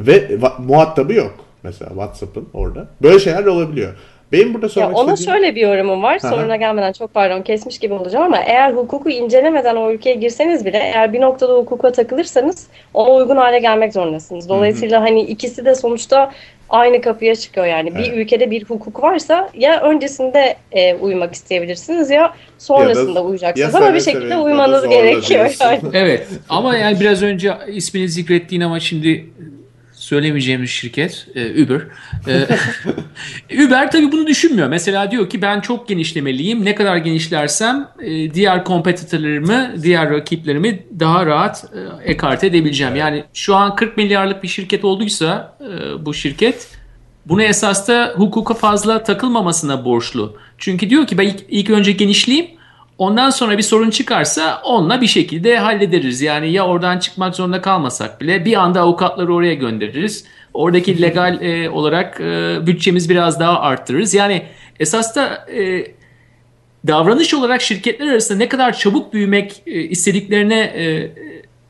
Ve 0.01 0.29
va- 0.29 0.63
muhatabı 0.63 1.13
yok. 1.13 1.45
Mesela 1.63 1.89
WhatsApp'ın 1.89 2.49
orada. 2.53 2.89
Böyle 3.03 3.19
şeyler 3.19 3.45
olabiliyor. 3.45 3.95
Benim 4.33 4.55
burada 4.55 4.69
sormak 4.69 4.91
Ya 4.93 4.97
ona 4.99 5.13
istediğim... 5.13 5.39
şöyle 5.39 5.55
bir 5.55 5.61
yorumum 5.61 6.03
var. 6.03 6.19
Aha. 6.23 6.31
Soruna 6.31 6.57
gelmeden 6.57 6.93
çok 6.93 7.15
pardon 7.15 7.43
kesmiş 7.43 7.79
gibi 7.79 7.95
olacağım 7.95 8.25
ama 8.25 8.39
eğer 8.39 8.73
hukuku 8.73 9.11
incelemeden 9.11 9.77
o 9.77 9.91
ülkeye 9.93 10.15
girseniz 10.15 10.65
bile 10.65 10.79
eğer 10.79 11.13
bir 11.13 11.21
noktada 11.21 11.53
hukuka 11.53 11.93
takılırsanız 11.93 12.67
ona 12.95 13.11
uygun 13.15 13.37
hale 13.37 13.59
gelmek 13.59 13.93
zorundasınız. 13.93 14.49
Dolayısıyla 14.49 15.01
hani 15.03 15.21
ikisi 15.23 15.65
de 15.65 15.75
sonuçta 15.75 16.31
aynı 16.69 17.01
kapıya 17.01 17.37
çıkıyor 17.37 17.67
yani. 17.67 17.95
Bir 17.95 18.01
Evet. 18.01 18.13
ülkede 18.17 18.51
bir 18.51 18.65
hukuk 18.65 19.03
varsa 19.03 19.51
ya 19.55 19.81
öncesinde 19.83 20.57
e, 20.73 20.95
uymak 20.95 21.35
isteyebilirsiniz 21.35 22.11
ya 22.11 22.35
sonrasında 22.59 23.09
Ya 23.11 23.15
da- 23.15 23.23
uyacaksınız 23.25 23.75
ya 23.75 23.81
ama 23.81 23.95
bir 23.95 24.01
şekilde 24.01 24.37
uymanız 24.37 24.89
gerekiyor 24.89 25.57
yani. 25.61 25.81
Evet 25.93 26.27
ama 26.49 26.77
yani 26.77 27.01
biraz 27.01 27.23
önce 27.23 27.53
ismini 27.69 28.09
zikrettiğin 28.09 28.63
ama 28.63 28.81
şimdi 28.81 29.27
söylemeyeceğimiz 30.11 30.71
şirket 30.71 31.27
e, 31.35 31.65
Uber. 31.65 31.81
E, 32.27 32.47
Uber 33.67 33.91
tabii 33.91 34.13
bunu 34.13 34.27
düşünmüyor. 34.27 34.69
Mesela 34.69 35.11
diyor 35.11 35.31
ki 35.31 35.43
ben 35.43 35.61
çok 35.61 35.89
genişlemeliyim. 35.89 36.65
Ne 36.65 36.75
kadar 36.75 36.97
genişlersem 36.97 37.89
e, 38.03 38.35
diğer 38.35 38.65
kompetitörlerimi, 38.65 39.71
diğer 39.83 40.11
rakiplerimi 40.11 40.83
daha 41.01 41.27
rahat 41.27 41.65
e, 42.05 42.11
ekarte 42.13 42.47
edebileceğim. 42.47 42.97
Yani 42.97 43.25
şu 43.35 43.57
an 43.57 43.77
40 43.77 43.97
milyarlık 43.97 44.43
bir 44.43 44.49
şirket 44.49 44.85
olduysa 44.85 45.57
e, 45.61 46.07
bu 46.07 46.15
şirket 46.15 46.69
bunu 47.27 47.43
esas 47.43 47.89
da 47.89 48.13
hukuka 48.17 48.55
fazla 48.55 49.03
takılmamasına 49.03 49.85
borçlu. 49.85 50.37
Çünkü 50.59 50.91
diyor 50.91 51.07
ki 51.07 51.19
ben 51.19 51.27
ilk, 51.27 51.41
ilk 51.49 51.71
önce 51.71 51.93
genişleyeyim. 51.93 52.51
Ondan 53.01 53.31
sonra 53.31 53.59
bir 53.59 53.63
sorun 53.63 53.91
çıkarsa 53.91 54.63
onunla 54.65 55.01
bir 55.01 55.07
şekilde 55.07 55.59
hallederiz. 55.59 56.23
Yani 56.23 56.53
ya 56.53 56.67
oradan 56.67 56.99
çıkmak 56.99 57.37
zorunda 57.37 57.61
kalmasak 57.61 58.21
bile 58.21 58.45
bir 58.45 58.57
anda 58.57 58.81
avukatları 58.81 59.35
oraya 59.35 59.55
göndeririz. 59.55 60.25
Oradaki 60.55 61.03
legal 61.03 61.43
e, 61.43 61.71
olarak 61.71 62.21
e, 62.21 62.59
bütçemiz 62.67 63.11
biraz 63.11 63.41
daha 63.41 63.61
arttırırız. 63.61 64.15
Yani 64.15 64.43
esas 64.81 65.17
da 65.17 65.47
e, 65.57 65.87
davranış 66.87 67.35
olarak 67.35 67.63
şirketler 67.63 68.07
arasında 68.07 68.39
ne 68.39 68.49
kadar 68.49 68.79
çabuk 68.79 69.13
büyümek 69.13 69.63
e, 69.67 69.81
istediklerine 69.81 70.61
e, 70.61 71.11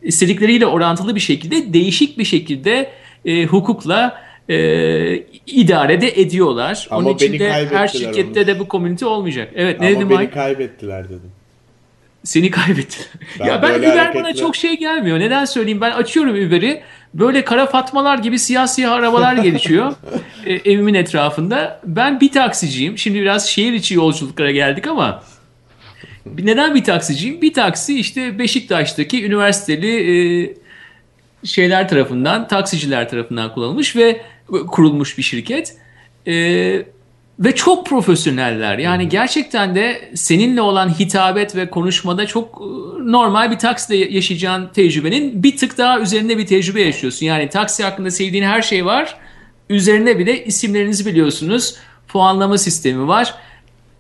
istedikleriyle 0.03 0.66
orantılı 0.66 1.14
bir 1.14 1.20
şekilde 1.20 1.72
değişik 1.72 2.18
bir 2.18 2.24
şekilde 2.24 2.91
e, 3.24 3.45
hukukla 3.45 4.22
e, 4.51 5.22
idare 5.46 6.01
de 6.01 6.20
ediyorlar. 6.20 6.88
Ama 6.90 7.01
Onun 7.09 7.14
için 7.14 7.38
de 7.38 7.53
her 7.53 7.68
kaybettiler 7.68 7.88
şirkette 7.88 8.40
Onur. 8.40 8.46
de 8.46 8.59
bu 8.59 8.68
komünite 8.68 9.07
olmayacak. 9.07 9.48
Evet 9.55 9.80
ne 9.80 9.86
Ama 9.86 9.96
dedim 9.96 10.11
beni 10.11 10.18
Mike? 10.18 10.30
kaybettiler 10.30 11.05
dedim. 11.05 11.32
Seni 12.24 12.51
kaybetti. 12.51 12.98
Ben 13.40 13.46
ya 13.46 13.62
ben 13.62 13.78
Uber 13.78 13.88
hareketler- 13.88 14.14
bana 14.14 14.34
çok 14.34 14.57
şey 14.57 14.78
gelmiyor. 14.78 15.20
Neden 15.20 15.44
söyleyeyim? 15.44 15.80
Ben 15.80 15.90
açıyorum 15.90 16.34
Uber'i. 16.46 16.80
Böyle 17.14 17.44
kara 17.44 17.66
fatmalar 17.66 18.18
gibi 18.18 18.38
siyah 18.38 18.66
siyah 18.66 18.92
arabalar 18.92 19.36
geçiyor 19.42 19.92
e, 20.46 20.53
evimin 20.55 20.94
etrafında. 20.94 21.80
Ben 21.84 22.20
bir 22.20 22.32
taksiciyim. 22.32 22.98
Şimdi 22.98 23.20
biraz 23.20 23.48
şehir 23.48 23.72
içi 23.72 23.94
yolculuklara 23.94 24.51
geldik 24.51 24.86
ama 24.86 25.22
neden 26.38 26.74
bir 26.74 26.84
taksiciyim? 26.84 27.42
Bir 27.42 27.53
taksi 27.53 27.98
işte 28.01 28.38
Beşiktaş'taki 28.38 29.24
üniversiteli 29.26 29.90
e, 30.42 30.55
şeyler 31.46 31.88
tarafından, 31.88 32.48
taksiciler 32.48 33.09
tarafından 33.09 33.55
kullanılmış 33.55 33.96
ve 33.96 34.20
kurulmuş 34.51 35.18
bir 35.18 35.22
şirket. 35.22 35.76
E, 36.26 36.84
ve 37.40 37.55
çok 37.55 37.86
profesyoneller. 37.86 38.78
Yani 38.78 39.09
gerçekten 39.09 39.74
de 39.74 40.11
seninle 40.14 40.61
olan 40.61 40.88
hitabet 40.98 41.57
ve 41.57 41.70
konuşmada 41.70 42.26
çok 42.26 42.62
e, 42.62 42.64
normal 43.12 43.51
bir 43.51 43.59
takside 43.59 43.96
yaşayacağın 43.96 44.68
tecrübenin 44.68 45.42
bir 45.42 45.57
tık 45.57 45.78
daha 45.78 46.01
üzerinde 46.01 46.38
bir 46.38 46.46
tecrübe 46.46 46.82
yaşıyorsun. 46.82 47.26
Yani 47.26 47.48
taksi 47.48 47.84
hakkında 47.84 48.11
sevdiğin 48.11 48.44
her 48.44 48.62
şey 48.62 48.86
var. 48.86 49.16
Üzerine 49.70 50.18
bir 50.18 50.26
de 50.26 50.44
isimlerinizi 50.44 51.07
biliyorsunuz. 51.07 51.76
Puanlama 52.09 52.59
sistemi 52.59 53.09
var. 53.09 53.34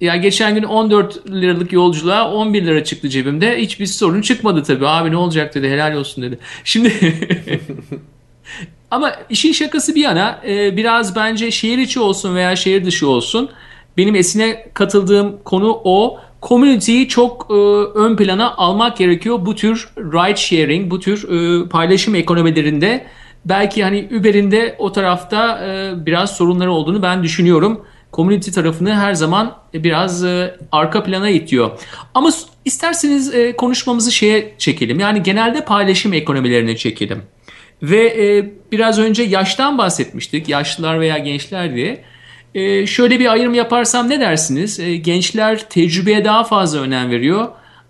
Ya 0.00 0.16
geçen 0.16 0.54
gün 0.54 0.62
14 0.62 1.30
liralık 1.30 1.72
yolculuğa 1.72 2.32
11 2.32 2.66
lira 2.66 2.84
çıktı 2.84 3.08
cebimde. 3.08 3.58
Hiçbir 3.58 3.86
sorun 3.86 4.20
çıkmadı 4.20 4.62
tabii. 4.62 4.86
Abi 4.86 5.10
ne 5.10 5.16
olacak 5.16 5.54
dedi. 5.54 5.68
Helal 5.68 5.94
olsun 5.94 6.24
dedi. 6.24 6.38
Şimdi 6.64 6.92
ama 8.90 9.12
işin 9.30 9.52
şakası 9.52 9.94
bir 9.94 10.00
yana 10.00 10.40
e, 10.46 10.76
biraz 10.76 11.16
bence 11.16 11.50
şehir 11.50 11.78
içi 11.78 12.00
olsun 12.00 12.34
veya 12.34 12.56
şehir 12.56 12.84
dışı 12.84 13.08
olsun. 13.08 13.50
Benim 13.96 14.14
esine 14.14 14.66
katıldığım 14.74 15.38
konu 15.44 15.80
o. 15.84 16.18
Community'yi 16.42 17.08
çok 17.08 17.46
e, 17.50 17.54
ön 17.98 18.16
plana 18.16 18.54
almak 18.56 18.96
gerekiyor. 18.96 19.46
Bu 19.46 19.54
tür 19.54 19.88
ride 19.96 20.36
sharing, 20.36 20.90
bu 20.90 21.00
tür 21.00 21.28
e, 21.28 21.68
paylaşım 21.68 22.14
ekonomilerinde 22.14 23.06
belki 23.44 23.84
hani 23.84 24.08
Uber'in 24.20 24.50
de 24.50 24.76
o 24.78 24.92
tarafta 24.92 25.66
e, 25.66 25.92
biraz 26.06 26.36
sorunları 26.36 26.72
olduğunu 26.72 27.02
ben 27.02 27.22
düşünüyorum. 27.22 27.84
Community 28.12 28.50
tarafını 28.50 28.94
her 28.94 29.14
zaman 29.14 29.56
biraz 29.74 30.24
e, 30.24 30.58
arka 30.72 31.02
plana 31.02 31.28
itiyor. 31.28 31.70
Ama 32.14 32.30
isterseniz 32.64 33.34
e, 33.34 33.56
konuşmamızı 33.56 34.12
şeye 34.12 34.54
çekelim. 34.58 35.00
Yani 35.00 35.22
genelde 35.22 35.64
paylaşım 35.64 36.12
ekonomilerine 36.12 36.76
çekelim. 36.76 37.22
Ve 37.82 38.06
e, 38.06 38.50
biraz 38.72 38.98
önce 38.98 39.22
yaştan 39.22 39.78
bahsetmiştik. 39.78 40.48
Yaşlılar 40.48 41.00
veya 41.00 41.18
gençler 41.18 41.74
diye. 41.74 42.04
E, 42.54 42.86
şöyle 42.86 43.20
bir 43.20 43.32
ayrım 43.32 43.54
yaparsam 43.54 44.10
ne 44.10 44.20
dersiniz? 44.20 44.80
E, 44.80 44.96
gençler 44.96 45.68
tecrübeye 45.68 46.24
daha 46.24 46.44
fazla 46.44 46.80
önem 46.80 47.10
veriyor. 47.10 47.48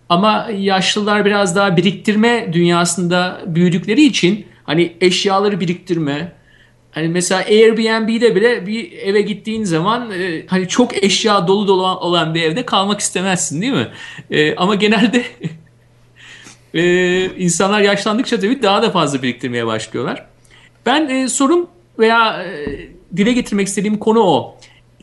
Ama 0.08 0.48
yaşlılar 0.58 1.24
biraz 1.24 1.56
daha 1.56 1.76
biriktirme 1.76 2.52
dünyasında 2.52 3.40
büyüdükleri 3.46 4.02
için 4.02 4.46
hani 4.64 4.92
eşyaları 5.00 5.60
biriktirme. 5.60 6.32
Hani 6.90 7.08
mesela 7.08 7.40
Airbnb'de 7.40 8.36
bile 8.36 8.66
bir 8.66 8.92
eve 8.92 9.20
gittiğin 9.20 9.64
zaman 9.64 10.10
e, 10.10 10.46
hani 10.46 10.68
çok 10.68 11.04
eşya 11.04 11.48
dolu 11.48 11.68
dolu 11.68 11.86
olan 11.86 12.34
bir 12.34 12.42
evde 12.42 12.66
kalmak 12.66 13.00
istemezsin 13.00 13.62
değil 13.62 13.72
mi? 13.72 13.88
E, 14.30 14.54
ama 14.56 14.74
genelde 14.74 15.24
e, 16.74 17.24
insanlar 17.36 17.80
yaşlandıkça 17.80 18.40
tabii 18.40 18.62
daha 18.62 18.82
da 18.82 18.90
fazla 18.90 19.22
biriktirmeye 19.22 19.66
başlıyorlar. 19.66 20.26
Ben 20.86 21.08
e, 21.08 21.28
sorum 21.28 21.66
veya 21.98 22.42
e, 22.42 22.88
dile 23.16 23.32
getirmek 23.32 23.66
istediğim 23.66 23.98
konu 23.98 24.20
o. 24.20 24.56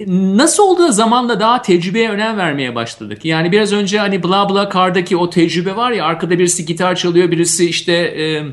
Nasıl 0.07 0.63
oldu 0.63 0.83
da 0.83 0.91
zamanla 0.91 1.39
daha 1.39 1.61
tecrübeye 1.61 2.09
önem 2.09 2.37
vermeye 2.37 2.75
başladık? 2.75 3.25
Yani 3.25 3.51
biraz 3.51 3.73
önce 3.73 3.99
hani 3.99 4.23
bla 4.23 4.49
bla 4.49 4.69
kardaki 4.69 5.17
o 5.17 5.29
tecrübe 5.29 5.75
var 5.75 5.91
ya 5.91 6.05
arkada 6.05 6.39
birisi 6.39 6.65
gitar 6.65 6.95
çalıyor 6.95 7.31
birisi 7.31 7.69
işte 7.69 7.93
e, 7.93 8.43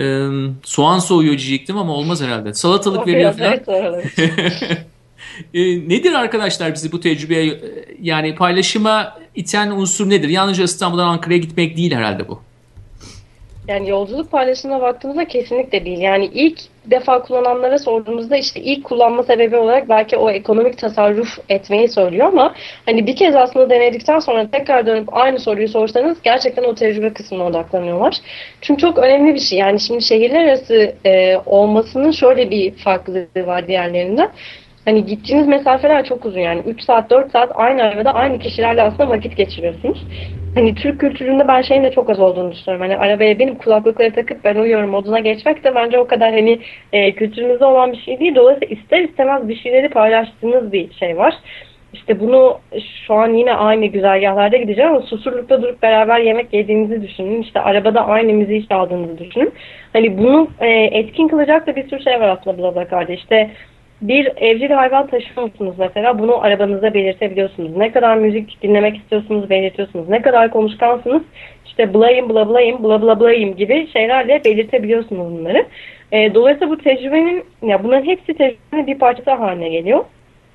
e, 0.00 0.28
soğan 0.64 0.98
soğuyor 0.98 1.38
diyecektim 1.38 1.78
ama 1.78 1.92
olmaz 1.92 2.22
herhalde. 2.22 2.54
Salatalık 2.54 3.06
veriyor 3.06 3.32
falan. 3.32 4.02
E, 5.54 5.60
nedir 5.88 6.12
arkadaşlar 6.12 6.74
bizi 6.74 6.92
bu 6.92 7.00
tecrübeye 7.00 7.46
e, 7.46 7.58
yani 8.02 8.34
paylaşıma 8.34 9.18
iten 9.34 9.70
unsur 9.70 10.10
nedir? 10.10 10.28
Yalnızca 10.28 10.64
İstanbul'dan 10.64 11.08
Ankara'ya 11.08 11.38
gitmek 11.38 11.76
değil 11.76 11.92
herhalde 11.92 12.28
bu. 12.28 12.40
Yani 13.68 13.88
yolculuk 13.88 14.30
paylaşımına 14.30 14.80
baktığımızda 14.80 15.24
kesinlikle 15.28 15.84
değil. 15.84 15.98
Yani 15.98 16.24
ilk 16.24 16.58
defa 16.86 17.22
kullananlara 17.22 17.78
sorduğumuzda 17.78 18.36
işte 18.36 18.60
ilk 18.60 18.84
kullanma 18.84 19.22
sebebi 19.22 19.56
olarak 19.56 19.88
belki 19.88 20.16
o 20.16 20.30
ekonomik 20.30 20.78
tasarruf 20.78 21.38
etmeyi 21.48 21.88
söylüyor 21.88 22.26
ama 22.26 22.54
hani 22.86 23.06
bir 23.06 23.16
kez 23.16 23.34
aslında 23.34 23.70
denedikten 23.70 24.18
sonra 24.18 24.50
tekrar 24.50 24.86
dönüp 24.86 25.16
aynı 25.16 25.38
soruyu 25.38 25.68
sorsanız 25.68 26.18
gerçekten 26.22 26.64
o 26.64 26.74
tecrübe 26.74 27.12
kısmına 27.12 27.46
odaklanıyorlar. 27.46 28.16
Çünkü 28.60 28.80
çok 28.80 28.98
önemli 28.98 29.34
bir 29.34 29.40
şey. 29.40 29.58
Yani 29.58 29.80
şimdi 29.80 30.02
şehirler 30.02 30.44
arası 30.44 30.94
e, 31.06 31.36
olmasının 31.46 32.10
şöyle 32.10 32.50
bir 32.50 32.74
farklılığı 32.74 33.46
var 33.46 33.68
diğerlerinden. 33.68 34.30
Hani 34.84 35.06
gittiğiniz 35.06 35.48
mesafeler 35.48 36.04
çok 36.04 36.24
uzun 36.24 36.40
yani 36.40 36.60
3 36.66 36.82
saat 36.82 37.10
4 37.10 37.30
saat 37.30 37.50
aynı 37.54 37.82
arabada 37.82 38.14
aynı 38.14 38.38
kişilerle 38.38 38.82
aslında 38.82 39.08
vakit 39.08 39.36
geçiriyorsunuz. 39.36 40.06
Hani 40.54 40.74
Türk 40.74 41.00
kültüründe 41.00 41.48
ben 41.48 41.62
şeyin 41.62 41.84
de 41.84 41.90
çok 41.90 42.10
az 42.10 42.20
olduğunu 42.20 42.52
düşünüyorum. 42.52 42.88
Hani 42.88 42.96
arabaya 42.96 43.38
binip 43.38 43.62
kulaklıkları 43.62 44.14
takıp 44.14 44.44
ben 44.44 44.56
uyuyorum 44.56 44.90
moduna 44.90 45.18
geçmek 45.18 45.64
de 45.64 45.74
bence 45.74 45.98
o 45.98 46.06
kadar 46.06 46.32
hani 46.32 46.60
e, 46.92 47.12
kültürümüzde 47.12 47.64
olan 47.64 47.92
bir 47.92 47.96
şey 47.96 48.20
değil. 48.20 48.34
Dolayısıyla 48.34 48.76
ister 48.76 49.00
istemez 49.00 49.48
bir 49.48 49.56
şeyleri 49.56 49.88
paylaştığınız 49.88 50.72
bir 50.72 50.92
şey 50.92 51.16
var. 51.16 51.34
İşte 51.92 52.20
bunu 52.20 52.58
şu 53.06 53.14
an 53.14 53.32
yine 53.34 53.54
aynı 53.54 53.86
güzergahlarda 53.86 54.56
gideceğim 54.56 54.90
ama 54.90 55.00
susurlukta 55.00 55.62
durup 55.62 55.82
beraber 55.82 56.20
yemek 56.20 56.54
yediğinizi 56.54 57.02
düşünün. 57.02 57.42
İşte 57.42 57.60
arabada 57.60 58.06
aynı 58.06 58.32
müziği 58.32 58.68
çaldığınızı 58.68 59.18
düşünün. 59.18 59.52
Hani 59.92 60.18
bunu 60.18 60.48
e, 60.60 60.68
etkin 60.70 61.28
kılacak 61.28 61.66
da 61.66 61.76
bir 61.76 61.88
sürü 61.88 62.02
şey 62.02 62.20
var 62.20 62.28
aslında 62.28 62.58
BlaBlaCar'da. 62.58 63.12
İşte 63.12 63.50
bir 64.02 64.28
evcil 64.36 64.70
hayvan 64.70 65.06
taşıyor 65.06 65.42
musunuz 65.42 65.74
mesela? 65.78 66.18
Bunu 66.18 66.42
arabanızda 66.42 66.94
belirtebiliyorsunuz. 66.94 67.76
Ne 67.76 67.92
kadar 67.92 68.16
müzik 68.16 68.62
dinlemek 68.62 68.96
istiyorsunuz 68.96 69.50
belirtiyorsunuz. 69.50 70.08
Ne 70.08 70.22
kadar 70.22 70.50
konuşkansınız 70.50 71.22
işte 71.66 71.94
blayım 71.94 72.28
bla 72.28 72.48
blayım 72.48 72.84
bla 72.84 73.02
bla 73.02 73.20
blayım 73.20 73.56
gibi 73.56 73.88
şeylerle 73.92 74.42
belirtebiliyorsunuz 74.44 75.38
bunları. 75.38 75.66
E, 76.12 76.34
dolayısıyla 76.34 76.70
bu 76.70 76.78
tecrübenin 76.78 77.44
ya 77.62 77.84
bunların 77.84 78.06
hepsi 78.06 78.34
tecrübenin 78.34 78.86
bir 78.86 78.98
parçası 78.98 79.30
haline 79.30 79.68
geliyor. 79.68 80.04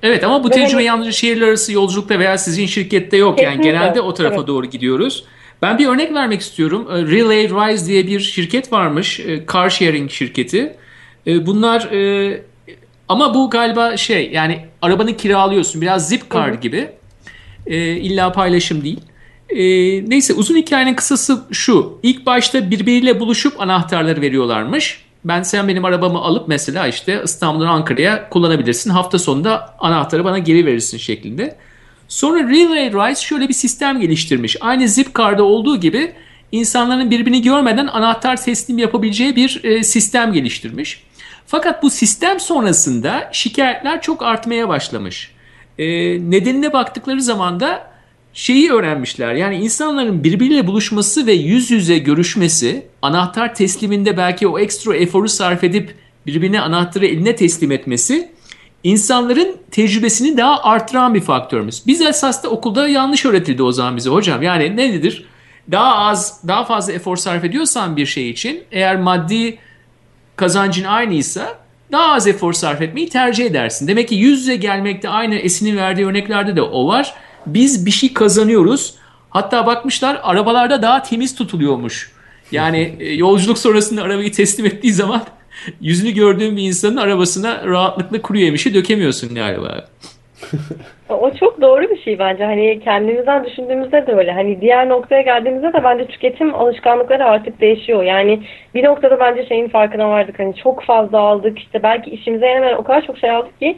Evet 0.02 0.24
ama 0.24 0.44
bu 0.44 0.48
Ve 0.48 0.52
tecrübe 0.52 0.72
hani- 0.72 0.84
yalnızca 0.84 1.12
şehirler 1.12 1.48
arası 1.48 1.72
yolculukta 1.72 2.18
veya 2.18 2.38
sizin 2.38 2.66
şirkette 2.66 3.16
yok. 3.16 3.42
Yani 3.42 3.60
genelde 3.62 4.00
o 4.00 4.14
tarafa 4.14 4.36
evet. 4.36 4.46
doğru 4.46 4.66
gidiyoruz. 4.66 5.24
Ben 5.62 5.78
bir 5.78 5.86
örnek 5.88 6.14
vermek 6.14 6.40
istiyorum. 6.40 6.88
E, 6.90 6.94
Relay 6.96 7.48
Rise 7.48 7.86
diye 7.86 8.06
bir 8.06 8.20
şirket 8.20 8.72
varmış. 8.72 9.20
e, 9.20 9.46
Car 9.52 9.70
sharing 9.70 10.10
şirketi. 10.10 10.76
E, 11.26 11.46
Bunlar 11.46 11.88
Ama 13.08 13.34
bu 13.34 13.50
galiba 13.50 13.96
şey 13.96 14.30
yani 14.32 14.66
arabanı 14.82 15.16
kiralıyorsun 15.16 15.82
biraz 15.82 16.08
zip 16.08 16.32
car 16.32 16.48
gibi. 16.48 16.90
E, 17.66 17.92
illa 17.92 18.32
paylaşım 18.32 18.84
değil. 18.84 19.00
E, 19.48 19.58
neyse 20.10 20.34
uzun 20.34 20.56
hikayenin 20.56 20.94
kısası 20.94 21.44
şu. 21.52 21.98
İlk 22.02 22.26
başta 22.26 22.70
birbiriyle 22.70 23.20
buluşup 23.20 23.60
anahtarları 23.60 24.20
veriyorlarmış. 24.20 25.04
Ben 25.24 25.42
sen 25.42 25.68
benim 25.68 25.84
arabamı 25.84 26.18
alıp 26.18 26.48
mesela 26.48 26.86
işte 26.86 27.20
İstanbul'dan 27.24 27.66
Ankara'ya 27.66 28.28
kullanabilirsin. 28.28 28.90
Hafta 28.90 29.18
sonunda 29.18 29.74
anahtarı 29.78 30.24
bana 30.24 30.38
geri 30.38 30.66
verirsin 30.66 30.98
şeklinde. 30.98 31.56
Sonra 32.08 32.40
Relay 32.40 32.92
Rights 32.92 33.20
şöyle 33.20 33.48
bir 33.48 33.54
sistem 33.54 34.00
geliştirmiş. 34.00 34.56
Aynı 34.60 34.88
Zipcar'da 34.88 35.42
olduğu 35.42 35.80
gibi 35.80 36.12
insanların 36.52 37.10
birbirini 37.10 37.42
görmeden 37.42 37.86
anahtar 37.86 38.42
teslim 38.42 38.78
yapabileceği 38.78 39.36
bir 39.36 39.64
e, 39.64 39.84
sistem 39.84 40.32
geliştirmiş. 40.32 41.02
Fakat 41.50 41.82
bu 41.82 41.90
sistem 41.90 42.40
sonrasında 42.40 43.28
şikayetler 43.32 44.02
çok 44.02 44.22
artmaya 44.22 44.68
başlamış. 44.68 45.30
E, 45.78 45.86
nedenine 46.30 46.72
baktıkları 46.72 47.22
zaman 47.22 47.60
da 47.60 47.90
şeyi 48.32 48.72
öğrenmişler. 48.72 49.34
Yani 49.34 49.56
insanların 49.56 50.24
birbiriyle 50.24 50.66
buluşması 50.66 51.26
ve 51.26 51.32
yüz 51.32 51.70
yüze 51.70 51.98
görüşmesi 51.98 52.86
anahtar 53.02 53.54
tesliminde 53.54 54.16
belki 54.16 54.48
o 54.48 54.58
ekstra 54.58 54.96
eforu 54.96 55.28
sarf 55.28 55.64
edip 55.64 55.94
birbirine 56.26 56.60
anahtarı 56.60 57.06
eline 57.06 57.36
teslim 57.36 57.72
etmesi 57.72 58.32
insanların 58.84 59.56
tecrübesini 59.70 60.36
daha 60.36 60.62
artıran 60.62 61.14
bir 61.14 61.20
faktörümüz. 61.20 61.82
Biz 61.86 62.00
esas 62.00 62.44
da 62.44 62.48
okulda 62.48 62.88
yanlış 62.88 63.24
öğretildi 63.24 63.62
o 63.62 63.72
zaman 63.72 63.96
bize 63.96 64.10
hocam. 64.10 64.42
Yani 64.42 64.76
ne 64.76 64.92
nedir? 64.92 65.26
Daha 65.70 65.94
az, 65.96 66.40
daha 66.48 66.64
fazla 66.64 66.92
efor 66.92 67.16
sarf 67.16 67.44
ediyorsan 67.44 67.96
bir 67.96 68.06
şey 68.06 68.30
için 68.30 68.64
eğer 68.72 69.00
maddi 69.00 69.58
kazancın 70.38 70.84
aynıysa 70.84 71.58
daha 71.92 72.12
az 72.12 72.26
efor 72.26 72.52
sarf 72.52 72.82
etmeyi 72.82 73.08
tercih 73.08 73.46
edersin. 73.46 73.88
Demek 73.88 74.08
ki 74.08 74.14
yüz 74.14 74.40
yüze 74.40 74.56
gelmekte 74.56 75.08
aynı 75.08 75.34
Esin'in 75.34 75.76
verdiği 75.76 76.06
örneklerde 76.06 76.56
de 76.56 76.62
o 76.62 76.88
var. 76.88 77.14
Biz 77.46 77.86
bir 77.86 77.90
şey 77.90 78.14
kazanıyoruz. 78.14 78.94
Hatta 79.30 79.66
bakmışlar 79.66 80.20
arabalarda 80.22 80.82
daha 80.82 81.02
temiz 81.02 81.34
tutuluyormuş. 81.34 82.12
Yani 82.52 82.96
e, 83.00 83.12
yolculuk 83.12 83.58
sonrasında 83.58 84.02
arabayı 84.02 84.32
teslim 84.32 84.66
ettiği 84.66 84.92
zaman 84.92 85.24
yüzünü 85.80 86.10
gördüğün 86.10 86.56
bir 86.56 86.62
insanın 86.62 86.96
arabasına 86.96 87.66
rahatlıkla 87.66 88.22
kuru 88.22 88.38
yemişi 88.38 88.74
dökemiyorsun 88.74 89.34
galiba. 89.34 89.88
O 91.08 91.30
çok 91.30 91.60
doğru 91.60 91.90
bir 91.90 92.02
şey 92.02 92.18
bence. 92.18 92.44
Hani 92.44 92.80
kendimizden 92.80 93.44
düşündüğümüzde 93.44 94.06
de 94.06 94.12
öyle. 94.12 94.32
Hani 94.32 94.60
diğer 94.60 94.88
noktaya 94.88 95.22
geldiğimizde 95.22 95.72
de 95.72 95.84
bence 95.84 96.06
tüketim 96.06 96.54
alışkanlıkları 96.54 97.24
artık 97.24 97.60
değişiyor. 97.60 98.02
Yani 98.02 98.42
bir 98.74 98.84
noktada 98.84 99.20
bence 99.20 99.46
şeyin 99.46 99.68
farkına 99.68 100.10
vardık. 100.10 100.38
Hani 100.38 100.54
çok 100.56 100.82
fazla 100.82 101.18
aldık. 101.18 101.58
İşte 101.58 101.82
belki 101.82 102.10
işimize 102.10 102.46
yarayan 102.46 102.78
o 102.78 102.84
kadar 102.84 103.06
çok 103.06 103.18
şey 103.18 103.30
aldık 103.30 103.60
ki 103.60 103.76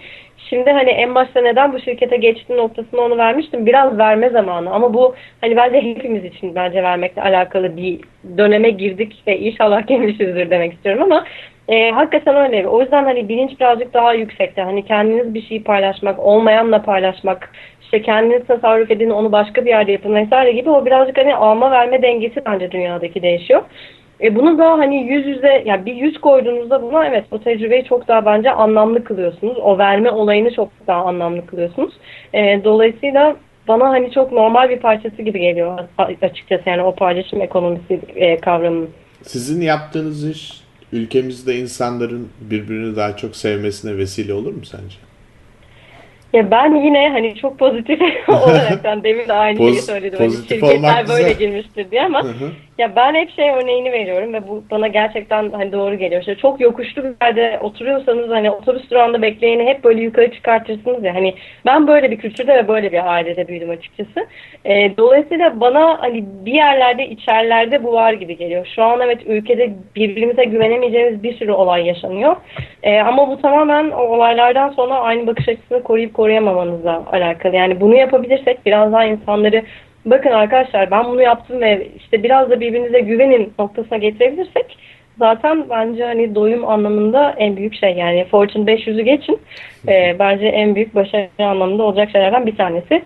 Şimdi 0.50 0.70
hani 0.70 0.90
en 0.90 1.14
başta 1.14 1.40
neden 1.40 1.72
bu 1.72 1.80
şirkete 1.80 2.16
geçtiğin 2.16 2.58
noktasını 2.58 3.00
onu 3.00 3.18
vermiştim. 3.18 3.66
Biraz 3.66 3.98
verme 3.98 4.30
zamanı 4.30 4.70
ama 4.70 4.94
bu 4.94 5.14
hani 5.40 5.56
bence 5.56 5.80
hepimiz 5.80 6.24
için 6.24 6.54
bence 6.54 6.82
vermekle 6.82 7.22
alakalı 7.22 7.76
bir 7.76 8.00
döneme 8.38 8.70
girdik 8.70 9.22
ve 9.26 9.38
inşallah 9.38 9.86
gelmişizdir 9.86 10.50
demek 10.50 10.72
istiyorum 10.72 11.02
ama 11.02 11.24
e, 11.70 11.90
hakikaten 11.90 12.36
öyle. 12.36 12.68
O 12.68 12.80
yüzden 12.80 13.04
hani 13.04 13.28
bilinç 13.28 13.60
birazcık 13.60 13.94
daha 13.94 14.14
yüksekte. 14.14 14.62
Hani 14.62 14.84
kendiniz 14.84 15.34
bir 15.34 15.42
şeyi 15.42 15.64
paylaşmak, 15.64 16.18
olmayanla 16.18 16.82
paylaşmak, 16.82 17.52
işte 17.82 18.02
kendiniz 18.02 18.46
tasarruf 18.46 18.90
edin, 18.90 19.10
onu 19.10 19.32
başka 19.32 19.64
bir 19.64 19.70
yerde 19.70 19.92
yapın 19.92 20.14
vesaire 20.14 20.52
gibi 20.52 20.70
o 20.70 20.86
birazcık 20.86 21.18
hani 21.18 21.34
alma 21.34 21.70
verme 21.70 22.02
dengesi 22.02 22.42
bence 22.46 22.70
dünyadaki 22.70 23.22
değişiyor. 23.22 23.62
E 24.20 24.36
bunu 24.36 24.58
da 24.58 24.70
hani 24.70 25.02
yüz 25.02 25.26
yüze, 25.26 25.62
yani 25.66 25.86
bir 25.86 25.94
yüz 25.94 26.20
koyduğunuzda 26.20 26.82
buna 26.82 27.06
evet 27.06 27.24
bu 27.30 27.42
tecrübeyi 27.42 27.84
çok 27.84 28.08
daha 28.08 28.26
bence 28.26 28.50
anlamlı 28.50 29.04
kılıyorsunuz. 29.04 29.58
O 29.58 29.78
verme 29.78 30.10
olayını 30.10 30.54
çok 30.54 30.68
daha 30.86 31.04
anlamlı 31.04 31.46
kılıyorsunuz. 31.46 31.94
E, 32.34 32.64
dolayısıyla 32.64 33.36
bana 33.68 33.88
hani 33.88 34.10
çok 34.10 34.32
normal 34.32 34.70
bir 34.70 34.78
parçası 34.78 35.22
gibi 35.22 35.40
geliyor 35.40 35.78
açıkçası 36.22 36.62
yani 36.66 36.82
o 36.82 36.94
paylaşım 36.94 37.42
ekonomisi 37.42 38.00
e, 38.16 38.36
kavramının. 38.36 38.90
Sizin 39.22 39.60
yaptığınız 39.60 40.30
iş 40.30 40.69
ülkemizde 40.92 41.56
insanların 41.56 42.28
birbirini 42.40 42.96
daha 42.96 43.16
çok 43.16 43.36
sevmesine 43.36 43.96
vesile 43.96 44.34
olur 44.34 44.52
mu 44.54 44.64
sence? 44.64 44.96
Ya 46.32 46.50
ben 46.50 46.74
yine 46.74 47.08
hani 47.08 47.34
çok 47.34 47.58
pozitif 47.58 48.00
olaraktan 48.28 49.04
demin 49.04 49.28
de 49.28 49.32
aynı 49.32 49.58
şeyi 49.58 49.82
söyledim. 49.82 50.18
Hani 50.18 50.32
şirketler 50.32 51.08
böyle 51.08 51.32
girmiştir 51.32 51.90
diye 51.90 52.02
ama 52.02 52.22
ya 52.80 52.96
ben 52.96 53.14
hep 53.14 53.30
şey 53.30 53.50
örneğini 53.50 53.92
veriyorum 53.92 54.32
ve 54.32 54.48
bu 54.48 54.64
bana 54.70 54.88
gerçekten 54.88 55.50
hani 55.50 55.72
doğru 55.72 55.94
geliyor. 55.94 56.20
İşte 56.20 56.34
çok 56.34 56.60
yokuşlu 56.60 57.04
bir 57.04 57.14
yerde 57.22 57.58
oturuyorsanız 57.62 58.30
hani 58.30 58.50
otobüs 58.50 58.90
durağında 58.90 59.22
bekleyeni 59.22 59.66
hep 59.66 59.84
böyle 59.84 60.02
yukarı 60.02 60.32
çıkartırsınız 60.32 61.04
ya. 61.04 61.14
Hani 61.14 61.34
ben 61.66 61.86
böyle 61.86 62.10
bir 62.10 62.16
kültürde 62.16 62.54
ve 62.54 62.68
böyle 62.68 62.92
bir 62.92 63.12
ailede 63.12 63.48
büyüdüm 63.48 63.70
açıkçası. 63.70 64.26
E, 64.64 64.96
dolayısıyla 64.96 65.60
bana 65.60 66.02
hani 66.02 66.24
bir 66.46 66.52
yerlerde 66.52 67.08
içerlerde 67.08 67.84
bu 67.84 67.92
var 67.92 68.12
gibi 68.12 68.36
geliyor. 68.36 68.66
Şu 68.74 68.82
an 68.82 69.00
evet 69.00 69.18
ülkede 69.26 69.70
birbirimize 69.96 70.44
güvenemeyeceğimiz 70.44 71.22
bir 71.22 71.34
sürü 71.34 71.52
olay 71.52 71.86
yaşanıyor. 71.86 72.36
E, 72.82 73.00
ama 73.00 73.28
bu 73.28 73.42
tamamen 73.42 73.90
o 73.90 74.02
olaylardan 74.02 74.68
sonra 74.68 74.94
aynı 74.94 75.26
bakış 75.26 75.48
açısını 75.48 75.82
koruyup 75.82 76.14
koruyamamanızla 76.14 77.02
alakalı. 77.12 77.56
Yani 77.56 77.80
bunu 77.80 77.94
yapabilirsek 77.94 78.66
biraz 78.66 78.92
daha 78.92 79.04
insanları 79.04 79.62
bakın 80.04 80.30
arkadaşlar 80.30 80.90
ben 80.90 81.04
bunu 81.04 81.22
yaptım 81.22 81.60
ve 81.60 81.88
işte 81.96 82.22
biraz 82.22 82.50
da 82.50 82.60
birbirinize 82.60 83.00
güvenin 83.00 83.52
noktasına 83.58 83.98
getirebilirsek 83.98 84.76
zaten 85.20 85.70
bence 85.70 86.04
hani 86.04 86.34
doyum 86.34 86.68
anlamında 86.68 87.34
en 87.38 87.56
büyük 87.56 87.74
şey 87.74 87.94
yani 87.94 88.26
Fortune 88.30 88.72
500'ü 88.72 89.02
geçin 89.02 89.40
e, 89.88 90.16
bence 90.18 90.46
en 90.46 90.74
büyük 90.74 90.94
başarı 90.94 91.28
anlamında 91.38 91.82
olacak 91.82 92.10
şeylerden 92.10 92.46
bir 92.46 92.56
tanesi. 92.56 93.02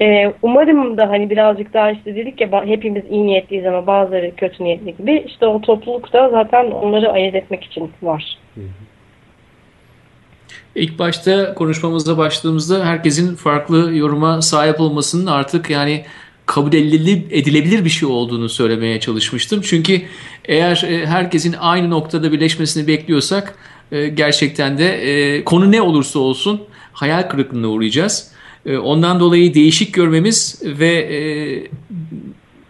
E, 0.00 0.32
umarım 0.42 0.96
da 0.96 1.08
hani 1.08 1.30
birazcık 1.30 1.74
daha 1.74 1.90
işte 1.90 2.16
dedik 2.16 2.40
ya 2.40 2.66
hepimiz 2.66 3.04
iyi 3.10 3.26
niyetliyiz 3.26 3.66
ama 3.66 3.86
bazıları 3.86 4.36
kötü 4.36 4.64
niyetli 4.64 4.96
gibi 4.96 5.24
işte 5.26 5.46
o 5.46 5.60
topluluk 5.60 6.12
da 6.12 6.28
zaten 6.30 6.70
onları 6.70 7.12
ayırt 7.12 7.34
etmek 7.34 7.64
için 7.64 7.92
var. 8.02 8.38
İlk 10.74 10.98
başta 10.98 11.54
konuşmamıza 11.54 12.18
başladığımızda 12.18 12.86
herkesin 12.86 13.36
farklı 13.36 13.96
yoruma 13.96 14.42
sahip 14.42 14.80
olmasının 14.80 15.26
artık 15.26 15.70
yani 15.70 16.04
kabul 16.46 16.72
edilebilir 16.72 17.84
bir 17.84 17.90
şey 17.90 18.08
olduğunu 18.08 18.48
söylemeye 18.48 19.00
çalışmıştım. 19.00 19.60
Çünkü 19.64 20.02
eğer 20.44 20.84
e, 20.88 21.06
herkesin 21.06 21.54
aynı 21.60 21.90
noktada 21.90 22.32
birleşmesini 22.32 22.86
bekliyorsak 22.86 23.58
e, 23.92 24.08
gerçekten 24.08 24.78
de 24.78 24.88
e, 24.88 25.44
konu 25.44 25.72
ne 25.72 25.82
olursa 25.82 26.18
olsun 26.18 26.60
hayal 26.92 27.22
kırıklığına 27.22 27.68
uğrayacağız. 27.68 28.36
Ondan 28.82 29.20
dolayı 29.20 29.54
değişik 29.54 29.94
görmemiz 29.94 30.62
ve 30.64 31.68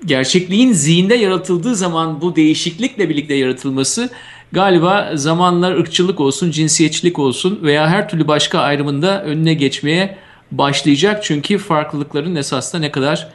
gerçekliğin 0.04 0.72
zihinde 0.72 1.14
yaratıldığı 1.14 1.74
zaman 1.74 2.20
bu 2.20 2.36
değişiklikle 2.36 3.08
birlikte 3.08 3.34
yaratılması 3.34 4.10
galiba 4.52 5.10
zamanlar 5.14 5.76
ırkçılık 5.76 6.20
olsun, 6.20 6.50
cinsiyetçilik 6.50 7.18
olsun 7.18 7.58
veya 7.62 7.88
her 7.88 8.08
türlü 8.08 8.28
başka 8.28 8.58
ayrımında 8.58 9.24
önüne 9.24 9.54
geçmeye 9.54 10.16
başlayacak. 10.52 11.24
Çünkü 11.24 11.58
farklılıkların 11.58 12.36
esasında 12.36 12.80
ne 12.80 12.90
kadar 12.90 13.28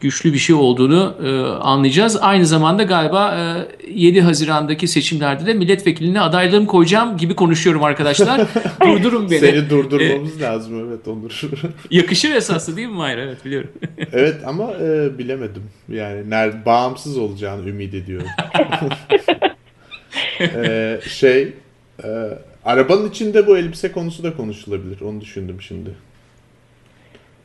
güçlü 0.00 0.32
bir 0.32 0.38
şey 0.38 0.56
olduğunu 0.56 1.14
e, 1.24 1.28
anlayacağız. 1.60 2.18
Aynı 2.20 2.46
zamanda 2.46 2.82
galiba 2.82 3.36
e, 3.86 3.92
7 3.92 4.20
Haziran'daki 4.20 4.88
seçimlerde 4.88 5.46
de 5.46 5.54
milletvekiline 5.54 6.20
adaylığımı 6.20 6.66
koyacağım 6.66 7.16
gibi 7.16 7.34
konuşuyorum 7.34 7.84
arkadaşlar. 7.84 8.40
Durdurun 8.84 9.30
beni. 9.30 9.40
Seni 9.40 9.70
durdurmamız 9.70 10.40
e, 10.40 10.44
lazım 10.44 10.88
evet 10.88 11.08
Onur. 11.08 11.40
yakışır 11.90 12.34
esaslı 12.34 12.76
değil 12.76 12.88
mi 12.88 12.94
Mahir? 12.94 13.18
Evet 13.18 13.44
biliyorum. 13.44 13.70
evet 14.12 14.36
ama 14.46 14.72
e, 14.72 15.18
bilemedim. 15.18 15.62
Yani 15.88 16.30
nerede 16.30 16.64
bağımsız 16.66 17.18
olacağını 17.18 17.68
ümit 17.68 17.94
ediyorum. 17.94 18.28
ee, 20.40 21.00
şey 21.08 21.52
e, 22.04 22.08
arabanın 22.64 23.10
içinde 23.10 23.46
bu 23.46 23.58
elbise 23.58 23.92
konusu 23.92 24.22
da 24.22 24.36
konuşulabilir. 24.36 25.00
Onu 25.00 25.20
düşündüm 25.20 25.56
şimdi. 25.60 25.90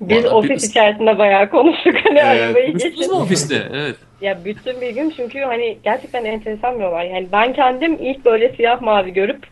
Biz 0.02 0.26
Vallahi 0.26 0.36
ofis 0.36 0.50
biz... 0.50 0.70
içerisinde 0.70 1.18
bayağı 1.18 1.50
konuştuk 1.50 1.96
hani 2.04 2.20
evet. 2.20 2.41
arabayı 2.41 2.78
geçin. 2.78 3.10
ofiste 3.10 3.56
evet. 3.74 3.96
Ya 4.22 4.38
bütün 4.46 4.82
bir 4.82 4.89
gün 4.89 5.14
çünkü 5.18 5.39
hani 5.39 5.78
gerçekten 5.84 6.26
enteresan 6.26 6.80
bir 6.80 6.84
olay. 6.84 7.08
Yani 7.08 7.28
ben 7.32 7.54
kendim 7.54 7.98
ilk 8.02 8.26
böyle 8.26 8.56
siyah 8.56 8.82
mavi 8.82 9.14
görüp 9.14 9.48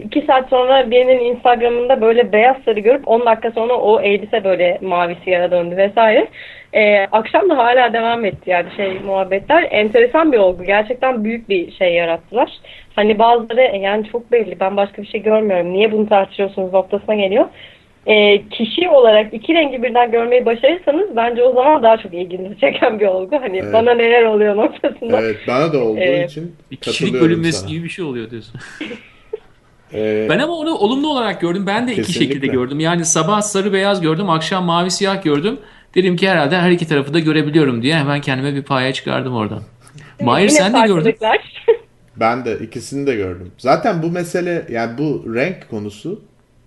iki 0.00 0.22
saat 0.22 0.48
sonra 0.48 0.90
birinin 0.90 1.24
Instagram'ında 1.24 2.00
böyle 2.00 2.32
beyaz 2.32 2.56
sarı 2.64 2.80
görüp 2.80 3.08
10 3.08 3.26
dakika 3.26 3.50
sonra 3.50 3.74
o 3.74 4.00
elbise 4.00 4.44
böyle 4.44 4.78
mavi 4.82 5.16
siyah 5.24 5.50
döndü 5.50 5.76
vesaire. 5.76 6.28
Ee, 6.72 7.06
akşam 7.12 7.50
da 7.50 7.56
hala 7.56 7.92
devam 7.92 8.24
etti 8.24 8.50
yani 8.50 8.68
şey 8.76 8.98
muhabbetler. 9.06 9.68
Enteresan 9.70 10.32
bir 10.32 10.38
olgu. 10.38 10.64
Gerçekten 10.64 11.24
büyük 11.24 11.48
bir 11.48 11.72
şey 11.72 11.94
yarattılar. 11.94 12.52
Hani 12.96 13.18
bazıları 13.18 13.60
e, 13.60 13.78
yani 13.78 14.08
çok 14.12 14.32
belli 14.32 14.60
ben 14.60 14.76
başka 14.76 15.02
bir 15.02 15.06
şey 15.06 15.22
görmüyorum. 15.22 15.72
Niye 15.72 15.92
bunu 15.92 16.08
tartışıyorsunuz 16.08 16.72
noktasına 16.72 17.14
geliyor. 17.14 17.46
Ee, 18.06 18.48
kişi 18.48 18.88
olarak 18.88 19.34
iki 19.34 19.54
rengi 19.54 19.82
birden 19.82 20.10
görmeyi 20.10 20.46
başarırsanız 20.46 21.16
bence 21.16 21.42
o 21.42 21.54
zaman 21.54 21.82
daha 21.82 21.96
çok 21.96 22.14
ilginizi 22.14 22.60
çeken 22.60 23.00
bir 23.00 23.06
olgu. 23.06 23.36
Hani 23.40 23.58
evet. 23.58 23.72
bana 23.72 23.94
neler 23.94 24.22
oluyor 24.22 24.56
noktasında. 24.56 25.20
Evet 25.20 25.36
bana 25.48 25.72
da 25.72 25.84
olduğu 25.84 26.00
ee, 26.00 26.24
için 26.24 26.56
bir 26.70 26.76
kişilik 26.76 27.14
bölünmesi 27.14 27.66
gibi 27.66 27.84
bir 27.84 27.88
şey 27.88 28.04
oluyor 28.04 28.30
diyorsun. 28.30 28.60
Ee, 29.94 30.26
Ben 30.30 30.38
ama 30.38 30.52
onu 30.52 30.74
olumlu 30.74 31.08
olarak 31.08 31.40
gördüm. 31.40 31.64
Ben 31.66 31.88
de 31.88 31.92
iki 31.92 32.02
Kesinlikle. 32.02 32.34
şekilde 32.34 32.46
gördüm. 32.46 32.80
Yani 32.80 33.04
sabah 33.04 33.40
sarı 33.40 33.72
beyaz 33.72 34.00
gördüm, 34.00 34.30
akşam 34.30 34.64
mavi 34.64 34.90
siyah 34.90 35.22
gördüm. 35.22 35.58
Dedim 35.94 36.16
ki 36.16 36.28
herhalde 36.28 36.58
her 36.58 36.70
iki 36.70 36.88
tarafı 36.88 37.14
da 37.14 37.18
görebiliyorum 37.18 37.82
diye 37.82 37.96
hemen 37.96 38.20
kendime 38.20 38.54
bir 38.54 38.62
paya 38.62 38.92
çıkardım 38.92 39.34
oradan. 39.34 39.62
Mahir 40.20 40.48
sen 40.48 40.74
de 40.74 40.86
gördün. 40.86 41.16
Ben 42.16 42.44
de 42.44 42.58
ikisini 42.58 43.06
de 43.06 43.14
gördüm. 43.14 43.52
Zaten 43.58 44.02
bu 44.02 44.10
mesele 44.10 44.66
yani 44.70 44.98
bu 44.98 45.34
renk 45.34 45.70
konusu 45.70 46.20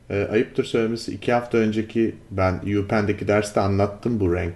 e, 0.10 0.28
ayıptır 0.32 0.64
söylemesi 0.64 1.14
iki 1.14 1.34
hafta 1.34 1.58
önceki 1.58 2.16
ben 2.32 2.60
UPenn'deki 2.80 3.28
derste 3.28 3.60
anlattım 3.62 4.20
bu 4.20 4.36
renk 4.36 4.56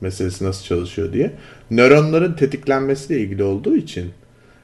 meselesi 0.00 0.44
nasıl 0.44 0.64
çalışıyor 0.64 1.12
diye. 1.12 1.30
Nöronların 1.70 2.32
tetiklenmesiyle 2.32 3.20
ilgili 3.20 3.42
olduğu 3.42 3.76
için 3.76 4.10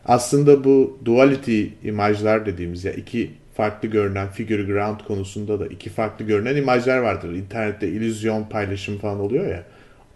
aslında 0.04 0.64
bu 0.64 0.98
duality 1.04 1.64
imajlar 1.84 2.46
dediğimiz 2.46 2.84
ya 2.84 2.92
iki 2.92 3.30
farklı 3.54 3.88
görünen 3.88 4.28
figure 4.28 4.62
ground 4.62 5.00
konusunda 5.06 5.60
da 5.60 5.66
iki 5.66 5.90
farklı 5.90 6.24
görünen 6.24 6.56
imajlar 6.56 6.98
vardır. 6.98 7.32
İnternette 7.32 7.88
illüzyon 7.88 8.44
paylaşım 8.44 8.98
falan 8.98 9.20
oluyor 9.20 9.46
ya. 9.46 9.64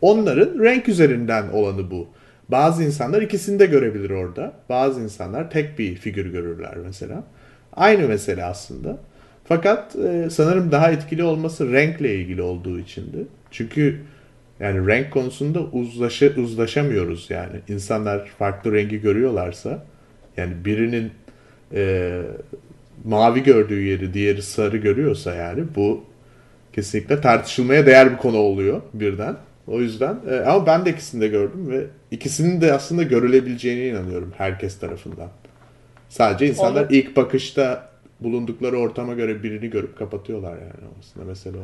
Onların 0.00 0.60
renk 0.60 0.88
üzerinden 0.88 1.48
olanı 1.48 1.90
bu. 1.90 2.08
Bazı 2.48 2.82
insanlar 2.82 3.22
ikisini 3.22 3.58
de 3.58 3.66
görebilir 3.66 4.10
orada. 4.10 4.52
Bazı 4.68 5.00
insanlar 5.00 5.50
tek 5.50 5.78
bir 5.78 5.94
figür 5.94 6.26
görürler 6.26 6.74
mesela. 6.84 7.24
Aynı 7.72 8.08
mesele 8.08 8.44
aslında. 8.44 8.98
Fakat 9.44 9.96
e, 9.96 10.30
sanırım 10.30 10.72
daha 10.72 10.90
etkili 10.90 11.24
olması 11.24 11.72
renkle 11.72 12.14
ilgili 12.14 12.42
olduğu 12.42 12.78
içindi. 12.78 13.26
Çünkü 13.50 14.00
yani 14.60 14.86
renk 14.86 15.10
konusunda 15.10 15.60
uzlaşı, 15.60 16.34
uzlaşamıyoruz 16.36 17.26
yani. 17.30 17.56
İnsanlar 17.68 18.26
farklı 18.38 18.72
rengi 18.72 19.00
görüyorlarsa 19.00 19.84
yani 20.36 20.64
birinin 20.64 21.10
e, 21.74 22.22
mavi 23.04 23.42
gördüğü 23.42 23.82
yeri 23.82 24.14
diğeri 24.14 24.42
sarı 24.42 24.76
görüyorsa 24.76 25.34
yani 25.34 25.64
bu 25.76 26.04
kesinlikle 26.72 27.20
tartışılmaya 27.20 27.86
değer 27.86 28.12
bir 28.12 28.16
konu 28.16 28.36
oluyor 28.36 28.82
birden. 28.94 29.36
O 29.66 29.80
yüzden 29.80 30.16
e, 30.30 30.36
ama 30.36 30.66
ben 30.66 30.84
de 30.84 30.90
ikisini 30.90 31.20
de 31.20 31.28
gördüm 31.28 31.70
ve 31.70 31.84
ikisinin 32.10 32.60
de 32.60 32.72
aslında 32.72 33.02
görülebileceğine 33.02 33.88
inanıyorum 33.88 34.32
herkes 34.36 34.78
tarafından. 34.78 35.28
Sadece 36.08 36.46
insanlar 36.46 36.80
Olur. 36.80 36.90
ilk 36.90 37.16
bakışta 37.16 37.93
bulundukları 38.20 38.78
ortama 38.78 39.14
göre 39.14 39.42
birini 39.42 39.70
görüp 39.70 39.98
kapatıyorlar 39.98 40.52
yani 40.52 40.90
aslında 41.00 41.26
mesele 41.26 41.56
o. 41.56 41.62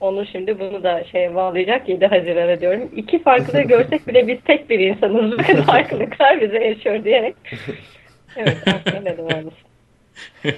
Onu 0.00 0.26
şimdi 0.26 0.58
bunu 0.60 0.82
da 0.82 1.04
şeye 1.04 1.34
bağlayacak 1.34 1.88
7 1.88 2.06
Haziran'a 2.06 2.60
diyorum. 2.60 2.88
İki 2.96 3.22
farklılığı 3.22 3.62
görsek 3.62 4.08
bile 4.08 4.28
biz 4.28 4.38
tek 4.44 4.70
bir 4.70 4.78
insanız. 4.78 5.38
Bütün 5.38 5.62
farklılıklar 5.62 6.40
bize 6.40 6.64
yaşıyor 6.64 7.04
diyerek. 7.04 7.34
Evet, 8.36 8.56
aslında 8.66 9.00
ne 9.00 9.18
doğrusu. 9.18 9.56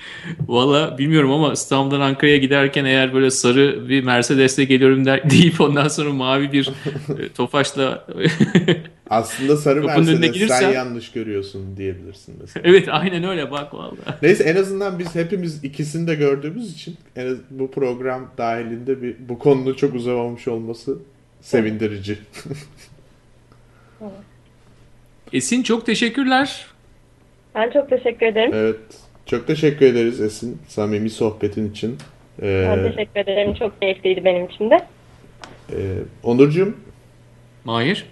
Valla 0.48 0.98
bilmiyorum 0.98 1.32
ama 1.32 1.52
İstanbul'dan 1.52 2.00
Ankara'ya 2.00 2.36
giderken 2.36 2.84
eğer 2.84 3.14
böyle 3.14 3.30
sarı 3.30 3.88
bir 3.88 4.04
Mercedes'le 4.04 4.56
geliyorum 4.68 5.04
der, 5.04 5.30
deyip 5.30 5.60
ondan 5.60 5.88
sonra 5.88 6.12
mavi 6.12 6.52
bir 6.52 6.70
e, 7.18 7.28
Tofaş'la 7.28 8.06
Aslında 9.10 9.56
sarı 9.56 9.82
Mercedes 9.84 10.20
sen 10.20 10.32
gelirsen- 10.32 10.72
yanlış 10.72 11.12
görüyorsun 11.12 11.76
diyebilirsin 11.76 12.34
mesela. 12.40 12.68
evet 12.68 12.88
aynen 12.90 13.24
öyle 13.24 13.50
bak 13.50 13.74
valla. 13.74 14.18
Neyse 14.22 14.44
en 14.44 14.56
azından 14.56 14.98
biz 14.98 15.14
hepimiz 15.14 15.64
ikisini 15.64 16.06
de 16.06 16.14
gördüğümüz 16.14 16.72
için 16.72 16.96
en 17.16 17.26
az, 17.26 17.36
bu 17.50 17.70
program 17.70 18.30
dahilinde 18.38 19.02
bir 19.02 19.16
bu 19.28 19.38
konunun 19.38 19.74
çok 19.74 19.94
uzamamış 19.94 20.48
olması 20.48 20.98
sevindirici. 21.40 22.18
Esin 25.32 25.62
çok 25.62 25.86
teşekkürler. 25.86 26.66
Ben 27.54 27.70
çok 27.70 27.90
teşekkür 27.90 28.26
ederim. 28.26 28.50
evet. 28.54 28.76
Çok 29.30 29.46
teşekkür 29.46 29.86
ederiz 29.86 30.20
Esin 30.20 30.58
samimi 30.68 31.10
sohbetin 31.10 31.70
için. 31.70 31.96
Ee, 32.42 32.66
Ben 32.76 32.90
teşekkür 32.92 33.20
ederim. 33.20 33.54
Çok 33.54 33.80
keyifliydi 33.80 34.24
benim 34.24 34.46
için 34.46 34.70
de. 34.70 34.86
e, 35.72 35.76
Onurcuğum 36.22 36.74
Mahir, 37.64 38.06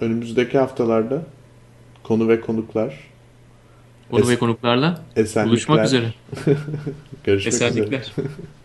önümüzdeki 0.00 0.58
haftalarda 0.58 1.22
konu 2.02 2.28
ve 2.28 2.40
konuklar 2.40 2.94
konu 4.10 4.20
Es- 4.20 4.28
ve 4.28 4.36
konuklarla 4.38 5.00
esenlikler 5.16 5.46
buluşmak 5.50 5.86
üzere. 5.86 6.06
görüşmek 7.24 7.54
üzere. 7.54 7.68
Esenlikler. 7.68 8.12